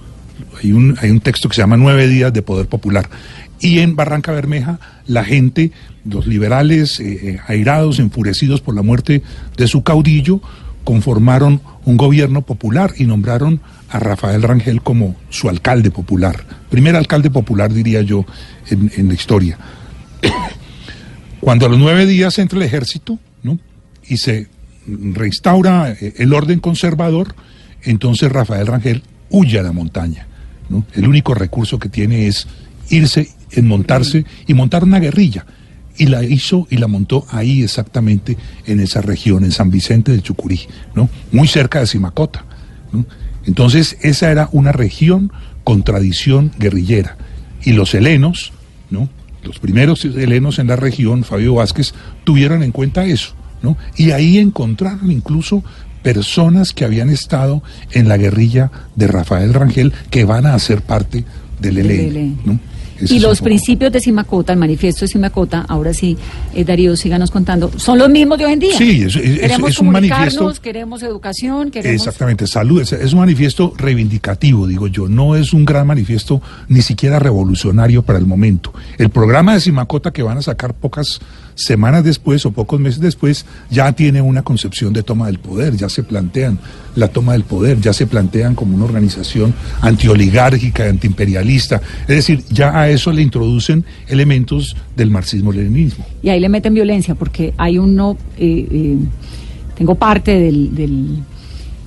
Hay 0.62 0.72
un, 0.72 0.96
hay 1.00 1.10
un 1.10 1.20
texto 1.20 1.48
que 1.48 1.56
se 1.56 1.62
llama 1.62 1.76
Nueve 1.76 2.06
días 2.06 2.32
de 2.32 2.42
poder 2.42 2.66
popular. 2.66 3.08
Y 3.60 3.80
en 3.80 3.96
Barranca 3.96 4.32
Bermeja, 4.32 4.78
la 5.06 5.24
gente, 5.24 5.72
los 6.04 6.26
liberales, 6.26 7.00
eh, 7.00 7.18
eh, 7.22 7.38
airados, 7.46 7.98
enfurecidos 7.98 8.60
por 8.60 8.74
la 8.74 8.82
muerte 8.82 9.22
de 9.56 9.66
su 9.66 9.82
caudillo, 9.82 10.40
conformaron 10.84 11.60
un 11.84 11.96
gobierno 11.96 12.42
popular 12.42 12.92
y 12.96 13.04
nombraron 13.04 13.60
a 13.88 13.98
Rafael 13.98 14.42
Rangel 14.42 14.82
como 14.82 15.16
su 15.30 15.48
alcalde 15.48 15.90
popular. 15.90 16.44
Primer 16.70 16.96
alcalde 16.96 17.30
popular, 17.30 17.72
diría 17.72 18.02
yo, 18.02 18.24
en, 18.68 18.92
en 18.96 19.08
la 19.08 19.14
historia. 19.14 19.58
Cuando 21.46 21.66
a 21.66 21.68
los 21.68 21.78
nueve 21.78 22.06
días 22.06 22.40
entra 22.40 22.58
el 22.58 22.64
ejército, 22.64 23.20
¿no? 23.44 23.56
Y 24.08 24.16
se 24.16 24.48
reinstaura 24.84 25.92
eh, 25.92 26.14
el 26.16 26.34
orden 26.34 26.58
conservador, 26.58 27.36
entonces 27.84 28.32
Rafael 28.32 28.66
Rangel 28.66 29.04
huye 29.30 29.60
a 29.60 29.62
la 29.62 29.70
montaña. 29.70 30.26
¿no? 30.68 30.84
El 30.92 31.06
único 31.06 31.34
recurso 31.34 31.78
que 31.78 31.88
tiene 31.88 32.26
es 32.26 32.48
irse, 32.90 33.28
montarse 33.62 34.24
y 34.48 34.54
montar 34.54 34.82
una 34.82 34.98
guerrilla. 34.98 35.46
Y 35.96 36.06
la 36.06 36.24
hizo 36.24 36.66
y 36.68 36.78
la 36.78 36.88
montó 36.88 37.24
ahí 37.30 37.62
exactamente 37.62 38.36
en 38.66 38.80
esa 38.80 39.00
región, 39.00 39.44
en 39.44 39.52
San 39.52 39.70
Vicente 39.70 40.10
de 40.10 40.22
Chucurí, 40.22 40.62
¿no? 40.96 41.08
Muy 41.30 41.46
cerca 41.46 41.78
de 41.78 41.86
Simacota. 41.86 42.44
¿no? 42.90 43.06
Entonces, 43.44 43.98
esa 44.00 44.32
era 44.32 44.48
una 44.50 44.72
región 44.72 45.30
con 45.62 45.84
tradición 45.84 46.50
guerrillera. 46.58 47.16
Y 47.62 47.74
los 47.74 47.94
helenos, 47.94 48.52
¿no? 48.90 49.08
Los 49.46 49.58
primeros 49.58 50.04
helenos 50.04 50.58
en 50.58 50.66
la 50.66 50.76
región, 50.76 51.24
Fabio 51.24 51.54
Vázquez, 51.54 51.94
tuvieron 52.24 52.62
en 52.62 52.72
cuenta 52.72 53.04
eso, 53.04 53.34
¿no? 53.62 53.76
Y 53.96 54.10
ahí 54.10 54.38
encontraron 54.38 55.10
incluso 55.10 55.62
personas 56.02 56.72
que 56.72 56.84
habían 56.84 57.10
estado 57.10 57.62
en 57.92 58.08
la 58.08 58.16
guerrilla 58.16 58.70
de 58.94 59.08
Rafael 59.08 59.54
Rangel 59.54 59.92
que 60.10 60.24
van 60.24 60.46
a 60.46 60.54
hacer 60.54 60.82
parte 60.82 61.24
del. 61.60 61.78
ELN. 61.78 62.38
¿no? 62.44 62.60
Y 63.00 63.18
los 63.18 63.40
principios 63.40 63.92
de 63.92 64.00
Simacota, 64.00 64.52
el 64.52 64.58
manifiesto 64.58 65.02
de 65.04 65.08
Simacota, 65.08 65.64
ahora 65.68 65.92
sí, 65.92 66.16
eh, 66.54 66.64
Darío, 66.64 66.96
síganos 66.96 67.30
contando, 67.30 67.70
son 67.76 67.98
los 67.98 68.08
mismos 68.08 68.38
de 68.38 68.46
hoy 68.46 68.52
en 68.54 68.58
día. 68.58 68.76
Sí, 68.76 69.02
es- 69.02 69.16
es- 69.16 69.38
queremos 69.40 69.70
es 69.70 69.78
un 69.78 69.90
manifiesto- 69.90 70.52
queremos 70.60 71.02
educación, 71.02 71.70
queremos... 71.70 71.96
Exactamente, 72.06 72.46
salud. 72.46 72.80
Es, 72.80 72.92
es 72.92 73.12
un 73.12 73.20
manifiesto 73.20 73.72
reivindicativo, 73.76 74.66
digo 74.66 74.86
yo. 74.86 75.08
No 75.08 75.36
es 75.36 75.52
un 75.52 75.64
gran 75.64 75.86
manifiesto, 75.86 76.40
ni 76.68 76.82
siquiera 76.82 77.18
revolucionario 77.18 78.02
para 78.02 78.18
el 78.18 78.26
momento. 78.26 78.72
El 78.98 79.10
programa 79.10 79.54
de 79.54 79.60
Simacota 79.60 80.10
que 80.12 80.22
van 80.22 80.38
a 80.38 80.42
sacar 80.42 80.74
pocas 80.74 81.20
semanas 81.56 82.04
después 82.04 82.46
o 82.46 82.52
pocos 82.52 82.78
meses 82.78 83.00
después 83.00 83.44
ya 83.70 83.90
tiene 83.92 84.20
una 84.22 84.42
concepción 84.42 84.92
de 84.92 85.02
toma 85.02 85.26
del 85.26 85.38
poder, 85.38 85.74
ya 85.76 85.88
se 85.88 86.04
plantean 86.04 86.58
la 86.94 87.08
toma 87.08 87.32
del 87.32 87.42
poder, 87.42 87.80
ya 87.80 87.92
se 87.92 88.06
plantean 88.06 88.54
como 88.54 88.76
una 88.76 88.84
organización 88.84 89.52
antioligárquica, 89.80 90.88
antiimperialista. 90.88 91.80
Es 92.02 92.16
decir, 92.16 92.44
ya 92.50 92.78
a 92.78 92.88
eso 92.88 93.12
le 93.12 93.22
introducen 93.22 93.84
elementos 94.06 94.76
del 94.94 95.10
marxismo-leninismo. 95.10 96.04
Y 96.22 96.28
ahí 96.28 96.40
le 96.40 96.48
meten 96.48 96.74
violencia, 96.74 97.14
porque 97.14 97.52
hay 97.56 97.78
uno, 97.78 98.16
eh, 98.38 98.68
eh, 98.70 98.96
tengo 99.76 99.94
parte 99.94 100.38
del, 100.38 100.74
del, 100.74 101.18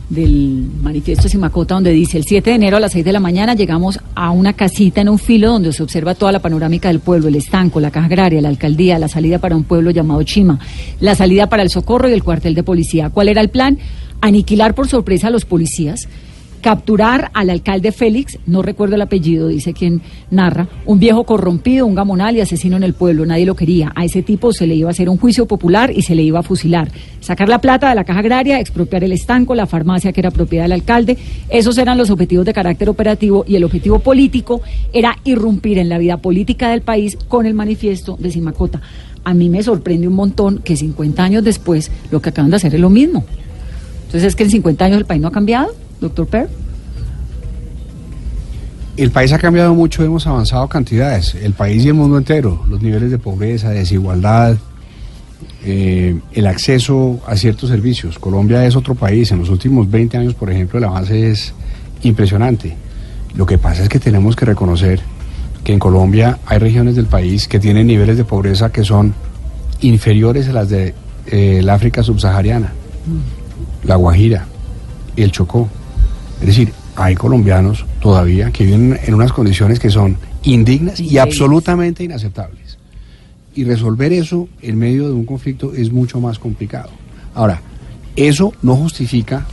del 0.10 0.68
manifiesto 0.82 1.30
Simacota 1.30 1.76
donde 1.76 1.92
dice, 1.92 2.18
el 2.18 2.26
7 2.26 2.50
de 2.50 2.56
enero 2.56 2.78
a 2.78 2.80
las 2.80 2.94
6 2.94 3.06
de 3.06 3.14
la 3.14 3.20
mañana 3.20 3.54
llegamos 3.54 4.00
a 4.16 4.32
una 4.32 4.54
casita 4.54 5.02
en 5.02 5.10
un 5.10 5.20
filo 5.20 5.52
donde 5.52 5.72
se 5.72 5.84
observa 5.84 6.16
toda 6.16 6.32
la 6.32 6.40
panorámica 6.40 6.88
del 6.88 7.00
pueblo, 7.00 7.28
el 7.28 7.36
estanco, 7.36 7.80
la 7.80 7.92
caja 7.92 8.08
agraria, 8.08 8.42
la 8.42 8.50
alcaldía, 8.50 8.98
la 8.98 9.08
salida 9.08 9.40
para 9.40 9.56
un 9.56 9.64
pueblo 9.64 9.92
llamado 9.92 10.24
Chima, 10.24 10.60
la 11.00 11.16
salida 11.16 11.48
para 11.48 11.64
el 11.64 11.70
socorro 11.70 12.10
y 12.10 12.14
el 12.14 12.24
cuartel 12.24 12.56
de 12.56 12.64
policía. 12.64 13.10
¿Cuál 13.12 13.30
era 13.30 13.42
el 13.42 13.50
plan? 13.50 13.78
Aniquilar 14.22 14.74
por 14.74 14.88
sorpresa 14.88 15.28
a 15.28 15.32
los 15.32 15.46
policías 15.46 16.08
capturar 16.60 17.32
al 17.34 17.50
alcalde 17.50 17.92
Félix, 17.92 18.38
no 18.46 18.62
recuerdo 18.62 18.96
el 18.96 19.02
apellido, 19.02 19.48
dice 19.48 19.74
quien 19.74 20.02
narra, 20.32 20.68
un 20.86 21.00
viejo 21.00 21.24
corrompido, 21.24 21.86
un 21.86 21.96
gamonal 21.96 22.36
y 22.36 22.42
asesino 22.42 22.78
en 22.78 22.84
el 22.84 22.94
pueblo, 22.94 23.26
nadie 23.26 23.46
lo 23.46 23.56
quería. 23.56 23.92
A 23.96 24.06
ese 24.06 24.24
tipo 24.24 24.52
se 24.52 24.68
le 24.68 24.76
iba 24.76 24.90
a 24.90 24.92
hacer 24.92 25.10
un 25.10 25.18
juicio 25.18 25.46
popular 25.48 25.92
y 25.96 26.02
se 26.02 26.16
le 26.16 26.24
iba 26.24 26.40
a 26.40 26.44
fusilar. 26.44 26.90
Sacar 27.22 27.50
la 27.50 27.60
plata 27.60 27.90
de 27.90 27.96
la 27.96 28.04
caja 28.04 28.20
agraria, 28.20 28.60
expropiar 28.60 29.04
el 29.04 29.12
estanco, 29.12 29.56
la 29.56 29.66
farmacia 29.66 30.12
que 30.12 30.22
era 30.22 30.32
propiedad 30.32 30.66
del 30.66 30.74
alcalde, 30.74 31.18
esos 31.50 31.78
eran 31.78 31.98
los 31.98 32.10
objetivos 32.10 32.46
de 32.46 32.54
carácter 32.54 32.90
operativo 32.90 33.46
y 33.48 33.56
el 33.56 33.64
objetivo 33.64 34.00
político 34.00 34.62
era 34.94 35.16
irrumpir 35.24 35.78
en 35.78 35.90
la 35.90 35.98
vida 35.98 36.18
política 36.18 36.70
del 36.70 36.82
país 36.82 37.18
con 37.28 37.46
el 37.46 37.54
manifiesto 37.54 38.18
de 38.20 38.32
Simacota. 38.32 38.82
A 39.24 39.34
mí 39.34 39.50
me 39.50 39.62
sorprende 39.64 40.08
un 40.08 40.16
montón 40.16 40.60
que 40.60 40.76
50 40.76 41.24
años 41.24 41.44
después 41.44 41.92
lo 42.12 42.22
que 42.22 42.30
acaban 42.30 42.52
de 42.52 42.58
hacer 42.58 42.74
es 42.74 42.82
lo 42.82 42.90
mismo. 42.90 43.26
Entonces 44.06 44.30
es 44.30 44.36
que 44.36 44.44
en 44.44 44.50
50 44.50 44.86
años 44.86 44.98
el 44.98 45.06
país 45.06 45.22
no 45.22 45.28
ha 45.28 45.32
cambiado, 45.32 45.70
doctor 46.00 46.28
Per. 46.28 46.50
El 48.98 49.12
país 49.12 49.32
ha 49.32 49.40
cambiado 49.40 49.74
mucho, 49.74 50.04
hemos 50.04 50.28
avanzado 50.28 50.68
cantidades, 50.68 51.36
el 51.36 51.54
país 51.54 51.86
y 51.86 51.88
el 51.88 51.94
mundo 51.94 52.18
entero, 52.18 52.64
los 52.68 52.82
niveles 52.82 53.12
de 53.12 53.18
pobreza, 53.18 53.70
de 53.70 53.80
desigualdad, 53.80 54.58
eh, 55.64 56.20
el 56.34 56.48
acceso 56.48 57.20
a 57.26 57.38
ciertos 57.38 57.70
servicios. 57.70 58.20
Colombia 58.20 58.66
es 58.66 58.76
otro 58.76 58.96
país, 58.96 59.32
en 59.32 59.40
los 59.40 59.50
últimos 59.50 59.90
20 59.90 60.18
años, 60.18 60.34
por 60.34 60.50
ejemplo, 60.50 60.80
el 60.80 60.86
avance 60.86 61.32
es 61.32 61.54
impresionante. 62.04 62.76
Lo 63.36 63.46
que 63.46 63.58
pasa 63.58 63.84
es 63.84 63.90
que 63.90 64.00
tenemos 64.00 64.36
que 64.36 64.46
reconocer 64.46 65.00
que 65.64 65.74
en 65.74 65.80
Colombia 65.80 66.40
hay 66.46 66.58
regiones 66.58 66.96
del 66.96 67.06
país 67.06 67.48
que 67.48 67.60
tienen 67.60 67.88
niveles 67.88 68.18
de 68.18 68.26
pobreza 68.26 68.72
que 68.72 68.84
son 68.84 69.14
inferiores 69.82 70.50
a 70.50 70.54
las 70.54 70.70
de 70.70 70.94
eh, 71.28 71.58
el 71.60 71.70
África 71.70 72.04
subsahariana, 72.04 72.74
la 73.84 73.96
Guajira, 73.96 74.46
el 75.16 75.32
Chocó. 75.32 75.70
Es 76.42 76.48
decir, 76.48 76.72
hay 76.96 77.16
colombianos 77.16 77.86
todavía 78.02 78.52
que 78.52 78.66
viven 78.66 79.00
en 79.04 79.14
unas 79.14 79.32
condiciones 79.32 79.80
que 79.80 79.90
son 79.90 80.18
indignas 80.44 81.00
y 81.00 81.18
absolutamente 81.18 82.04
inaceptables. 82.04 82.78
Y 83.56 83.64
resolver 83.64 84.14
eso 84.14 84.48
en 84.62 84.78
medio 84.78 85.08
de 85.08 85.14
un 85.14 85.26
conflicto 85.26 85.74
es 85.74 85.92
mucho 85.92 86.20
más 86.22 86.40
complicado. 86.40 86.90
Ahora, 87.34 87.62
eso 88.16 88.54
no 88.62 88.76
justifica 88.76 89.46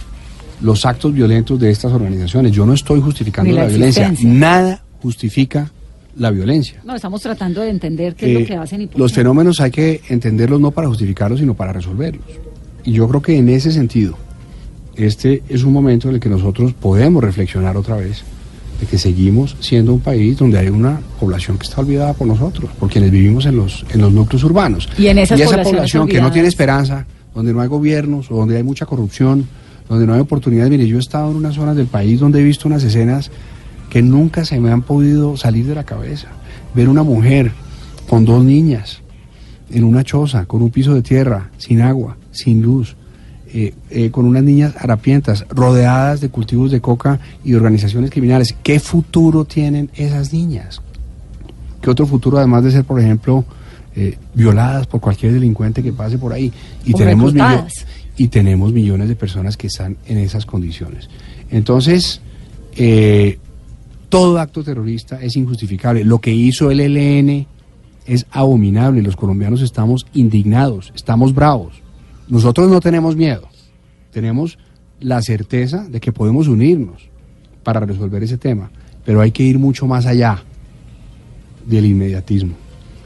los 0.61 0.87
actos 0.87 1.12
violentos 1.12 1.59
de 1.59 1.70
estas 1.70 1.93
organizaciones. 1.93 2.53
Yo 2.53 2.66
no 2.66 2.72
estoy 2.72 3.01
justificando 3.01 3.53
la 3.53 3.62
la, 3.62 3.68
violencia. 3.68 4.12
Nada 4.22 4.82
justifica 5.03 5.70
la 6.16 6.30
violencia. 6.30 6.80
No, 6.84 6.95
estamos 6.95 7.20
tratando 7.20 7.61
de 7.61 7.70
entender 7.70 8.14
qué 8.14 8.26
es 8.26 8.37
Eh, 8.37 8.41
lo 8.41 8.47
que 8.47 8.57
hacen 8.57 8.82
y 8.82 8.87
por 8.87 8.99
los 8.99 9.12
fenómenos 9.12 9.61
hay 9.61 9.70
que 9.70 10.01
entenderlos 10.09 10.61
no 10.61 10.70
para 10.70 10.89
justificarlos, 10.89 11.41
sino 11.41 11.55
para 11.55 11.72
resolverlos. 11.72 12.26
Y 12.84 12.93
yo 12.93 13.09
creo 13.09 13.20
que 13.20 13.37
en 13.37 13.49
ese 13.49 13.70
sentido, 13.72 14.16
este 14.97 15.42
es 15.49 15.62
un 15.62 15.72
momento 15.72 16.09
en 16.09 16.14
el 16.14 16.20
que 16.20 16.28
nosotros 16.28 16.72
podemos 16.72 17.22
reflexionar 17.22 17.76
otra 17.76 17.97
vez 17.97 18.24
de 18.80 18.86
que 18.86 18.99
seguimos 18.99 19.57
siendo 19.61 19.92
un 19.94 20.01
país 20.01 20.36
donde 20.36 20.59
hay 20.59 20.68
una 20.68 21.01
población 21.18 21.59
que 21.59 21.64
está 21.64 21.80
olvidada 21.80 22.12
por 22.12 22.26
nosotros, 22.26 22.70
por 22.78 22.90
quienes 22.90 23.11
vivimos 23.11 23.47
en 23.47 23.57
los, 23.57 23.86
en 23.90 24.01
los 24.01 24.12
núcleos 24.12 24.44
urbanos. 24.44 24.88
Y 24.99 25.07
en 25.07 25.18
esas 25.18 25.40
esa 25.40 25.62
población 25.62 26.07
que 26.07 26.20
no 26.20 26.30
tiene 26.30 26.49
esperanza, 26.49 27.07
donde 27.34 27.53
no 27.53 27.61
hay 27.61 27.68
gobiernos, 27.68 28.30
o 28.30 28.36
donde 28.36 28.57
hay 28.57 28.62
mucha 28.62 28.86
corrupción, 28.86 29.47
donde 29.88 30.07
no 30.07 30.14
hay 30.14 30.20
oportunidades. 30.20 30.70
Mire, 30.70 30.86
yo 30.86 30.97
he 30.97 31.01
estado 31.01 31.30
en 31.30 31.36
unas 31.36 31.55
zonas 31.55 31.76
del 31.76 31.86
país 31.86 32.20
donde 32.20 32.40
he 32.40 32.44
visto 32.44 32.68
unas 32.68 32.82
escenas 32.82 33.30
que 33.88 34.03
nunca 34.03 34.44
se 34.44 34.61
me 34.61 34.70
han 34.70 34.82
podido 34.82 35.36
salir 35.36 35.66
de 35.66 35.74
la 35.74 35.84
cabeza. 35.84 36.28
Ver 36.74 36.88
una 36.88 37.03
mujer 37.03 37.53
con 38.09 38.24
dos 38.24 38.44
niñas 38.44 39.01
en 39.70 39.84
una 39.84 40.05
choza, 40.05 40.47
con 40.47 40.62
un 40.62 40.70
piso 40.70 40.94
de 40.94 41.03
tierra, 41.03 41.51
sin 41.59 41.80
agua, 41.80 42.16
sin 42.30 42.62
luz, 42.62 42.97
eh, 43.53 43.74
eh, 43.90 44.11
con 44.11 44.26
unas 44.26 44.42
niñas 44.42 44.74
harapientas, 44.78 45.44
rodeadas 45.49 46.20
de 46.20 46.28
cultivos 46.28 46.70
de 46.70 46.80
coca 46.80 47.20
y 47.44 47.55
organizaciones 47.55 48.11
criminales. 48.11 48.55
¿Qué 48.62 48.80
futuro 48.80 49.44
tienen 49.44 49.90
esas 49.94 50.32
niñas? 50.32 50.80
¿Qué 51.80 51.90
otro 51.90 52.07
futuro, 52.07 52.38
además 52.38 52.64
de 52.64 52.72
ser, 52.72 52.84
por 52.84 53.01
ejemplo, 53.01 53.44
eh, 53.94 54.18
violadas 54.34 54.86
por 54.86 55.01
cualquier 55.01 55.32
delincuente 55.32 55.82
que 55.82 55.92
pase 55.92 56.18
por 56.18 56.32
ahí? 56.32 56.53
Y 56.84 56.94
O 56.94 56.99
tenemos, 56.99 57.32
millo- 57.32 57.44
reclutadas. 57.44 57.86
y 58.16 58.28
tenemos 58.28 58.72
millones 58.72 59.09
de 59.09 59.14
personas 59.16 59.57
que 59.57 59.68
están 59.68 59.97
en 60.07 60.18
esas 60.18 60.44
condiciones. 60.47 61.09
Entonces, 61.51 62.20
eh, 62.76 63.38
todo 64.09 64.38
acto 64.38 64.64
terrorista 64.64 65.20
es 65.22 65.36
injustificable. 65.36 66.05
Lo 66.05 66.18
que 66.20 66.32
hizo 66.34 66.70
el 66.70 66.80
ELN 66.80 67.47
es 68.07 68.26
abominable. 68.30 69.03
Los 69.03 69.16
colombianos 69.16 69.62
estamos 69.62 70.07
indignados, 70.14 70.92
estamos 70.94 71.34
bravos. 71.34 71.82
Nosotros 72.29 72.68
no 72.70 72.81
tenemos 72.81 73.16
miedo. 73.16 73.49
Tenemos 74.12 74.59
la 75.01 75.22
certeza 75.22 75.87
de 75.89 76.01
que 76.01 76.12
podemos 76.12 76.49
unirnos 76.49 77.09
para 77.62 77.81
resolver 77.81 78.22
ese 78.22 78.39
tema. 78.39 78.70
Pero 79.05 79.20
hay 79.20 79.31
que 79.31 79.43
ir 79.43 79.59
mucho 79.59 79.87
más 79.87 80.07
allá 80.07 80.43
del 81.66 81.87
inmediatismo. 81.87 82.55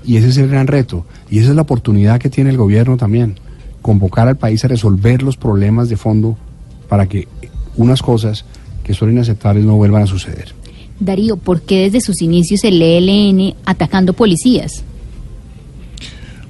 Y 0.04 0.16
ese 0.16 0.28
es 0.28 0.38
el 0.38 0.48
gran 0.48 0.66
reto. 0.66 1.04
Y 1.30 1.38
esa 1.38 1.50
es 1.50 1.56
la 1.56 1.62
oportunidad 1.62 2.18
que 2.18 2.30
tiene 2.30 2.50
el 2.50 2.56
gobierno 2.56 2.96
también. 2.96 3.38
Convocar 3.82 4.28
al 4.28 4.36
país 4.36 4.64
a 4.64 4.68
resolver 4.68 5.22
los 5.22 5.36
problemas 5.36 5.88
de 5.88 5.96
fondo 5.96 6.36
para 6.88 7.06
que 7.06 7.28
unas 7.76 8.02
cosas 8.02 8.44
que 8.84 8.94
son 8.94 9.10
inaceptables 9.10 9.64
no 9.64 9.76
vuelvan 9.76 10.02
a 10.02 10.06
suceder. 10.06 10.54
Darío, 10.98 11.36
¿por 11.36 11.62
qué 11.62 11.84
desde 11.84 12.00
sus 12.00 12.20
inicios 12.20 12.64
el 12.64 12.80
ELN 12.82 13.54
atacando 13.64 14.12
policías? 14.12 14.84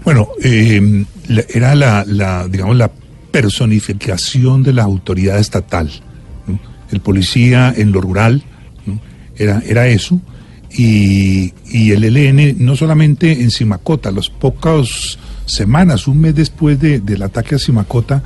Bueno, 0.05 0.28
eh, 0.42 1.05
era 1.55 1.74
la, 1.74 2.05
digamos, 2.48 2.76
la 2.76 2.90
personificación 3.30 4.62
de 4.62 4.72
la 4.72 4.82
autoridad 4.84 5.38
estatal. 5.38 5.90
El 6.90 7.01
policía 7.01 7.72
en 7.76 7.92
lo 7.92 8.01
rural 8.01 8.42
era, 9.36 9.62
era 9.66 9.86
eso. 9.86 10.20
Y, 10.76 11.53
y 11.70 11.90
el 11.92 12.05
ELN, 12.05 12.57
no 12.64 12.76
solamente 12.76 13.32
en 13.42 13.51
Simacota, 13.51 14.11
las 14.11 14.28
pocas 14.30 15.18
semanas, 15.46 16.07
un 16.07 16.20
mes 16.20 16.34
después 16.34 16.78
de- 16.80 17.01
del 17.01 17.22
ataque 17.22 17.57
a 17.57 17.59
Simacota, 17.59 18.22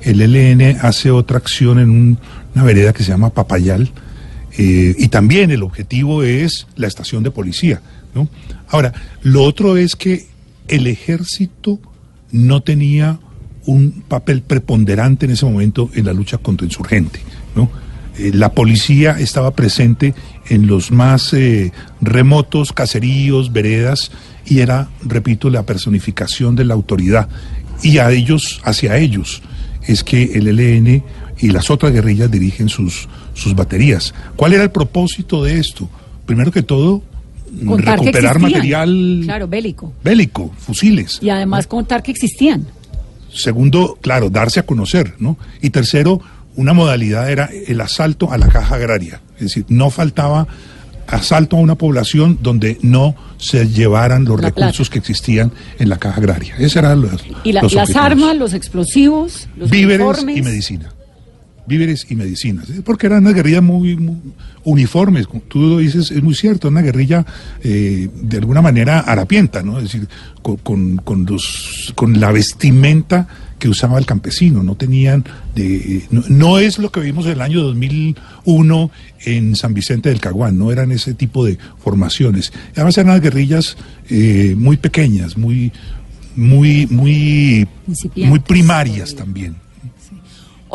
el 0.00 0.20
ELN 0.20 0.78
hace 0.80 1.10
otra 1.10 1.36
acción 1.38 1.78
en 1.78 1.90
un- 1.90 2.18
una 2.54 2.64
vereda 2.64 2.92
que 2.92 3.02
se 3.02 3.10
llama 3.10 3.30
Papayal. 3.30 3.90
eh, 4.58 4.94
y 4.98 5.08
también 5.08 5.50
el 5.50 5.62
objetivo 5.62 6.22
es 6.22 6.66
la 6.76 6.86
estación 6.86 7.22
de 7.22 7.30
policía. 7.30 7.80
Ahora, 8.68 8.92
lo 9.22 9.42
otro 9.44 9.78
es 9.78 9.96
que 9.96 10.26
el 10.72 10.86
ejército 10.86 11.78
no 12.30 12.62
tenía 12.62 13.20
un 13.66 14.02
papel 14.08 14.40
preponderante 14.40 15.26
en 15.26 15.32
ese 15.32 15.44
momento 15.44 15.90
en 15.94 16.06
la 16.06 16.14
lucha 16.14 16.38
contra 16.38 16.64
insurgente. 16.66 17.20
Eh, 18.18 18.30
la 18.34 18.52
policía 18.52 19.18
estaba 19.18 19.52
presente 19.52 20.14
en 20.48 20.66
los 20.66 20.90
más 20.90 21.32
eh, 21.34 21.72
remotos 22.00 22.72
caseríos, 22.72 23.52
veredas, 23.52 24.10
y 24.46 24.60
era, 24.60 24.88
repito, 25.02 25.50
la 25.50 25.64
personificación 25.64 26.56
de 26.56 26.64
la 26.64 26.74
autoridad. 26.74 27.28
Y 27.82 27.98
a 27.98 28.10
ellos, 28.10 28.60
hacia 28.64 28.96
ellos, 28.96 29.42
es 29.86 30.02
que 30.02 30.24
el 30.34 30.46
ELN 30.46 31.02
y 31.38 31.50
las 31.50 31.70
otras 31.70 31.92
guerrillas 31.92 32.30
dirigen 32.30 32.68
sus, 32.68 33.08
sus 33.34 33.54
baterías. 33.54 34.14
¿Cuál 34.36 34.54
era 34.54 34.62
el 34.62 34.70
propósito 34.70 35.44
de 35.44 35.58
esto? 35.58 35.88
Primero 36.26 36.50
que 36.50 36.62
todo, 36.62 37.02
Contar 37.66 37.98
recuperar 38.00 38.38
material 38.38 39.20
Claro, 39.24 39.46
bélico. 39.48 39.92
bélico, 40.02 40.52
fusiles. 40.58 41.18
Y 41.22 41.30
además 41.30 41.66
contar 41.66 42.02
que 42.02 42.10
existían. 42.10 42.66
Segundo, 43.32 43.98
claro, 44.00 44.30
darse 44.30 44.60
a 44.60 44.66
conocer, 44.66 45.14
¿no? 45.18 45.38
Y 45.60 45.70
tercero, 45.70 46.20
una 46.56 46.72
modalidad 46.74 47.30
era 47.30 47.48
el 47.66 47.80
asalto 47.80 48.30
a 48.32 48.38
la 48.38 48.48
caja 48.48 48.74
agraria. 48.76 49.20
Es 49.36 49.42
decir, 49.44 49.64
no 49.68 49.90
faltaba 49.90 50.46
asalto 51.06 51.56
a 51.56 51.60
una 51.60 51.74
población 51.74 52.38
donde 52.42 52.78
no 52.82 53.14
se 53.38 53.68
llevaran 53.68 54.24
los 54.24 54.40
La 54.40 54.48
recursos 54.48 54.88
que 54.88 54.98
existían 54.98 55.52
en 55.78 55.88
la 55.88 55.98
caja 55.98 56.18
agraria. 56.20 56.54
Ese 56.58 56.78
eran 56.78 57.00
los, 57.02 57.22
Y 57.44 57.52
la- 57.52 57.62
los 57.62 57.72
las 57.74 57.94
armas, 57.96 58.36
los 58.36 58.54
explosivos, 58.54 59.48
los 59.56 59.68
víveres 59.70 60.06
uniformes. 60.06 60.36
y 60.36 60.42
medicina. 60.42 60.92
Víveres 61.66 62.06
y 62.10 62.16
medicinas. 62.16 62.68
¿eh? 62.70 62.82
Porque 62.84 63.06
eran 63.06 63.20
unas 63.20 63.34
guerrillas 63.34 63.62
muy, 63.62 63.96
muy 63.96 64.16
uniformes. 64.64 65.26
como 65.26 65.42
Tú 65.42 65.60
lo 65.60 65.78
dices, 65.78 66.10
es 66.10 66.22
muy 66.22 66.34
cierto, 66.34 66.68
una 66.68 66.82
guerrilla 66.82 67.24
eh, 67.62 68.08
de 68.14 68.36
alguna 68.38 68.62
manera 68.62 69.00
harapienta, 69.00 69.62
¿no? 69.62 69.78
Es 69.78 69.84
decir, 69.84 70.08
con, 70.42 70.56
con, 70.56 70.96
con 70.96 71.24
los, 71.24 71.92
con 71.94 72.18
la 72.20 72.32
vestimenta 72.32 73.28
que 73.62 73.68
usaba 73.68 73.96
el 74.00 74.06
campesino. 74.06 74.64
No 74.64 74.74
tenían. 74.74 75.24
De, 75.54 76.02
no, 76.10 76.24
no 76.28 76.58
es 76.58 76.80
lo 76.80 76.90
que 76.90 76.98
vimos 76.98 77.26
en 77.26 77.32
el 77.32 77.42
año 77.42 77.62
2001 77.62 78.90
en 79.24 79.54
San 79.54 79.72
Vicente 79.72 80.08
del 80.08 80.18
Caguán. 80.18 80.58
No 80.58 80.72
eran 80.72 80.90
ese 80.90 81.14
tipo 81.14 81.44
de 81.44 81.58
formaciones. 81.78 82.52
Además, 82.74 82.98
eran 82.98 83.10
unas 83.10 83.22
guerrillas 83.22 83.76
eh, 84.10 84.56
muy 84.58 84.76
pequeñas, 84.76 85.36
muy. 85.36 85.72
Muy, 86.34 86.86
muy, 86.86 87.68
muy 88.16 88.38
primarias 88.38 89.14
también. 89.14 89.54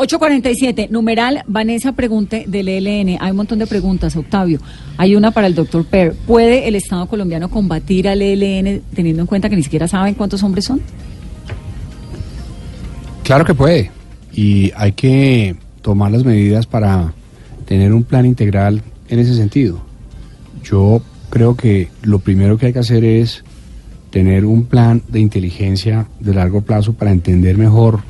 847, 0.00 0.90
numeral, 0.92 1.42
Vanessa 1.48 1.90
pregunte 1.90 2.44
del 2.46 2.68
ELN. 2.68 3.18
Hay 3.20 3.32
un 3.32 3.36
montón 3.36 3.58
de 3.58 3.66
preguntas, 3.66 4.14
Octavio. 4.14 4.60
Hay 4.96 5.16
una 5.16 5.32
para 5.32 5.48
el 5.48 5.56
doctor 5.56 5.84
Per. 5.84 6.12
¿Puede 6.12 6.68
el 6.68 6.76
Estado 6.76 7.06
colombiano 7.06 7.50
combatir 7.50 8.06
al 8.06 8.22
ELN 8.22 8.80
teniendo 8.94 9.22
en 9.22 9.26
cuenta 9.26 9.50
que 9.50 9.56
ni 9.56 9.64
siquiera 9.64 9.88
saben 9.88 10.14
cuántos 10.14 10.40
hombres 10.44 10.66
son? 10.66 10.80
Claro 13.24 13.44
que 13.44 13.54
puede. 13.56 13.90
Y 14.32 14.70
hay 14.76 14.92
que 14.92 15.56
tomar 15.82 16.12
las 16.12 16.24
medidas 16.24 16.66
para 16.66 17.12
tener 17.66 17.92
un 17.92 18.04
plan 18.04 18.24
integral 18.24 18.82
en 19.08 19.18
ese 19.18 19.34
sentido. 19.34 19.80
Yo 20.62 21.02
creo 21.28 21.56
que 21.56 21.88
lo 22.02 22.20
primero 22.20 22.56
que 22.56 22.66
hay 22.66 22.72
que 22.72 22.78
hacer 22.78 23.04
es 23.04 23.42
tener 24.10 24.44
un 24.44 24.66
plan 24.66 25.02
de 25.08 25.18
inteligencia 25.18 26.06
de 26.20 26.34
largo 26.34 26.60
plazo 26.60 26.92
para 26.92 27.10
entender 27.10 27.58
mejor 27.58 28.02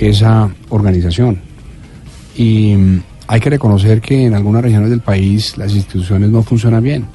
esa 0.00 0.50
organización. 0.70 1.40
Y 2.36 2.74
mm, 2.74 3.02
hay 3.26 3.40
que 3.40 3.50
reconocer 3.50 4.00
que 4.00 4.24
en 4.24 4.34
algunas 4.34 4.62
regiones 4.62 4.90
del 4.90 5.00
país 5.00 5.56
las 5.56 5.74
instituciones 5.74 6.30
no 6.30 6.42
funcionan 6.42 6.82
bien. 6.82 7.06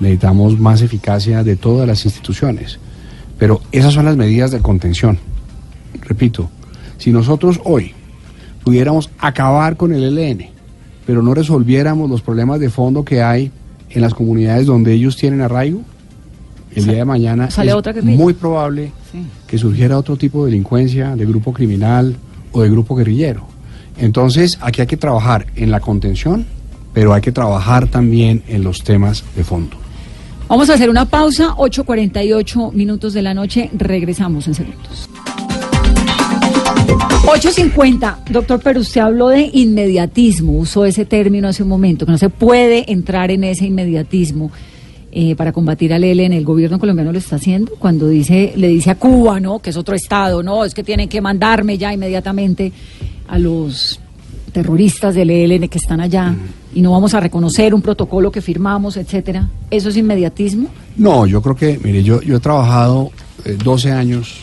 Necesitamos 0.00 0.58
más 0.58 0.82
eficacia 0.82 1.44
de 1.44 1.56
todas 1.56 1.86
las 1.86 2.04
instituciones. 2.04 2.78
Pero 3.38 3.60
esas 3.70 3.94
son 3.94 4.06
las 4.06 4.16
medidas 4.16 4.50
de 4.50 4.60
contención. 4.60 5.18
Repito, 6.02 6.50
si 6.98 7.12
nosotros 7.12 7.60
hoy 7.64 7.92
pudiéramos 8.64 9.10
acabar 9.18 9.76
con 9.76 9.92
el 9.92 10.18
ELN, 10.18 10.46
pero 11.06 11.22
no 11.22 11.34
resolviéramos 11.34 12.10
los 12.10 12.22
problemas 12.22 12.58
de 12.60 12.70
fondo 12.70 13.04
que 13.04 13.22
hay 13.22 13.52
en 13.90 14.00
las 14.00 14.14
comunidades 14.14 14.66
donde 14.66 14.92
ellos 14.92 15.16
tienen 15.16 15.40
arraigo, 15.40 15.82
el 16.74 16.84
día 16.84 16.96
de 16.96 17.04
mañana 17.04 17.50
sale 17.50 17.70
es 17.70 17.76
otra 17.76 17.94
muy 18.02 18.34
probable 18.34 18.92
que 19.46 19.58
surgiera 19.58 19.98
otro 19.98 20.16
tipo 20.16 20.44
de 20.44 20.50
delincuencia, 20.50 21.16
de 21.16 21.26
grupo 21.26 21.52
criminal 21.52 22.16
o 22.52 22.62
de 22.62 22.70
grupo 22.70 22.94
guerrillero. 22.94 23.46
Entonces, 23.98 24.58
aquí 24.60 24.80
hay 24.80 24.86
que 24.86 24.96
trabajar 24.96 25.46
en 25.56 25.70
la 25.70 25.80
contención, 25.80 26.46
pero 26.92 27.14
hay 27.14 27.20
que 27.20 27.32
trabajar 27.32 27.88
también 27.88 28.42
en 28.48 28.62
los 28.62 28.82
temas 28.82 29.24
de 29.34 29.44
fondo. 29.44 29.76
Vamos 30.48 30.70
a 30.70 30.74
hacer 30.74 30.90
una 30.90 31.06
pausa, 31.06 31.54
8.48 31.56 32.72
minutos 32.72 33.12
de 33.12 33.22
la 33.22 33.34
noche, 33.34 33.68
regresamos 33.72 34.46
en 34.46 34.54
segundos. 34.54 35.08
8.50, 37.26 38.24
doctor, 38.30 38.60
pero 38.62 38.80
usted 38.80 39.00
habló 39.00 39.28
de 39.28 39.50
inmediatismo, 39.52 40.52
usó 40.52 40.84
ese 40.84 41.04
término 41.04 41.48
hace 41.48 41.64
un 41.64 41.68
momento, 41.68 42.06
que 42.06 42.12
no 42.12 42.18
se 42.18 42.30
puede 42.30 42.90
entrar 42.92 43.32
en 43.32 43.42
ese 43.42 43.66
inmediatismo 43.66 44.52
eh, 45.18 45.34
para 45.34 45.50
combatir 45.50 45.94
al 45.94 46.04
ELN. 46.04 46.34
El 46.34 46.44
gobierno 46.44 46.78
colombiano 46.78 47.10
lo 47.10 47.16
está 47.16 47.36
haciendo 47.36 47.72
cuando 47.78 48.06
dice, 48.06 48.52
le 48.54 48.68
dice 48.68 48.90
a 48.90 48.96
Cuba, 48.96 49.40
¿no? 49.40 49.60
Que 49.60 49.70
es 49.70 49.76
otro 49.78 49.94
estado, 49.94 50.42
¿no? 50.42 50.62
Es 50.62 50.74
que 50.74 50.84
tienen 50.84 51.08
que 51.08 51.22
mandarme 51.22 51.78
ya 51.78 51.90
inmediatamente 51.90 52.70
a 53.26 53.38
los 53.38 53.98
terroristas 54.52 55.14
del 55.14 55.30
ELN 55.30 55.68
que 55.68 55.78
están 55.78 56.02
allá 56.02 56.34
y 56.74 56.82
no 56.82 56.90
vamos 56.90 57.14
a 57.14 57.20
reconocer 57.20 57.72
un 57.72 57.80
protocolo 57.80 58.30
que 58.30 58.42
firmamos, 58.42 58.98
etcétera. 58.98 59.48
¿Eso 59.70 59.88
es 59.88 59.96
inmediatismo? 59.96 60.68
No, 60.98 61.24
yo 61.24 61.40
creo 61.40 61.56
que, 61.56 61.80
mire, 61.82 62.02
yo, 62.02 62.20
yo 62.20 62.36
he 62.36 62.40
trabajado 62.40 63.10
eh, 63.46 63.56
12 63.64 63.92
años 63.92 64.34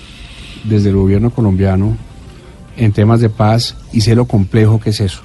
desde 0.64 0.90
el 0.90 0.96
gobierno 0.96 1.30
colombiano 1.30 1.96
en 2.78 2.92
temas 2.94 3.20
de 3.20 3.30
paz 3.30 3.76
y 3.92 4.02
sé 4.02 4.16
lo 4.16 4.26
complejo 4.26 4.80
que 4.80 4.90
es 4.90 5.02
eso. 5.02 5.22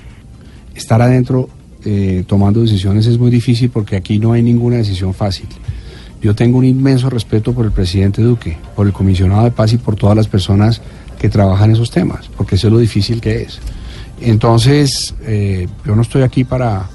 Estar 0.74 1.00
adentro 1.00 1.48
eh, 1.84 2.24
tomando 2.26 2.60
decisiones 2.60 3.06
es 3.06 3.18
muy 3.18 3.30
difícil 3.30 3.70
porque 3.70 3.96
aquí 3.96 4.18
no 4.18 4.32
hay 4.32 4.42
ninguna 4.42 4.76
decisión 4.76 5.14
fácil. 5.14 5.46
Yo 6.20 6.34
tengo 6.34 6.58
un 6.58 6.64
inmenso 6.64 7.08
respeto 7.08 7.52
por 7.52 7.64
el 7.64 7.72
presidente 7.72 8.22
Duque, 8.22 8.58
por 8.74 8.86
el 8.86 8.92
comisionado 8.92 9.44
de 9.44 9.52
paz 9.52 9.72
y 9.72 9.78
por 9.78 9.94
todas 9.94 10.16
las 10.16 10.26
personas 10.26 10.82
que 11.18 11.28
trabajan 11.28 11.70
esos 11.70 11.90
temas, 11.90 12.28
porque 12.36 12.56
sé 12.56 12.70
lo 12.70 12.78
difícil 12.78 13.20
que 13.20 13.42
es. 13.42 13.60
Entonces, 14.20 15.14
eh, 15.22 15.68
yo 15.86 15.94
no 15.94 16.02
estoy 16.02 16.22
aquí 16.22 16.44
para 16.44 16.88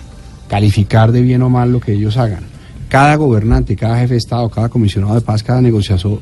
calificar 0.50 1.12
de 1.12 1.22
bien 1.22 1.42
o 1.42 1.50
mal 1.50 1.72
lo 1.72 1.80
que 1.80 1.94
ellos 1.94 2.18
hagan. 2.18 2.44
Cada 2.90 3.16
gobernante, 3.16 3.76
cada 3.76 3.98
jefe 4.00 4.14
de 4.14 4.20
Estado, 4.20 4.50
cada 4.50 4.70
comisionado 4.70 5.16
de 5.16 5.22
paz, 5.22 5.42
cada 5.42 5.62
negociador, 5.62 6.22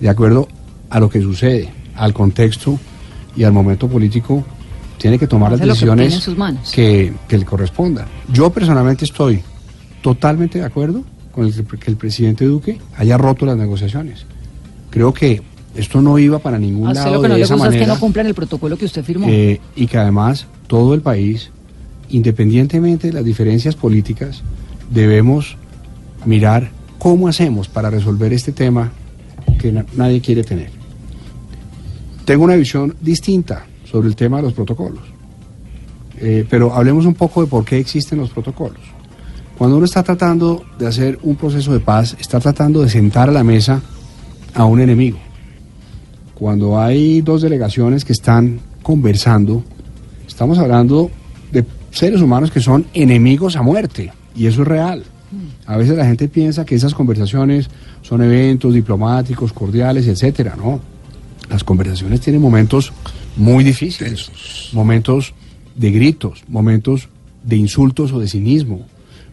de 0.00 0.08
acuerdo 0.08 0.48
a 0.88 1.00
lo 1.00 1.10
que 1.10 1.20
sucede, 1.20 1.68
al 1.94 2.14
contexto 2.14 2.78
y 3.36 3.44
al 3.44 3.52
momento 3.52 3.88
político, 3.88 4.44
tiene 5.00 5.18
que 5.18 5.26
tomar 5.26 5.50
las 5.52 5.60
que 5.60 5.66
decisiones 5.66 6.14
en 6.14 6.20
sus 6.20 6.36
manos. 6.36 6.70
que, 6.72 7.12
que 7.26 7.38
le 7.38 7.44
correspondan. 7.44 8.06
Yo 8.32 8.50
personalmente 8.50 9.04
estoy 9.06 9.40
totalmente 10.02 10.58
de 10.58 10.64
acuerdo 10.66 11.02
con 11.32 11.46
el 11.46 11.54
que, 11.54 11.64
que 11.78 11.90
el 11.90 11.96
presidente 11.96 12.44
Duque 12.44 12.78
haya 12.98 13.16
roto 13.16 13.46
las 13.46 13.56
negociaciones. 13.56 14.26
Creo 14.90 15.14
que 15.14 15.42
esto 15.74 16.02
no 16.02 16.18
iba 16.18 16.38
para 16.38 16.58
ningún 16.58 16.92
lado 16.92 17.14
lo 17.14 17.22
que 17.22 17.28
no 17.28 17.34
de 17.34 17.38
le 17.40 17.44
esa 17.44 17.54
gusta 17.54 17.68
es 17.68 17.72
que 17.74 17.78
manera. 17.80 17.94
no 17.94 18.00
cumplan 18.00 18.26
el 18.26 18.34
protocolo 18.34 18.76
que 18.76 18.84
usted 18.84 19.02
firmó. 19.04 19.26
Eh, 19.28 19.60
y 19.74 19.86
que 19.86 19.96
además 19.96 20.46
todo 20.66 20.92
el 20.94 21.00
país, 21.00 21.50
independientemente 22.10 23.06
de 23.06 23.12
las 23.14 23.24
diferencias 23.24 23.76
políticas, 23.76 24.42
debemos 24.90 25.56
mirar 26.26 26.70
cómo 26.98 27.28
hacemos 27.28 27.68
para 27.68 27.88
resolver 27.88 28.32
este 28.34 28.52
tema 28.52 28.92
que 29.58 29.72
na- 29.72 29.86
nadie 29.96 30.20
quiere 30.20 30.42
tener. 30.44 30.68
Tengo 32.26 32.44
una 32.44 32.56
visión 32.56 32.94
distinta 33.00 33.64
sobre 33.90 34.08
el 34.08 34.16
tema 34.16 34.38
de 34.38 34.44
los 34.44 34.52
protocolos, 34.52 35.02
Eh, 36.22 36.44
pero 36.50 36.74
hablemos 36.74 37.06
un 37.06 37.14
poco 37.14 37.40
de 37.40 37.46
por 37.46 37.64
qué 37.64 37.78
existen 37.78 38.18
los 38.18 38.28
protocolos. 38.28 38.82
Cuando 39.56 39.76
uno 39.78 39.86
está 39.86 40.02
tratando 40.02 40.62
de 40.78 40.86
hacer 40.86 41.18
un 41.22 41.34
proceso 41.36 41.72
de 41.72 41.80
paz, 41.80 42.14
está 42.20 42.38
tratando 42.40 42.82
de 42.82 42.90
sentar 42.90 43.30
a 43.30 43.32
la 43.32 43.42
mesa 43.42 43.80
a 44.54 44.66
un 44.66 44.80
enemigo 44.80 45.16
cuando 46.40 46.80
hay 46.80 47.20
dos 47.20 47.42
delegaciones 47.42 48.02
que 48.02 48.14
están 48.14 48.60
conversando, 48.82 49.62
estamos 50.26 50.58
hablando 50.58 51.10
de 51.52 51.66
seres 51.90 52.22
humanos 52.22 52.50
que 52.50 52.60
son 52.60 52.86
enemigos 52.94 53.56
a 53.56 53.62
muerte, 53.62 54.10
y 54.34 54.46
eso 54.46 54.62
es 54.62 54.68
real. 54.68 55.04
A 55.66 55.76
veces 55.76 55.98
la 55.98 56.06
gente 56.06 56.28
piensa 56.28 56.64
que 56.64 56.74
esas 56.74 56.94
conversaciones 56.94 57.68
son 58.00 58.22
eventos 58.22 58.72
diplomáticos, 58.72 59.52
cordiales, 59.52 60.06
etcétera, 60.06 60.56
no. 60.56 60.80
Las 61.50 61.62
conversaciones 61.62 62.22
tienen 62.22 62.40
momentos 62.40 62.90
muy 63.36 63.64
difíciles, 63.64 64.30
momentos 64.72 65.34
de 65.74 65.90
gritos, 65.90 66.44
momentos 66.48 67.08
de 67.42 67.56
insultos 67.56 68.12
o 68.12 68.20
de 68.20 68.28
cinismo, 68.28 68.86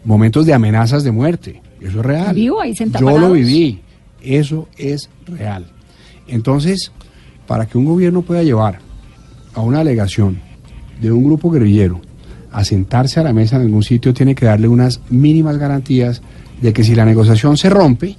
momentos 0.04 0.46
de 0.46 0.54
amenazas 0.54 1.04
de 1.04 1.12
muerte. 1.12 1.60
Eso 1.80 2.00
es 2.00 2.06
real. 2.06 2.34
¿Vivo 2.34 2.60
ahí 2.60 2.74
sentado 2.74 3.08
Yo 3.08 3.18
lo 3.18 3.32
viví. 3.32 3.80
Eso 4.22 4.68
es 4.76 5.10
real. 5.26 5.66
Entonces, 6.26 6.92
para 7.46 7.66
que 7.66 7.78
un 7.78 7.84
gobierno 7.84 8.22
pueda 8.22 8.42
llevar 8.42 8.80
a 9.54 9.60
una 9.60 9.78
delegación 9.78 10.40
de 11.00 11.12
un 11.12 11.24
grupo 11.24 11.50
guerrillero 11.50 12.00
a 12.50 12.64
sentarse 12.64 13.20
a 13.20 13.22
la 13.22 13.32
mesa 13.32 13.56
en 13.56 13.62
algún 13.62 13.82
sitio, 13.82 14.14
tiene 14.14 14.34
que 14.34 14.46
darle 14.46 14.68
unas 14.68 15.00
mínimas 15.10 15.58
garantías 15.58 16.22
de 16.60 16.72
que 16.72 16.82
si 16.82 16.94
la 16.94 17.04
negociación 17.04 17.56
se 17.56 17.70
rompe, 17.70 18.16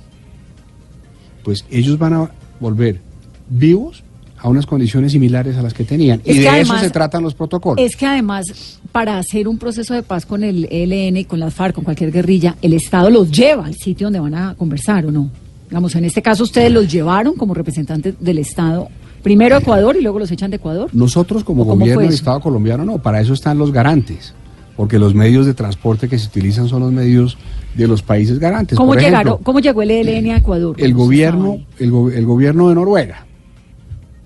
pues 1.43 1.65
ellos 1.69 1.97
van 1.97 2.13
a 2.13 2.31
volver 2.59 3.01
vivos 3.49 4.03
a 4.41 4.47
unas 4.49 4.65
condiciones 4.65 5.11
similares 5.11 5.57
a 5.57 5.61
las 5.61 5.73
que 5.73 5.83
tenían. 5.83 6.21
Es 6.23 6.35
y 6.35 6.37
que 6.39 6.43
de 6.43 6.49
además- 6.49 6.77
eso 6.77 6.85
se 6.85 6.91
tratan 6.91 7.23
los 7.23 7.33
protocolos. 7.33 7.83
Es 7.83 7.95
que 7.95 8.05
además, 8.05 8.79
para 8.91 9.17
hacer 9.17 9.47
un 9.47 9.57
proceso 9.57 9.93
de 9.93 10.01
paz 10.03 10.25
con 10.25 10.43
el 10.43 10.67
ELN, 10.71 11.23
con 11.25 11.39
las 11.39 11.53
FARC, 11.53 11.75
con 11.75 11.83
cualquier 11.83 12.11
guerrilla, 12.11 12.55
el 12.61 12.73
Estado 12.73 13.09
los 13.09 13.31
lleva 13.31 13.65
al 13.65 13.75
sitio 13.75 14.07
donde 14.07 14.19
van 14.19 14.35
a 14.35 14.55
conversar, 14.55 15.05
¿o 15.05 15.11
no? 15.11 15.29
Digamos, 15.69 15.93
en 15.95 16.05
este 16.05 16.21
caso 16.21 16.43
ustedes 16.43 16.71
los 16.71 16.91
llevaron 16.91 17.35
como 17.35 17.53
representantes 17.53 18.15
del 18.19 18.37
Estado, 18.39 18.87
primero 19.21 19.55
a 19.55 19.59
Ecuador 19.59 19.95
y 19.97 20.01
luego 20.01 20.19
los 20.19 20.31
echan 20.31 20.49
de 20.51 20.55
Ecuador. 20.57 20.89
Nosotros 20.93 21.43
como 21.43 21.63
¿O 21.63 21.67
cómo 21.67 21.81
gobierno 21.81 22.01
del? 22.03 22.13
Estado 22.13 22.39
colombiano 22.39 22.85
no, 22.85 22.97
para 22.99 23.19
eso 23.21 23.33
están 23.33 23.57
los 23.59 23.71
garantes, 23.71 24.33
porque 24.77 24.97
los 24.97 25.13
medios 25.13 25.45
de 25.45 25.53
transporte 25.53 26.07
que 26.07 26.17
se 26.17 26.27
utilizan 26.27 26.67
son 26.69 26.79
los 26.81 26.91
medios 26.93 27.37
de 27.75 27.87
los 27.87 28.01
países 28.01 28.39
garantes. 28.39 28.77
¿Cómo, 28.77 28.91
Por 28.91 28.97
ejemplo, 28.97 29.19
llegaron, 29.19 29.43
¿Cómo 29.43 29.59
llegó 29.59 29.81
el 29.83 29.91
ELN 29.91 30.31
a 30.31 30.37
Ecuador? 30.37 30.75
el 30.79 30.93
gobierno, 30.93 31.57
el, 31.77 31.93
el 32.15 32.25
gobierno 32.25 32.69
de 32.69 32.75
Noruega 32.75 33.25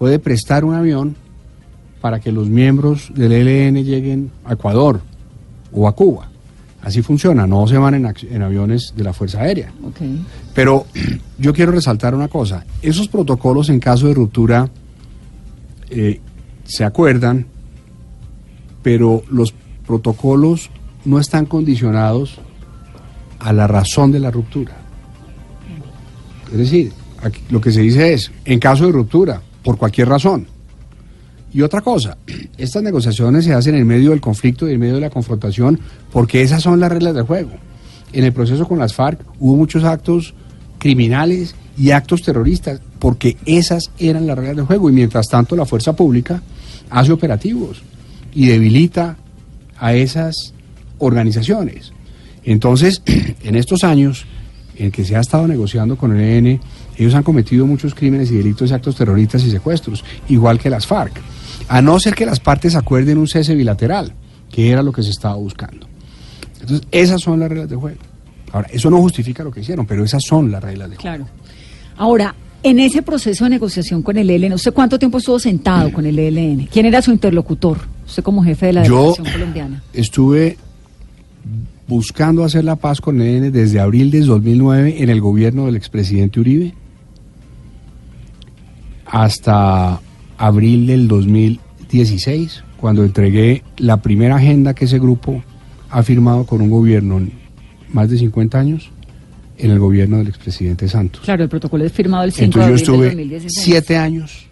puede 0.04 0.20
prestar 0.20 0.66
un 0.66 0.74
avión 0.76 1.16
para 2.02 2.20
que 2.20 2.34
los 2.34 2.50
miembros 2.50 3.10
del 3.16 3.32
ELN 3.32 3.86
lleguen 3.86 4.32
a 4.44 4.52
Ecuador 4.52 5.00
o 5.72 5.88
a 5.88 5.96
Cuba. 5.96 6.28
Así 6.82 7.02
funciona, 7.02 7.48
no 7.48 7.66
se 7.70 7.78
van 7.78 7.96
en, 7.96 8.42
aviones 8.42 8.92
de 8.98 9.04
la 9.06 9.14
Fuerza 9.14 9.40
Aérea. 9.40 9.72
Pero 10.54 10.88
yo 11.38 11.54
quiero 11.54 11.72
resaltar 11.72 12.14
una 12.16 12.28
cosa, 12.28 12.66
esos 12.82 13.08
protocolos 13.08 13.70
en 13.70 13.80
caso 13.80 14.08
de 14.08 14.14
ruptura 14.14 14.70
eh, 15.90 16.20
se 16.66 16.84
acuerdan, 16.84 17.46
pero 18.82 19.24
los 19.32 19.54
protocolos 19.88 20.70
no 21.06 21.18
están 21.18 21.46
condicionados 21.46 22.40
a 23.40 23.54
la 23.54 23.68
razón 23.68 24.12
de 24.12 24.20
la 24.20 24.32
ruptura. 24.32 24.76
Es 26.52 26.58
decir, 26.58 26.92
aquí 27.22 27.40
lo 27.50 27.62
que 27.62 27.72
se 27.72 27.80
dice 27.80 28.12
es, 28.12 28.34
en 28.44 28.60
caso 28.60 28.86
de 28.86 28.92
ruptura, 28.92 29.42
por 29.64 29.78
cualquier 29.78 30.10
razón. 30.10 30.48
Y 31.54 31.62
otra 31.62 31.82
cosa, 31.82 32.18
estas 32.58 32.84
negociaciones 32.84 33.46
se 33.46 33.54
hacen 33.54 33.76
en 33.76 33.88
medio 33.88 34.12
del 34.12 34.22
conflicto 34.22 34.68
y 34.68 34.74
en 34.74 34.80
medio 34.80 34.96
de 34.96 35.02
la 35.02 35.10
confrontación 35.10 35.80
porque 36.12 36.42
esas 36.42 36.64
son 36.64 36.80
las 36.80 36.92
reglas 36.92 37.14
del 37.14 37.24
juego. 37.24 37.52
En 38.12 38.24
el 38.24 38.34
proceso 38.34 38.68
con 38.68 38.80
las 38.80 38.94
FARC 38.94 39.20
hubo 39.40 39.56
muchos 39.56 39.84
actos 39.84 40.34
criminales 40.78 41.56
y 41.78 41.92
actos 41.92 42.22
terroristas 42.22 42.82
porque 43.00 43.38
esas 43.46 43.92
eran 43.98 44.28
las 44.28 44.38
reglas 44.38 44.58
del 44.58 44.66
juego 44.66 44.90
y 44.90 44.94
mientras 44.94 45.28
tanto 45.28 45.56
la 45.56 45.66
fuerza 45.66 45.96
pública 45.96 46.42
hace 46.90 47.12
operativos 47.12 47.82
y 48.34 48.48
debilita 48.48 49.18
a 49.78 49.94
esas 49.94 50.54
organizaciones. 51.00 51.92
Entonces, 52.44 53.02
en 53.44 53.56
estos 53.56 53.84
años 53.84 54.26
en 54.76 54.92
que 54.92 55.04
se 55.04 55.16
ha 55.16 55.20
estado 55.20 55.48
negociando 55.48 55.98
con 55.98 56.16
el 56.16 56.48
EN, 56.48 56.60
ellos 56.98 57.14
han 57.16 57.24
cometido 57.24 57.66
muchos 57.66 57.96
crímenes 57.96 58.32
y 58.32 58.36
delitos 58.36 58.70
y 58.70 58.74
actos 58.74 58.96
terroristas 58.96 59.44
y 59.44 59.52
secuestros, 59.52 60.04
igual 60.30 60.60
que 60.60 60.70
las 60.70 60.86
FARC, 60.86 61.20
a 61.68 61.82
no 61.82 62.00
ser 62.00 62.16
que 62.16 62.26
las 62.26 62.40
partes 62.40 62.76
acuerden 62.76 63.18
un 63.18 63.28
cese 63.28 63.56
bilateral, 63.56 64.14
que 64.52 64.70
era 64.70 64.84
lo 64.84 64.92
que 64.92 65.04
se 65.04 65.10
estaba 65.10 65.36
buscando. 65.36 65.88
Entonces, 66.62 66.88
esas 66.92 67.22
son 67.22 67.40
las 67.40 67.50
reglas 67.50 67.70
del 67.70 67.80
juego. 67.80 67.98
Ahora, 68.52 68.68
eso 68.72 68.90
no 68.90 68.98
justifica 69.00 69.44
lo 69.44 69.52
que 69.52 69.62
hicieron, 69.62 69.86
pero 69.86 70.04
esas 70.04 70.24
son 70.24 70.52
las 70.52 70.64
reglas 70.64 70.90
del 70.90 71.00
juego. 71.00 71.26
Claro. 71.26 71.32
Ahora, 71.98 72.36
en 72.62 72.80
ese 72.80 73.02
proceso 73.02 73.44
de 73.44 73.50
negociación 73.50 74.02
con 74.02 74.18
el 74.18 74.30
ELN, 74.30 74.54
¿usted 74.54 74.74
cuánto 74.74 74.98
tiempo 74.98 75.18
estuvo 75.18 75.40
sentado 75.40 75.92
con 75.92 76.06
el 76.06 76.18
ELN? 76.18 76.68
¿Quién 76.72 76.86
era 76.86 77.02
su 77.02 77.12
interlocutor? 77.12 77.80
Usted 78.06 78.24
como 78.24 78.44
jefe 78.44 78.68
de 78.68 78.74
la 78.74 78.82
delegación 78.84 79.28
colombiana. 79.32 79.84
estuve 79.94 80.58
buscando 81.88 82.44
hacer 82.44 82.64
la 82.64 82.76
paz 82.78 83.02
con 83.02 83.22
el 83.22 83.44
EN 83.44 83.52
desde 83.52 83.80
abril 83.80 84.12
de 84.12 84.22
2009 84.22 85.04
en 85.04 85.10
el 85.10 85.20
gobierno 85.20 85.66
del 85.66 85.76
expresidente 85.76 86.40
Uribe 86.40 86.74
hasta 89.14 90.02
abril 90.40 90.88
del 90.88 91.08
2016, 91.08 92.64
cuando 92.78 93.04
entregué 93.04 93.62
la 93.78 93.98
primera 93.98 94.38
agenda 94.38 94.74
que 94.74 94.86
ese 94.86 94.98
grupo 94.98 95.44
ha 95.92 96.02
firmado 96.02 96.46
con 96.48 96.62
un 96.62 96.72
gobierno 96.72 97.22
más 97.92 98.10
de 98.10 98.18
50 98.18 98.60
años 98.60 98.90
en 99.60 99.70
el 99.70 99.78
gobierno 99.78 100.18
del 100.18 100.30
expresidente 100.30 100.90
Santos. 100.90 101.22
Claro, 101.22 101.44
el 101.44 101.50
protocolo 101.50 101.86
es 101.86 101.92
firmado 101.94 102.24
el 102.24 102.32
5 102.32 102.44
Entonces 102.46 102.82
yo 102.88 102.94
de 102.94 103.08
abril 103.08 103.18
del 103.30 103.38
estuve 103.38 103.38
2016. 103.38 103.64
siete 103.66 103.98
años 103.98 104.48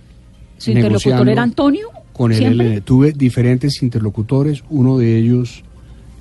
¿Su 0.59 0.72
interlocutor 0.72 1.28
era 1.28 1.41
Antonio? 1.41 1.88
con. 2.14 2.32
ELN. 2.32 2.82
Tuve 2.84 3.14
diferentes 3.14 3.82
interlocutores, 3.82 4.64
uno 4.70 4.99
de 4.99 5.18
ellos 5.18 5.64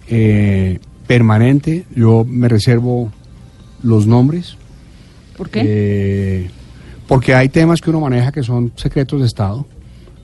eh, 0.08 0.78
permanente. 1.06 1.84
Yo 1.94 2.24
me 2.26 2.48
reservo 2.48 3.12
los 3.82 4.06
nombres. 4.06 4.56
¿Por 5.36 5.50
qué? 5.50 5.62
eh, 5.62 6.50
porque 7.10 7.34
hay 7.34 7.48
temas 7.48 7.80
que 7.80 7.90
uno 7.90 8.00
maneja 8.00 8.30
que 8.32 8.42
son 8.42 8.72
secretos 8.76 9.20
de 9.20 9.26
Estado. 9.26 9.66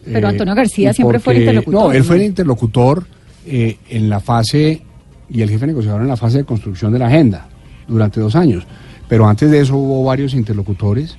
Pero 0.04 0.28
Eh, 0.28 0.30
Antonio 0.30 0.54
García 0.54 0.92
siempre 0.94 1.18
fue 1.18 1.34
el 1.34 1.40
interlocutor, 1.40 1.80
No, 1.80 1.92
él 1.92 2.04
fue 2.04 2.16
el 2.16 2.22
interlocutor 2.22 3.04
eh, 3.44 3.76
en 3.90 4.08
la 4.08 4.20
fase 4.20 4.82
y 5.28 5.42
el 5.42 5.50
jefe 5.50 5.66
negociador 5.66 6.00
en 6.02 6.08
la 6.08 6.16
fase 6.16 6.38
de 6.38 6.44
construcción 6.44 6.92
de 6.92 7.00
la 7.00 7.08
agenda 7.08 7.48
durante 7.88 8.20
dos 8.20 8.36
años. 8.36 8.64
Pero 9.08 9.26
antes 9.28 9.50
de 9.50 9.60
eso 9.60 9.76
hubo 9.76 10.04
varios 10.04 10.32
interlocutores 10.34 11.16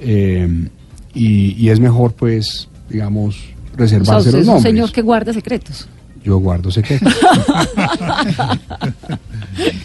eh, 0.00 0.68
y, 1.14 1.52
y 1.64 1.68
es 1.70 1.78
mejor, 1.78 2.12
pues, 2.14 2.68
digamos, 2.90 3.36
O 3.36 3.38
sea, 3.38 3.76
reservarse 3.76 4.18
usted 4.28 4.32
los 4.32 4.40
es 4.40 4.46
un 4.48 4.54
nombres. 4.54 4.62
señor 4.72 4.90
que 4.92 5.02
guarda 5.02 5.32
secretos. 5.32 5.88
Yo 6.24 6.38
guardo 6.38 6.70
secretos. 6.72 7.14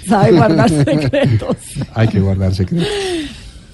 Sabe 0.07 0.32
guardar 0.32 0.69
secretos. 0.86 1.57
Hay 1.93 2.07
que 2.07 2.19
guardar 2.19 2.55
secretos. 2.55 2.88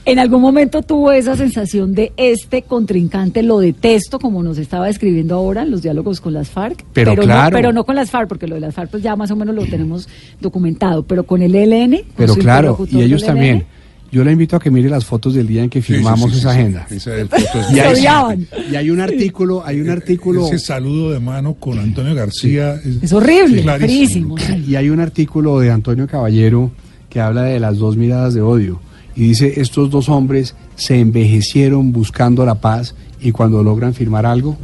En 0.08 0.20
algún 0.20 0.40
momento 0.40 0.84
tuvo 0.84 1.12
esa 1.12 1.36
sensación 1.36 1.96
de 1.96 2.14
este 2.16 2.62
contrincante, 2.62 3.42
lo 3.42 3.58
detesto, 3.58 4.20
como 4.20 4.44
nos 4.44 4.60
estaba 4.60 4.86
describiendo 4.86 5.34
ahora 5.34 5.64
en 5.64 5.72
los 5.72 5.82
diálogos 5.82 6.22
con 6.22 6.32
las 6.34 6.48
FARC. 6.50 6.86
Pero 6.94 7.16
no, 7.16 7.24
claro. 7.24 7.56
pero 7.56 7.74
no 7.74 7.86
con 7.86 7.96
las 7.96 8.12
FARC, 8.12 8.28
porque 8.30 8.46
lo 8.48 8.54
de 8.54 8.62
las 8.62 8.76
FARC 8.76 8.92
pues 8.92 9.02
ya 9.02 9.16
más 9.16 9.32
o 9.32 9.36
menos 9.36 9.56
lo 9.56 9.66
tenemos 9.66 10.08
documentado, 10.40 11.02
pero 11.04 11.24
con 11.24 11.42
el 11.42 11.56
ELN. 11.56 12.02
Pero 12.16 12.36
claro, 12.36 12.78
y 12.92 13.02
ellos 13.02 13.24
ELN, 13.24 13.28
también. 13.34 13.66
Yo 14.12 14.24
le 14.24 14.32
invito 14.32 14.56
a 14.56 14.60
que 14.60 14.70
mire 14.70 14.90
las 14.90 15.04
fotos 15.04 15.34
del 15.34 15.48
día 15.48 15.64
en 15.64 15.72
que 15.72 15.82
sí, 15.82 15.94
firmamos 15.94 16.26
sí, 16.30 16.34
sí, 16.34 16.38
esa 16.38 16.54
sí. 16.54 16.60
agenda. 16.60 16.88
Esa 16.92 17.18
es- 17.18 17.28
Y 17.74 17.80
hay, 17.80 17.94
odiaban. 17.94 18.48
y 18.72 18.76
hay 18.76 18.90
un 18.92 19.02
artículo, 19.02 19.66
hay 19.66 19.82
un 19.82 19.90
artículo, 19.90 20.46
Ese 20.46 20.60
saludo 20.60 21.12
de 21.12 21.20
mano 21.20 21.56
con 21.56 21.80
Antonio 21.80 22.14
García. 22.14 22.80
Es 23.02 23.12
horrible, 23.12 23.64
clarísimo. 23.64 24.38
frísimo. 24.38 24.60
sí. 24.64 24.72
y 24.72 24.76
hay 24.76 24.90
un 24.92 25.00
artículo 25.00 25.60
de 25.60 25.72
Antonio 25.72 26.06
Caballero 26.08 26.70
que 27.10 27.20
habla 27.20 27.42
de 27.44 27.60
las 27.60 27.78
dos 27.80 27.98
miradas 27.98 28.36
de 28.36 28.42
odio. 28.42 28.80
Y 29.16 29.30
dice, 29.30 29.62
estos 29.62 29.90
dos 29.90 30.10
hombres 30.10 30.56
se 30.76 31.00
envejecieron 31.00 31.92
buscando 31.92 32.46
la 32.46 32.56
paz 32.56 32.96
y 33.22 33.32
cuando 33.32 33.64
logran 33.64 33.94
firmar 33.94 34.26
algo, 34.26 34.58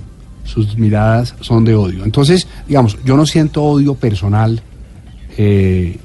sus 0.43 0.77
miradas 0.77 1.35
son 1.39 1.63
de 1.63 1.75
odio. 1.75 2.03
Entonces, 2.03 2.47
digamos, 2.67 2.97
yo 3.05 3.15
no 3.15 3.25
siento 3.25 3.63
odio 3.63 3.95
personal 3.95 4.61
eh, 5.37 5.97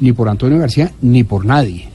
ni 0.00 0.12
por 0.12 0.28
Antonio 0.28 0.58
García 0.58 0.92
ni 1.00 1.24
por 1.24 1.46
nadie. 1.46 1.93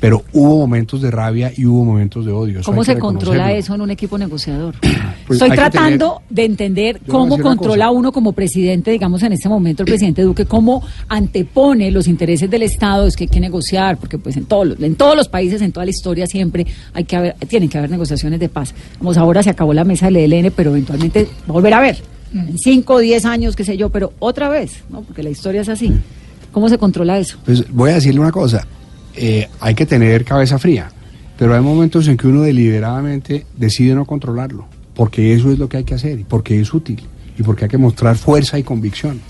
Pero 0.00 0.22
hubo 0.32 0.58
momentos 0.58 1.02
de 1.02 1.10
rabia 1.10 1.52
y 1.56 1.66
hubo 1.66 1.84
momentos 1.84 2.24
de 2.24 2.32
odio. 2.32 2.60
Eso 2.60 2.70
¿Cómo 2.70 2.84
se 2.84 2.98
controla 2.98 3.52
eso 3.52 3.74
en 3.74 3.80
un 3.80 3.90
equipo 3.90 4.18
negociador? 4.18 4.74
Pues 5.28 5.42
Estoy 5.42 5.54
tratando 5.54 6.22
de 6.30 6.46
entender 6.46 7.00
Yo 7.04 7.12
cómo 7.12 7.38
controla 7.38 7.90
uno 7.90 8.12
como 8.12 8.32
presidente, 8.32 8.90
digamos 8.90 9.22
en 9.22 9.34
este 9.34 9.46
momento 9.46 9.82
el 9.82 9.86
presidente 9.86 10.22
Duque, 10.22 10.46
cómo 10.46 10.82
antepone 11.06 11.90
los 11.90 12.08
intereses 12.08 12.48
del 12.48 12.62
Estado, 12.62 13.06
es 13.06 13.14
que 13.14 13.24
hay 13.24 13.28
que 13.28 13.38
negociar, 13.38 13.98
porque 13.98 14.16
pues 14.16 14.38
en 14.38 14.46
todos 14.46 14.68
los, 14.68 14.80
en 14.80 14.94
todos 14.94 15.14
los 15.14 15.28
países, 15.28 15.60
en 15.60 15.70
toda 15.70 15.84
la 15.84 15.90
historia 15.90 16.26
siempre 16.26 16.66
hay 16.94 17.04
que 17.04 17.14
haber, 17.14 17.34
tienen 17.46 17.68
que 17.68 17.76
haber 17.76 17.90
negociaciones 17.90 18.40
de 18.40 18.48
paz. 18.48 18.74
Vamos, 19.00 19.18
ahora 19.18 19.42
se 19.42 19.50
acabó 19.50 19.74
la 19.74 19.84
mesa 19.84 20.06
del 20.06 20.32
ELN, 20.32 20.50
pero 20.56 20.70
eventualmente 20.70 21.24
va 21.24 21.50
a 21.50 21.52
volver 21.52 21.74
a 21.74 21.78
haber, 21.78 21.98
en 22.32 22.56
cinco 22.56 22.94
o 22.94 22.98
diez 22.98 23.26
años, 23.26 23.54
qué 23.54 23.64
sé 23.64 23.76
yo, 23.76 23.90
pero 23.90 24.14
otra 24.20 24.48
vez, 24.48 24.82
¿no? 24.88 25.02
Porque 25.02 25.22
la 25.22 25.28
historia 25.28 25.60
es 25.60 25.68
así. 25.68 25.92
¿Cómo 26.52 26.70
se 26.70 26.78
controla 26.78 27.18
eso? 27.18 27.36
Pues 27.44 27.70
voy 27.70 27.90
a 27.90 27.94
decirle 27.96 28.20
una 28.20 28.32
cosa, 28.32 28.66
eh, 29.20 29.48
hay 29.60 29.74
que 29.74 29.84
tener 29.84 30.24
cabeza 30.24 30.58
fría, 30.58 30.90
pero 31.36 31.54
hay 31.54 31.60
momentos 31.60 32.06
en 32.08 32.16
que 32.16 32.28
uno 32.28 32.42
deliberadamente 32.42 33.46
decide 33.56 33.94
no 33.94 34.04
controlarlo, 34.04 34.66
porque 34.94 35.32
eso 35.34 35.50
es 35.50 35.58
lo 35.58 35.68
que 35.68 35.78
hay 35.78 35.84
que 35.84 35.94
hacer, 35.94 36.20
y 36.20 36.24
porque 36.24 36.60
es 36.60 36.72
útil, 36.72 37.00
y 37.36 37.42
porque 37.42 37.64
hay 37.64 37.68
que 37.70 37.78
mostrar 37.78 38.16
fuerza 38.16 38.58
y 38.58 38.62
convicción. 38.62 39.20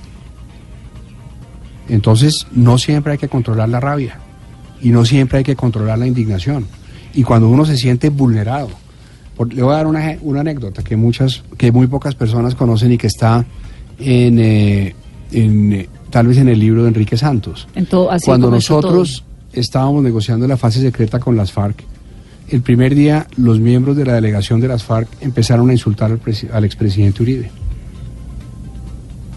Entonces, 1.89 2.47
no 2.53 2.77
siempre 2.79 3.13
hay 3.13 3.19
que 3.19 3.29
controlar 3.29 3.69
la 3.69 3.81
rabia, 3.81 4.19
y 4.83 4.91
no 4.91 5.05
siempre 5.05 5.39
hay 5.39 5.45
que 5.45 5.57
controlar 5.57 5.99
la 5.99 6.07
indignación. 6.07 6.67
Y 7.15 7.23
cuando 7.23 7.49
uno 7.49 7.65
se 7.65 7.77
siente 7.77 8.11
vulnerado, 8.11 8.69
por- 9.37 9.53
le 9.53 9.63
voy 9.63 9.73
a 9.73 9.77
dar 9.79 9.87
una, 9.87 10.41
anécdota 10.41 10.83
que 10.83 10.97
muchas, 10.97 11.43
que 11.57 11.73
muy 11.73 11.87
pocas 11.87 12.15
personas 12.15 12.55
conocen 12.55 12.93
y 12.93 12.99
que 12.99 13.07
está 13.07 13.45
en, 13.99 14.39
eh, 14.39 14.95
en, 15.33 15.73
eh, 15.73 15.89
tal 16.11 16.27
vez 16.27 16.37
en 16.39 16.49
el 16.49 16.59
libro 16.59 16.83
de 16.83 16.89
Enrique 16.89 17.17
Santos. 17.17 17.67
En 17.75 17.87
todo, 17.87 18.11
así 18.11 18.27
Cuando 18.27 18.51
nosotros 18.51 19.25
estábamos 19.61 20.03
negociando 20.03 20.47
la 20.47 20.57
fase 20.57 20.81
secreta 20.81 21.19
con 21.19 21.37
las 21.37 21.53
FARC, 21.53 21.83
el 22.49 22.63
primer 22.63 22.95
día 22.95 23.27
los 23.37 23.61
miembros 23.61 23.97
de 23.97 24.07
la 24.07 24.15
delegación 24.15 24.61
de 24.61 24.69
las 24.69 24.83
FARC 24.83 25.09
empezaron 25.21 25.69
a 25.69 25.73
insultar 25.73 26.11
al, 26.11 26.21
al 26.53 26.65
expresidente 26.65 27.23
Uribe. 27.23 27.51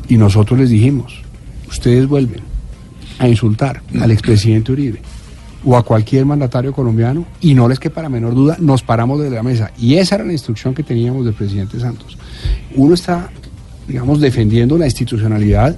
Y 0.07 0.17
nosotros 0.17 0.59
les 0.59 0.69
dijimos, 0.69 1.22
ustedes 1.69 2.07
vuelven 2.07 2.41
a 3.19 3.28
insultar 3.28 3.82
al 3.99 4.11
expresidente 4.11 4.72
Uribe 4.72 5.01
o 5.63 5.78
a 5.78 5.84
cualquier 5.84 6.26
mandatario 6.26 6.74
colombiano 6.74 7.26
y 7.39 7.53
no 7.53 7.67
les 7.67 7.80
quepa 7.80 8.01
la 8.01 8.09
menor 8.09 8.34
duda, 8.34 8.57
nos 8.59 8.82
paramos 8.82 9.22
de 9.22 9.30
la 9.30 9.43
mesa. 9.43 9.72
Y 9.78 9.95
esa 9.95 10.15
era 10.15 10.26
la 10.26 10.34
instrucción 10.34 10.74
que 10.74 10.84
teníamos 10.84 11.26
del 11.26 11.34
presidente 11.34 11.80
Santos. 11.80 12.17
Uno 12.76 12.93
está, 12.93 13.30
digamos, 13.88 14.19
defendiendo 14.19 14.78
la 14.78 14.86
institucionalidad 14.86 15.76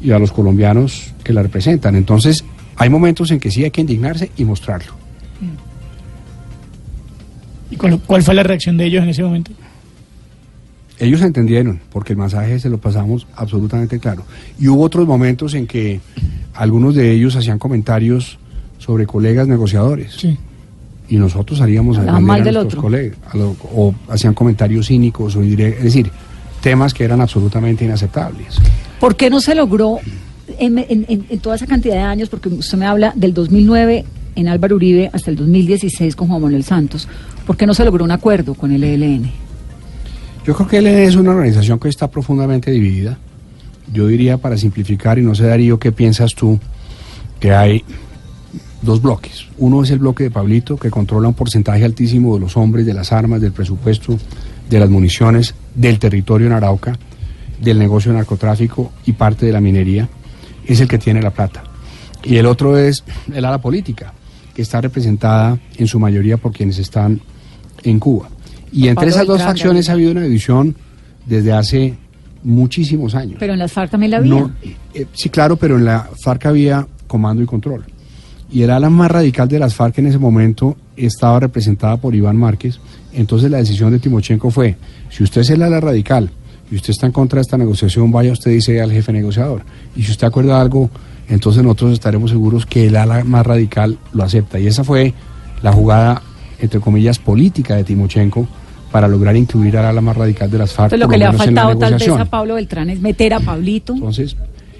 y 0.00 0.10
a 0.10 0.18
los 0.18 0.32
colombianos 0.32 1.14
que 1.24 1.32
la 1.32 1.42
representan. 1.42 1.96
Entonces, 1.96 2.44
hay 2.78 2.88
momentos 2.90 3.30
en 3.30 3.40
que 3.40 3.50
sí 3.50 3.64
hay 3.64 3.70
que 3.70 3.80
indignarse 3.80 4.30
y 4.36 4.44
mostrarlo. 4.44 4.92
¿Y 7.70 7.76
cuál, 7.76 8.00
cuál 8.06 8.22
fue 8.22 8.34
la 8.34 8.42
reacción 8.42 8.76
de 8.76 8.86
ellos 8.86 9.02
en 9.02 9.10
ese 9.10 9.22
momento? 9.22 9.52
Ellos 10.98 11.20
entendieron, 11.22 11.80
porque 11.92 12.14
el 12.14 12.18
mensaje 12.18 12.58
se 12.58 12.68
lo 12.70 12.78
pasamos 12.78 13.26
absolutamente 13.36 14.00
claro. 14.00 14.24
Y 14.58 14.68
hubo 14.68 14.82
otros 14.82 15.06
momentos 15.06 15.54
en 15.54 15.66
que 15.66 16.00
algunos 16.54 16.94
de 16.94 17.12
ellos 17.12 17.36
hacían 17.36 17.58
comentarios 17.58 18.38
sobre 18.78 19.06
colegas 19.06 19.46
negociadores. 19.46 20.14
Sí. 20.14 20.36
Y 21.08 21.16
nosotros 21.16 21.58
salíamos 21.58 21.96
a 21.98 22.00
Hablaban 22.00 22.24
mal 22.24 22.40
a 22.40 22.44
del 22.44 22.54
nuestros 22.54 22.74
otro. 22.74 22.82
colegas. 22.82 23.18
a 23.32 23.36
lo- 23.36 23.56
o 23.74 23.94
hacían 24.08 24.34
comentarios 24.34 24.86
cínicos 24.88 25.36
o 25.36 25.42
indirectos. 25.42 25.78
Es 25.78 25.84
decir, 25.84 26.10
temas 26.62 26.92
que 26.94 27.04
eran 27.04 27.20
absolutamente 27.20 27.84
inaceptables. 27.84 28.58
¿Por 28.98 29.14
qué 29.14 29.30
no 29.30 29.40
se 29.40 29.54
logró 29.54 29.98
en, 30.58 30.78
en- 30.78 31.06
en- 31.28 31.38
toda 31.40 31.56
esa 31.56 31.66
cantidad 31.66 31.94
de 31.94 32.00
años, 32.00 32.28
porque 32.28 32.48
usted 32.48 32.78
me 32.78 32.86
habla 32.86 33.12
del 33.16 33.34
2009 33.34 34.04
en 34.36 34.48
Álvaro 34.48 34.76
Uribe 34.76 35.10
hasta 35.12 35.30
el 35.30 35.36
2016 35.36 36.14
con 36.16 36.28
Juan 36.28 36.40
Manuel 36.42 36.64
Santos, 36.64 37.08
¿por 37.46 37.56
qué 37.56 37.66
no 37.66 37.74
se 37.74 37.84
logró 37.84 38.04
un 38.04 38.10
acuerdo 38.12 38.54
con 38.54 38.70
el 38.72 38.84
ELN? 38.84 39.30
Yo 40.46 40.54
creo 40.54 40.68
que 40.68 40.78
él 40.78 40.86
es 40.86 41.16
una 41.16 41.30
organización 41.32 41.78
que 41.78 41.88
está 41.88 42.08
profundamente 42.10 42.70
dividida. 42.70 43.18
Yo 43.92 44.06
diría, 44.06 44.38
para 44.38 44.56
simplificar, 44.56 45.18
y 45.18 45.22
no 45.22 45.34
sé, 45.34 45.44
Darío, 45.44 45.78
¿qué 45.78 45.92
piensas 45.92 46.34
tú? 46.34 46.58
Que 47.40 47.52
hay 47.52 47.84
dos 48.82 49.02
bloques. 49.02 49.46
Uno 49.58 49.82
es 49.82 49.90
el 49.90 49.98
bloque 49.98 50.24
de 50.24 50.30
Pablito, 50.30 50.76
que 50.76 50.90
controla 50.90 51.28
un 51.28 51.34
porcentaje 51.34 51.84
altísimo 51.84 52.34
de 52.34 52.40
los 52.40 52.56
hombres, 52.56 52.86
de 52.86 52.94
las 52.94 53.12
armas, 53.12 53.40
del 53.40 53.52
presupuesto, 53.52 54.16
de 54.70 54.78
las 54.78 54.88
municiones, 54.88 55.54
del 55.74 55.98
territorio 55.98 56.46
en 56.46 56.52
Arauca, 56.52 56.96
del 57.60 57.78
negocio 57.78 58.12
de 58.12 58.18
narcotráfico 58.18 58.92
y 59.04 59.12
parte 59.12 59.46
de 59.46 59.52
la 59.52 59.60
minería. 59.60 60.08
Es 60.68 60.80
el 60.80 60.86
que 60.86 60.98
tiene 60.98 61.20
la 61.20 61.30
plata. 61.30 61.64
Y 62.22 62.36
el 62.36 62.46
otro 62.46 62.78
es 62.78 63.02
el 63.34 63.44
ala 63.44 63.58
política, 63.58 64.12
que 64.54 64.62
está 64.62 64.80
representada 64.80 65.58
en 65.76 65.86
su 65.88 65.98
mayoría 65.98 66.36
por 66.36 66.52
quienes 66.52 66.78
están 66.78 67.20
en 67.82 67.98
Cuba. 67.98 68.28
Y 68.70 68.88
entre 68.88 69.08
esas 69.08 69.26
dos 69.26 69.42
facciones 69.42 69.88
ha 69.88 69.92
habido 69.92 70.12
una 70.12 70.22
división 70.22 70.76
desde 71.26 71.52
hace 71.52 71.94
muchísimos 72.42 73.14
años. 73.14 73.36
Pero 73.38 73.54
en 73.54 73.58
las 73.58 73.72
FARC 73.72 73.90
también 73.90 74.10
la 74.10 74.16
había. 74.18 74.30
No, 74.30 74.52
eh, 74.94 75.06
sí, 75.12 75.28
claro, 75.30 75.56
pero 75.56 75.76
en 75.76 75.84
la 75.84 76.08
FARC 76.22 76.46
había 76.46 76.86
comando 77.06 77.42
y 77.42 77.46
control. 77.46 77.84
Y 78.50 78.62
el 78.62 78.70
ala 78.70 78.88
más 78.88 79.10
radical 79.10 79.48
de 79.48 79.58
las 79.58 79.74
FARC 79.74 79.98
en 79.98 80.06
ese 80.06 80.18
momento 80.18 80.76
estaba 80.96 81.40
representada 81.40 81.96
por 81.96 82.14
Iván 82.14 82.36
Márquez. 82.36 82.80
Entonces 83.12 83.50
la 83.50 83.58
decisión 83.58 83.90
de 83.90 83.98
Timochenko 83.98 84.50
fue, 84.50 84.76
si 85.10 85.22
usted 85.22 85.42
es 85.42 85.50
el 85.50 85.62
ala 85.62 85.80
radical 85.80 86.30
y 86.70 86.76
usted 86.76 86.90
está 86.90 87.06
en 87.06 87.12
contra 87.12 87.38
de 87.38 87.42
esta 87.42 87.56
negociación, 87.56 88.10
vaya 88.10 88.32
usted 88.32 88.50
dice 88.50 88.80
al 88.80 88.92
jefe 88.92 89.12
negociador. 89.12 89.62
Y 89.96 90.02
si 90.02 90.12
usted 90.12 90.26
acuerda 90.26 90.60
algo, 90.60 90.90
entonces 91.28 91.62
nosotros 91.62 91.92
estaremos 91.92 92.30
seguros 92.30 92.66
que 92.66 92.86
el 92.86 92.96
ala 92.96 93.24
más 93.24 93.46
radical 93.46 93.98
lo 94.12 94.24
acepta. 94.24 94.58
Y 94.58 94.66
esa 94.66 94.84
fue 94.84 95.14
la 95.62 95.72
jugada, 95.72 96.22
entre 96.60 96.80
comillas, 96.80 97.18
política 97.18 97.76
de 97.76 97.84
Timochenko 97.84 98.46
para 98.90 99.08
lograr 99.08 99.36
incluir 99.36 99.76
al 99.76 99.86
ala 99.86 100.00
más 100.00 100.16
radical 100.16 100.50
de 100.50 100.58
las 100.58 100.72
FARC. 100.72 100.92
Entonces 100.92 101.00
lo 101.00 101.08
que 101.08 101.18
le 101.18 101.24
ha 101.24 101.32
menos 101.32 101.46
en 101.46 101.54
la 101.54 101.62
faltado 101.62 101.78
tal 101.78 101.98
vez 101.98 102.08
a 102.08 102.24
Pablo 102.24 102.54
Beltrán 102.54 102.90
es 102.90 103.00
meter 103.00 103.34
a 103.34 103.40
Pablito 103.40 103.92
Entonces, 103.94 104.36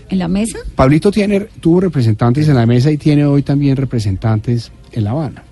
en 0.08 0.18
la 0.18 0.28
mesa. 0.28 0.58
Pablito 0.74 1.10
tiene, 1.10 1.40
tuvo 1.60 1.80
representantes 1.80 2.48
en 2.48 2.56
la 2.56 2.66
mesa 2.66 2.90
y 2.90 2.96
tiene 2.96 3.24
hoy 3.26 3.42
también 3.42 3.76
representantes 3.76 4.72
en 4.92 5.04
La 5.04 5.10
Habana. 5.10 5.42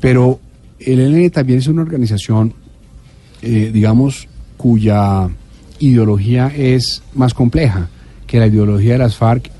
Pero 0.00 0.40
el 0.80 1.00
ELN 1.00 1.30
también 1.30 1.60
es 1.60 1.68
una 1.68 1.82
organización, 1.82 2.52
eh, 3.42 3.70
digamos, 3.72 4.26
cuya 4.56 5.28
ideología 5.88 6.52
es 6.54 7.02
más 7.14 7.34
compleja 7.34 7.88
que 8.26 8.38
la 8.38 8.46
ideología 8.46 8.92
de 8.94 8.98
las 8.98 9.16
FARC 9.16 9.50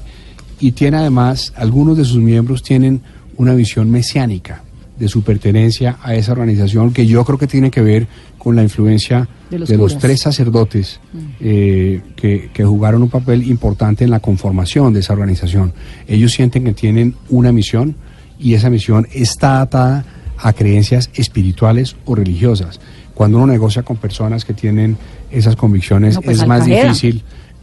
y 0.60 0.72
tiene 0.72 0.96
además, 0.96 1.52
algunos 1.56 1.96
de 1.96 2.04
sus 2.04 2.18
miembros 2.18 2.62
tienen 2.62 3.02
una 3.36 3.54
visión 3.54 3.90
mesiánica 3.90 4.62
de 4.98 5.08
su 5.08 5.22
pertenencia 5.22 5.98
a 6.02 6.14
esa 6.14 6.32
organización 6.32 6.92
que 6.92 7.06
yo 7.06 7.24
creo 7.24 7.36
que 7.36 7.48
tiene 7.48 7.70
que 7.70 7.82
ver 7.82 8.06
con 8.38 8.54
la 8.54 8.62
influencia 8.62 9.28
De 9.50 9.58
de 9.58 9.76
los 9.76 9.92
curas. 9.92 9.98
tres 9.98 10.20
sacerdotes 10.20 11.00
eh, 11.40 12.00
que, 12.14 12.50
que 12.52 12.64
jugaron 12.64 13.02
un 13.02 13.10
papel 13.10 13.48
importante 13.48 14.04
en 14.04 14.10
la 14.10 14.20
conformación 14.20 14.92
de 14.92 15.00
esa 15.00 15.12
organización. 15.12 15.72
Ellos 16.06 16.32
sienten 16.32 16.64
que 16.64 16.74
tienen 16.74 17.16
una 17.28 17.50
misión 17.50 17.96
y 18.38 18.54
esa 18.54 18.70
misión 18.70 19.08
está 19.12 19.60
atada 19.60 20.04
a 20.38 20.52
creencias 20.52 21.10
espirituales 21.14 21.96
o 22.04 22.14
religiosas. 22.14 22.80
Cuando 23.14 23.38
uno 23.38 23.46
negocia 23.46 23.82
con 23.82 23.96
personas 23.96 24.44
que 24.44 24.54
tienen 24.54 24.96
esas 25.30 25.56
convicciones 25.56 26.16
No, 26.16 26.22
pues, 26.22 26.40
es 26.40 26.46
más 26.46 26.66
difícil 26.66 27.22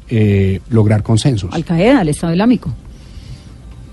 eh, 0.10 0.62
lograr 0.70 1.04
consensos. 1.04 1.54
Al 1.54 1.66
Qaeda, 1.66 2.02
el 2.02 2.10
Estado 2.10 2.34
Islámico. 2.34 2.74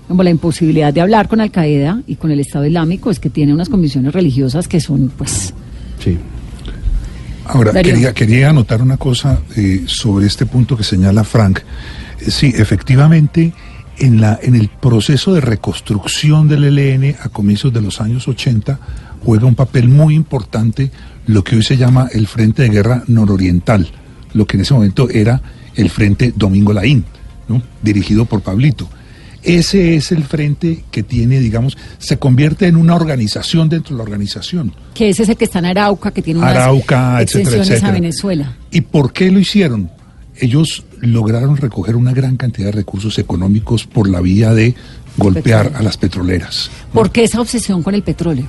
Como 0.07 0.23
la 0.23 0.29
imposibilidad 0.29 0.93
de 0.93 1.01
hablar 1.01 1.27
con 1.27 1.39
Al 1.39 1.51
Qaeda 1.51 2.01
y 2.07 2.15
con 2.15 2.31
el 2.31 2.39
Estado 2.39 2.65
Islámico 2.65 3.11
es 3.11 3.19
que 3.19 3.29
tiene 3.29 3.53
unas 3.53 3.69
convicciones 3.69 4.13
religiosas 4.13 4.67
que 4.67 4.79
son, 4.79 5.11
pues, 5.17 5.53
Sí. 5.99 6.17
Ahora, 7.45 7.71
Darío. 7.71 7.93
quería, 7.93 8.13
quería 8.13 8.49
anotar 8.49 8.81
una 8.81 8.97
cosa 8.97 9.41
eh, 9.55 9.83
sobre 9.87 10.27
este 10.27 10.45
punto 10.45 10.77
que 10.77 10.83
señala 10.83 11.23
Frank. 11.23 11.59
Eh, 12.19 12.31
sí, 12.31 12.53
efectivamente, 12.55 13.53
en, 13.97 14.21
la, 14.21 14.39
en 14.41 14.55
el 14.55 14.69
proceso 14.69 15.33
de 15.33 15.41
reconstrucción 15.41 16.47
del 16.47 16.77
ELN 16.77 17.15
a 17.21 17.29
comienzos 17.29 17.73
de 17.73 17.81
los 17.81 18.01
años 18.01 18.27
80 18.27 18.79
juega 19.23 19.45
un 19.45 19.55
papel 19.55 19.89
muy 19.89 20.15
importante 20.15 20.91
lo 21.29 21.43
que 21.43 21.55
hoy 21.55 21.61
se 21.61 21.77
llama 21.77 22.09
el 22.11 22.25
Frente 22.25 22.63
de 22.63 22.69
Guerra 22.69 23.03
Nororiental, 23.05 23.87
lo 24.33 24.47
que 24.47 24.57
en 24.57 24.61
ese 24.61 24.73
momento 24.73 25.09
era 25.11 25.39
el 25.75 25.91
Frente 25.91 26.33
Domingo 26.35 26.73
Laín, 26.73 27.05
¿no? 27.47 27.61
dirigido 27.83 28.25
por 28.25 28.41
Pablito. 28.41 28.89
Ese 29.43 29.95
es 29.95 30.11
el 30.11 30.23
frente 30.23 30.83
que 30.91 31.01
tiene, 31.03 31.39
digamos, 31.39 31.77
se 31.99 32.17
convierte 32.17 32.65
en 32.67 32.75
una 32.75 32.95
organización 32.95 33.69
dentro 33.69 33.95
de 33.95 33.97
la 33.99 34.03
organización. 34.03 34.73
que 34.95 35.09
ese 35.09 35.23
es 35.23 35.29
el 35.29 35.37
que 35.37 35.45
está 35.45 35.59
en 35.59 35.65
Arauca, 35.65 36.11
que 36.11 36.21
tiene 36.23 36.39
unas 36.39 36.55
Arauca, 36.55 37.21
etcétera, 37.21 37.21
extensiones 37.21 37.69
a 37.69 37.73
etcétera. 37.73 37.93
Venezuela. 37.93 38.57
¿Y 38.71 38.81
por 38.81 39.13
qué 39.13 39.29
lo 39.31 39.39
hicieron? 39.39 39.91
Ellos 40.35 40.83
lograron 40.99 41.57
recoger 41.57 41.95
una 41.95 42.11
gran 42.11 42.37
cantidad 42.37 42.67
de 42.67 42.71
recursos 42.73 43.19
económicos 43.19 43.85
por 43.85 44.09
la 44.09 44.19
vía 44.19 44.53
de 44.53 44.73
golpear 45.15 45.65
Petróleo. 45.65 45.79
a 45.79 45.83
las 45.83 45.97
petroleras. 45.97 46.71
¿Por 46.91 47.11
qué 47.11 47.23
esa 47.23 47.39
obsesión 47.39 47.83
con 47.83 47.93
el 47.93 48.01
petróleo? 48.01 48.47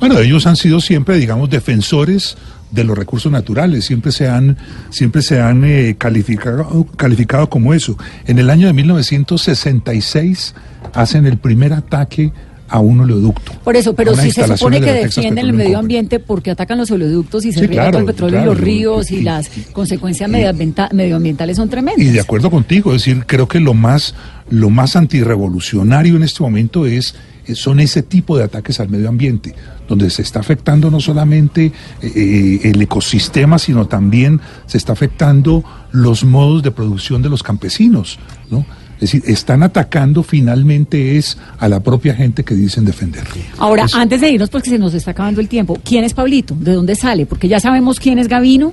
Bueno, 0.00 0.18
ellos 0.20 0.46
han 0.46 0.56
sido 0.56 0.80
siempre, 0.80 1.16
digamos, 1.18 1.50
defensores 1.50 2.36
de 2.70 2.84
los 2.84 2.96
recursos 2.96 3.32
naturales, 3.32 3.84
siempre 3.86 4.12
se 4.12 4.28
han, 4.28 4.56
siempre 4.90 5.22
se 5.22 5.40
han 5.40 5.64
eh, 5.64 5.96
calificado, 5.98 6.86
calificado 6.96 7.48
como 7.48 7.72
eso. 7.74 7.96
En 8.26 8.38
el 8.38 8.50
año 8.50 8.66
de 8.66 8.72
1966 8.74 10.54
hacen 10.94 11.26
el 11.26 11.38
primer 11.38 11.72
ataque 11.72 12.32
a 12.70 12.80
un 12.80 13.00
oleoducto. 13.00 13.52
Por 13.64 13.76
eso, 13.76 13.94
pero 13.94 14.14
si 14.14 14.30
se 14.30 14.46
supone 14.46 14.80
que 14.80 14.92
de 14.92 15.04
defienden 15.04 15.46
el 15.46 15.54
medio 15.54 15.78
ambiente 15.78 16.20
porque 16.20 16.50
atacan 16.50 16.76
los 16.76 16.90
oleoductos 16.90 17.46
y 17.46 17.52
se 17.52 17.60
Sí, 17.60 17.66
riega 17.66 17.84
claro, 17.84 17.92
todo 17.92 18.00
el 18.00 18.06
petróleo 18.14 18.40
claro, 18.40 18.52
y 18.52 18.54
los 18.54 18.60
ríos 18.62 19.10
y, 19.10 19.16
y- 19.16 19.22
las 19.22 19.56
y- 19.56 19.62
consecuencias 19.72 20.28
y- 20.28 20.32
medioambientales 20.94 21.56
son 21.56 21.70
tremendas. 21.70 22.04
Y 22.06 22.10
de 22.10 22.20
acuerdo 22.20 22.50
contigo, 22.50 22.94
es 22.94 23.02
decir, 23.04 23.24
creo 23.26 23.48
que 23.48 23.58
lo 23.58 23.72
más, 23.72 24.14
lo 24.50 24.68
más 24.68 24.96
antirrevolucionario 24.96 26.16
en 26.16 26.22
este 26.22 26.42
momento 26.42 26.84
es, 26.84 27.14
son 27.54 27.80
ese 27.80 28.02
tipo 28.02 28.36
de 28.36 28.44
ataques 28.44 28.80
al 28.80 28.88
medio 28.88 29.08
ambiente, 29.08 29.54
donde 29.88 30.10
se 30.10 30.22
está 30.22 30.40
afectando 30.40 30.90
no 30.90 31.00
solamente 31.00 31.72
eh, 32.02 32.60
el 32.64 32.80
ecosistema, 32.82 33.58
sino 33.58 33.86
también 33.86 34.40
se 34.66 34.78
está 34.78 34.92
afectando 34.92 35.64
los 35.92 36.24
modos 36.24 36.62
de 36.62 36.70
producción 36.70 37.22
de 37.22 37.28
los 37.28 37.42
campesinos, 37.42 38.18
¿no? 38.50 38.64
Es 38.96 39.12
decir, 39.12 39.22
están 39.26 39.62
atacando 39.62 40.24
finalmente 40.24 41.16
es 41.16 41.38
a 41.60 41.68
la 41.68 41.78
propia 41.80 42.14
gente 42.16 42.42
que 42.42 42.54
dicen 42.56 42.84
defender. 42.84 43.22
Ahora, 43.58 43.84
Es- 43.84 43.94
antes 43.94 44.20
de 44.20 44.30
irnos, 44.32 44.50
porque 44.50 44.70
se 44.70 44.78
nos 44.78 44.92
está 44.92 45.12
acabando 45.12 45.40
el 45.40 45.48
tiempo, 45.48 45.78
¿quién 45.84 46.02
es 46.02 46.14
Pablito? 46.14 46.56
¿De 46.58 46.72
dónde 46.72 46.96
sale? 46.96 47.24
Porque 47.24 47.46
ya 47.46 47.60
sabemos 47.60 48.00
quién 48.00 48.18
es 48.18 48.26
Gavino 48.26 48.72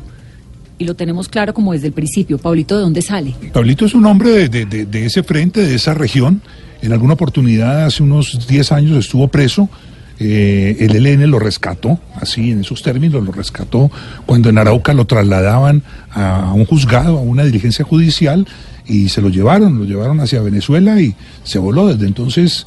y 0.80 0.86
lo 0.86 0.96
tenemos 0.96 1.30
claro 1.30 1.54
como 1.54 1.74
desde 1.74 1.88
el 1.88 1.94
principio. 1.94 2.40
Pablito, 2.40 2.76
¿de 2.76 2.82
dónde 2.82 3.04
sale? 3.04 3.36
Pablito 3.54 3.86
es 3.86 3.94
un 3.94 4.06
hombre 4.08 4.32
de, 4.32 4.50
de- 4.50 4.66
de- 4.66 4.86
de 4.88 5.06
ese 5.06 5.22
frente, 5.22 5.62
de 5.62 5.76
esa 5.76 5.94
región. 5.94 6.42
En 6.86 6.94
alguna 6.94 7.14
oportunidad, 7.14 7.86
hace 7.86 8.04
unos 8.04 8.48
10 8.48 8.72
años, 8.72 8.98
estuvo 8.98 9.28
preso. 9.28 9.68
Eh, 10.20 10.78
el 10.80 10.96
ELN 11.06 11.30
lo 11.30 11.40
rescató, 11.40 12.00
así 12.22 12.52
en 12.52 12.62
esos 12.62 12.82
términos, 12.82 13.22
lo 13.24 13.32
rescató 13.34 13.92
cuando 14.26 14.48
en 14.50 14.58
Arauca 14.58 14.94
lo 14.94 15.06
trasladaban 15.06 15.84
a 16.12 16.54
un 16.56 16.66
juzgado, 16.66 17.18
a 17.18 17.22
una 17.22 17.44
diligencia 17.44 17.84
judicial, 17.84 18.48
y 18.88 19.10
se 19.10 19.20
lo 19.22 19.30
llevaron, 19.30 19.78
lo 19.80 19.84
llevaron 19.86 20.20
hacia 20.22 20.42
Venezuela 20.42 21.02
y 21.02 21.16
se 21.44 21.60
voló. 21.60 21.88
Desde 21.88 22.06
entonces 22.08 22.66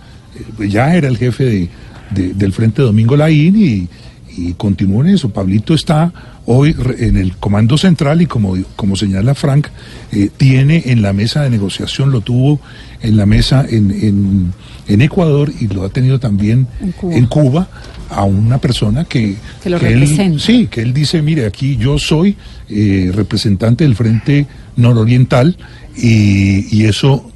eh, 0.61 0.69
ya 0.69 0.95
era 0.95 1.09
el 1.09 1.17
jefe 1.17 1.45
de- 1.45 1.69
de- 2.11 2.35
del 2.35 2.53
Frente 2.53 2.83
Domingo 2.83 3.17
Laín 3.17 3.57
y, 3.57 3.89
y 4.37 4.53
continúa 4.55 5.07
en 5.09 5.15
eso. 5.15 5.31
Pablito 5.31 5.73
está 5.75 6.13
hoy 6.51 6.75
en 6.99 7.19
el 7.19 7.37
Comando 7.37 7.77
Central 7.77 8.23
y 8.23 8.27
como, 8.27 8.57
como 8.75 8.97
señala 8.97 9.35
Frank, 9.35 9.67
eh, 10.13 10.31
tiene 10.35 10.85
en 10.87 11.03
la 11.03 11.13
mesa 11.13 11.43
de 11.43 11.51
negociación, 11.51 12.11
lo 12.11 12.23
tuvo 12.23 12.59
en 13.03 13.19
la 13.19 13.27
mesa 13.27 13.67
en, 13.69 13.91
en, 13.91 14.53
en 14.89 15.03
Ecuador 15.03 15.53
y 15.61 15.69
lo 15.69 15.85
ha 15.85 15.91
tenido 15.91 16.19
también 16.19 16.67
En 16.81 16.93
Cuba. 16.93 17.15
en 17.17 17.27
Cuba 17.27 17.69
a 18.11 18.25
una 18.25 18.57
persona 18.59 19.05
que, 19.05 19.37
Que 19.63 19.69
lo 19.69 19.77
él- 19.79 20.41
sí, 20.41 20.69
que 20.71 20.81
él 20.81 20.95
dice, 20.95 21.21
mire, 21.21 21.45
aquí 21.45 21.77
yo 21.77 21.99
soy 21.99 22.35
eh, 22.71 23.11
representante 23.15 23.85
del 23.85 23.95
Frente 23.95 24.47
Nororiental 24.77 25.59
y, 25.97 26.75
y 26.75 26.87
eso 26.87 27.31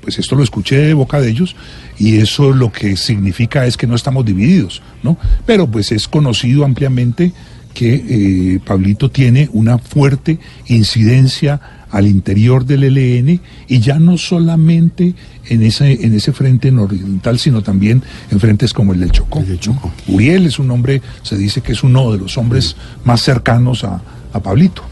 pues 0.00 0.18
esto 0.18 0.34
lo 0.34 0.42
escuché 0.42 0.78
de 0.78 0.94
boca 0.94 1.20
de 1.20 1.28
ellos 1.28 1.54
y 1.98 2.16
eso 2.16 2.52
lo 2.52 2.72
que 2.72 2.96
significa 2.96 3.66
es 3.66 3.76
que 3.76 3.86
no 3.86 3.94
estamos 3.96 4.24
divididos, 4.24 4.80
¿no? 5.02 5.18
Pero 5.44 5.70
pues 5.70 5.92
es 5.92 6.08
conocido 6.08 6.64
ampliamente 6.64 7.32
que 7.78 7.94
eh, 7.94 8.58
Pablito 8.58 9.08
tiene 9.08 9.48
una 9.52 9.78
fuerte 9.78 10.40
incidencia 10.66 11.60
al 11.92 12.08
interior 12.08 12.64
del 12.64 12.82
ELN 12.82 13.40
y 13.68 13.78
ya 13.78 14.00
no 14.00 14.18
solamente 14.18 15.14
en 15.48 15.62
ese 15.62 16.04
en 16.04 16.12
ese 16.12 16.32
frente 16.32 16.72
nororiental, 16.72 17.38
sino 17.38 17.62
también 17.62 18.02
en 18.32 18.40
frentes 18.40 18.72
como 18.72 18.94
el 18.94 18.98
del 18.98 19.12
Chocó. 19.12 19.38
El 19.38 19.46
del 19.46 19.60
Chocó. 19.60 19.92
Uriel 20.08 20.46
es 20.46 20.58
un 20.58 20.72
hombre, 20.72 21.02
se 21.22 21.36
dice 21.36 21.60
que 21.60 21.70
es 21.70 21.84
uno 21.84 22.10
de 22.10 22.18
los 22.18 22.36
hombres 22.36 22.74
más 23.04 23.22
cercanos 23.22 23.84
a, 23.84 24.02
a 24.32 24.40
Pablito. 24.40 24.82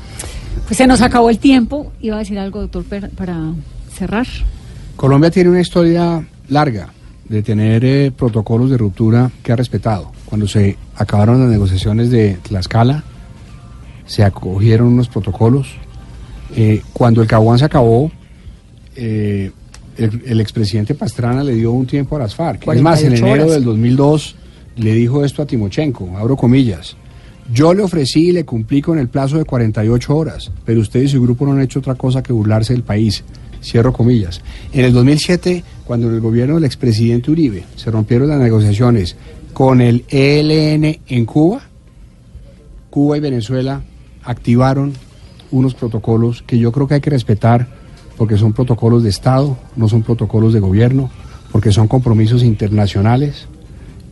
Pues 0.68 0.76
se 0.76 0.86
nos 0.86 1.02
acabó 1.02 1.28
el 1.28 1.40
tiempo. 1.40 1.90
Iba 2.00 2.14
a 2.14 2.18
decir 2.20 2.38
algo, 2.38 2.60
doctor, 2.68 2.84
para 3.16 3.50
cerrar. 3.92 4.28
Colombia 4.94 5.32
tiene 5.32 5.50
una 5.50 5.60
historia 5.60 6.24
larga 6.48 6.90
de 7.28 7.42
tener 7.42 7.84
eh, 7.84 8.12
protocolos 8.16 8.70
de 8.70 8.78
ruptura 8.78 9.28
que 9.42 9.50
ha 9.50 9.56
respetado. 9.56 10.12
Cuando 10.26 10.46
se 10.46 10.76
acabaron 10.96 11.40
las 11.40 11.48
negociaciones 11.48 12.10
de 12.10 12.38
Tlaxcala, 12.42 13.04
se 14.06 14.24
acogieron 14.24 14.88
unos 14.88 15.08
protocolos. 15.08 15.74
Eh, 16.54 16.82
cuando 16.92 17.22
el 17.22 17.28
Caguán 17.28 17.58
se 17.58 17.64
acabó, 17.64 18.10
eh, 18.96 19.50
el, 19.96 20.22
el 20.26 20.40
expresidente 20.40 20.94
Pastrana 20.94 21.42
le 21.42 21.54
dio 21.54 21.72
un 21.72 21.86
tiempo 21.86 22.16
a 22.16 22.20
las 22.20 22.34
FARC. 22.34 22.66
Es 22.68 22.82
más, 22.82 23.02
en 23.02 23.08
48 23.10 23.26
enero 23.26 23.44
horas. 23.44 23.54
del 23.54 23.64
2002 23.64 24.36
le 24.76 24.92
dijo 24.94 25.24
esto 25.24 25.42
a 25.42 25.46
Timochenko, 25.46 26.16
abro 26.16 26.36
comillas. 26.36 26.96
Yo 27.52 27.72
le 27.74 27.82
ofrecí 27.82 28.28
y 28.28 28.32
le 28.32 28.44
cumplí 28.44 28.82
con 28.82 28.98
el 28.98 29.08
plazo 29.08 29.38
de 29.38 29.44
48 29.44 30.16
horas, 30.16 30.50
pero 30.64 30.80
usted 30.80 31.02
y 31.02 31.08
su 31.08 31.22
grupo 31.22 31.46
no 31.46 31.52
han 31.52 31.60
hecho 31.60 31.78
otra 31.78 31.94
cosa 31.94 32.22
que 32.22 32.32
burlarse 32.32 32.72
del 32.72 32.82
país. 32.82 33.22
Cierro 33.62 33.92
comillas. 33.92 34.42
En 34.72 34.84
el 34.84 34.92
2007, 34.92 35.64
cuando 35.84 36.08
en 36.08 36.14
el 36.14 36.20
gobierno 36.20 36.56
del 36.56 36.64
expresidente 36.64 37.30
Uribe 37.30 37.64
se 37.76 37.90
rompieron 37.90 38.28
las 38.28 38.40
negociaciones 38.40 39.16
con 39.56 39.80
el 39.80 40.04
ELN 40.10 40.98
en 41.08 41.24
Cuba, 41.24 41.62
Cuba 42.90 43.16
y 43.16 43.20
Venezuela 43.20 43.80
activaron 44.22 44.92
unos 45.50 45.74
protocolos 45.74 46.42
que 46.42 46.58
yo 46.58 46.72
creo 46.72 46.86
que 46.86 46.92
hay 46.92 47.00
que 47.00 47.08
respetar 47.08 47.66
porque 48.18 48.36
son 48.36 48.52
protocolos 48.52 49.02
de 49.02 49.08
Estado, 49.08 49.56
no 49.74 49.88
son 49.88 50.02
protocolos 50.02 50.52
de 50.52 50.60
gobierno, 50.60 51.08
porque 51.52 51.72
son 51.72 51.88
compromisos 51.88 52.42
internacionales 52.42 53.48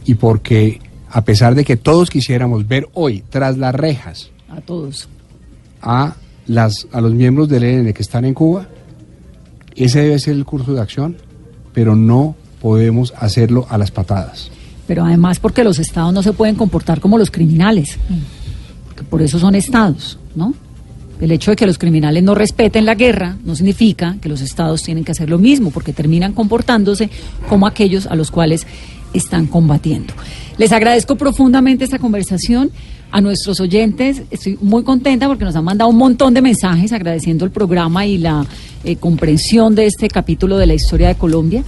y 0.07 0.15
porque 0.15 0.81
a 1.11 1.25
pesar 1.27 1.55
de 1.55 1.67
que 1.67 1.77
todos 1.77 2.09
quisiéramos 2.09 2.67
ver 2.67 2.89
hoy 2.95 3.23
tras 3.29 3.59
las 3.59 3.75
rejas 3.75 4.31
A 4.49 4.63
todos. 4.63 5.11
a, 5.83 6.17
las, 6.47 6.89
a 6.91 7.03
los 7.03 7.13
miembros 7.13 7.51
del 7.51 7.65
ELN 7.65 7.93
que 7.93 8.03
están 8.03 8.25
en 8.25 8.33
Cuba, 8.33 8.67
ese 9.77 10.05
debe 10.05 10.19
ser 10.19 10.37
el 10.37 10.47
curso 10.47 10.73
de 10.73 10.81
acción, 10.81 11.19
pero 11.75 11.97
no 11.97 12.35
podemos 12.63 13.13
hacerlo 13.19 13.67
a 13.69 13.77
las 13.77 13.91
patadas. 13.91 14.51
Pero 14.87 15.05
además 15.05 15.41
porque 15.41 15.65
los 15.65 15.79
estados 15.79 16.13
no 16.13 16.23
se 16.23 16.33
pueden 16.33 16.57
comportar 16.57 17.01
como 17.01 17.19
los 17.19 17.31
criminales. 17.31 17.99
Porque 18.87 19.03
por 19.05 19.23
eso 19.23 19.39
son 19.39 19.55
estados, 19.55 20.19
¿no? 20.35 20.55
El 21.21 21.31
hecho 21.31 21.53
de 21.53 21.57
que 21.57 21.67
los 21.67 21.79
criminales 21.79 22.23
no 22.23 22.35
respeten 22.35 22.85
la 22.85 22.95
guerra 22.95 23.37
no 23.45 23.55
significa 23.55 24.17
que 24.21 24.29
los 24.29 24.41
estados 24.41 24.83
tienen 24.83 25.05
que 25.05 25.13
hacer 25.13 25.31
lo 25.31 25.39
mismo, 25.39 25.71
porque 25.71 25.93
terminan 25.93 26.33
comportándose 26.33 27.09
como 27.49 27.67
aquellos 27.67 28.07
a 28.07 28.15
los 28.15 28.31
cuales 28.31 28.67
están 29.15 29.47
combatiendo. 29.47 30.13
Les 30.59 30.73
agradezco 30.73 31.17
profundamente 31.17 31.85
esta 31.85 31.99
conversación. 31.99 32.71
A 33.11 33.21
nuestros 33.21 33.61
oyentes, 33.61 34.23
estoy 34.33 34.59
muy 34.61 34.83
contenta 34.83 35.29
porque 35.29 35.45
nos 35.45 35.55
han 35.55 35.63
mandado 35.63 35.89
un 35.89 35.97
montón 35.97 36.35
de 36.35 36.43
mensajes 36.43 36.93
agradeciendo 36.93 37.45
el 37.45 37.53
programa 37.53 38.05
y 38.07 38.19
la 38.19 38.45
eh, 38.83 38.97
comprensión 38.97 39.77
de 39.77 39.87
este 39.87 40.09
capítulo 40.09 40.59
de 40.59 40.67
la 40.67 40.75
historia 40.75 41.07
de 41.07 41.15
Colombia. 41.15 41.63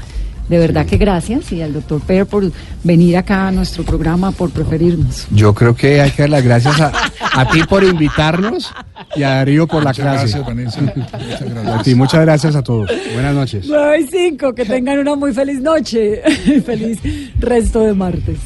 De 0.48 0.58
verdad 0.58 0.86
que 0.86 0.96
gracias 0.96 1.50
y 1.52 1.60
al 1.60 1.72
doctor 1.72 2.00
Per 2.00 2.24
por 2.26 2.50
venir 2.84 3.16
acá 3.16 3.48
a 3.48 3.52
nuestro 3.52 3.82
programa, 3.84 4.30
por 4.30 4.50
preferirnos. 4.50 5.26
Yo 5.30 5.52
creo 5.54 5.74
que 5.74 6.00
hay 6.00 6.10
que 6.12 6.22
dar 6.22 6.30
las 6.30 6.44
gracias 6.44 6.80
a, 6.80 6.92
a 7.32 7.48
ti 7.50 7.62
por 7.68 7.82
invitarnos 7.82 8.72
y 9.16 9.24
a 9.24 9.30
Darío 9.30 9.66
por 9.66 9.82
la 9.82 9.92
clase. 9.92 10.38
gracias. 10.38 10.46
Muchas 10.54 11.42
A 11.42 11.44
gracias. 11.48 11.82
ti, 11.82 11.94
muchas 11.96 12.20
gracias 12.22 12.54
a 12.56 12.62
todos. 12.62 12.90
Buenas 13.14 13.34
noches. 13.34 13.66
9 13.68 14.00
y 14.00 14.06
5, 14.06 14.54
que 14.54 14.64
tengan 14.64 14.98
una 15.00 15.16
muy 15.16 15.32
feliz 15.32 15.60
noche 15.60 16.22
y 16.46 16.60
feliz 16.64 17.00
resto 17.40 17.80
de 17.80 17.94
martes. 17.94 18.38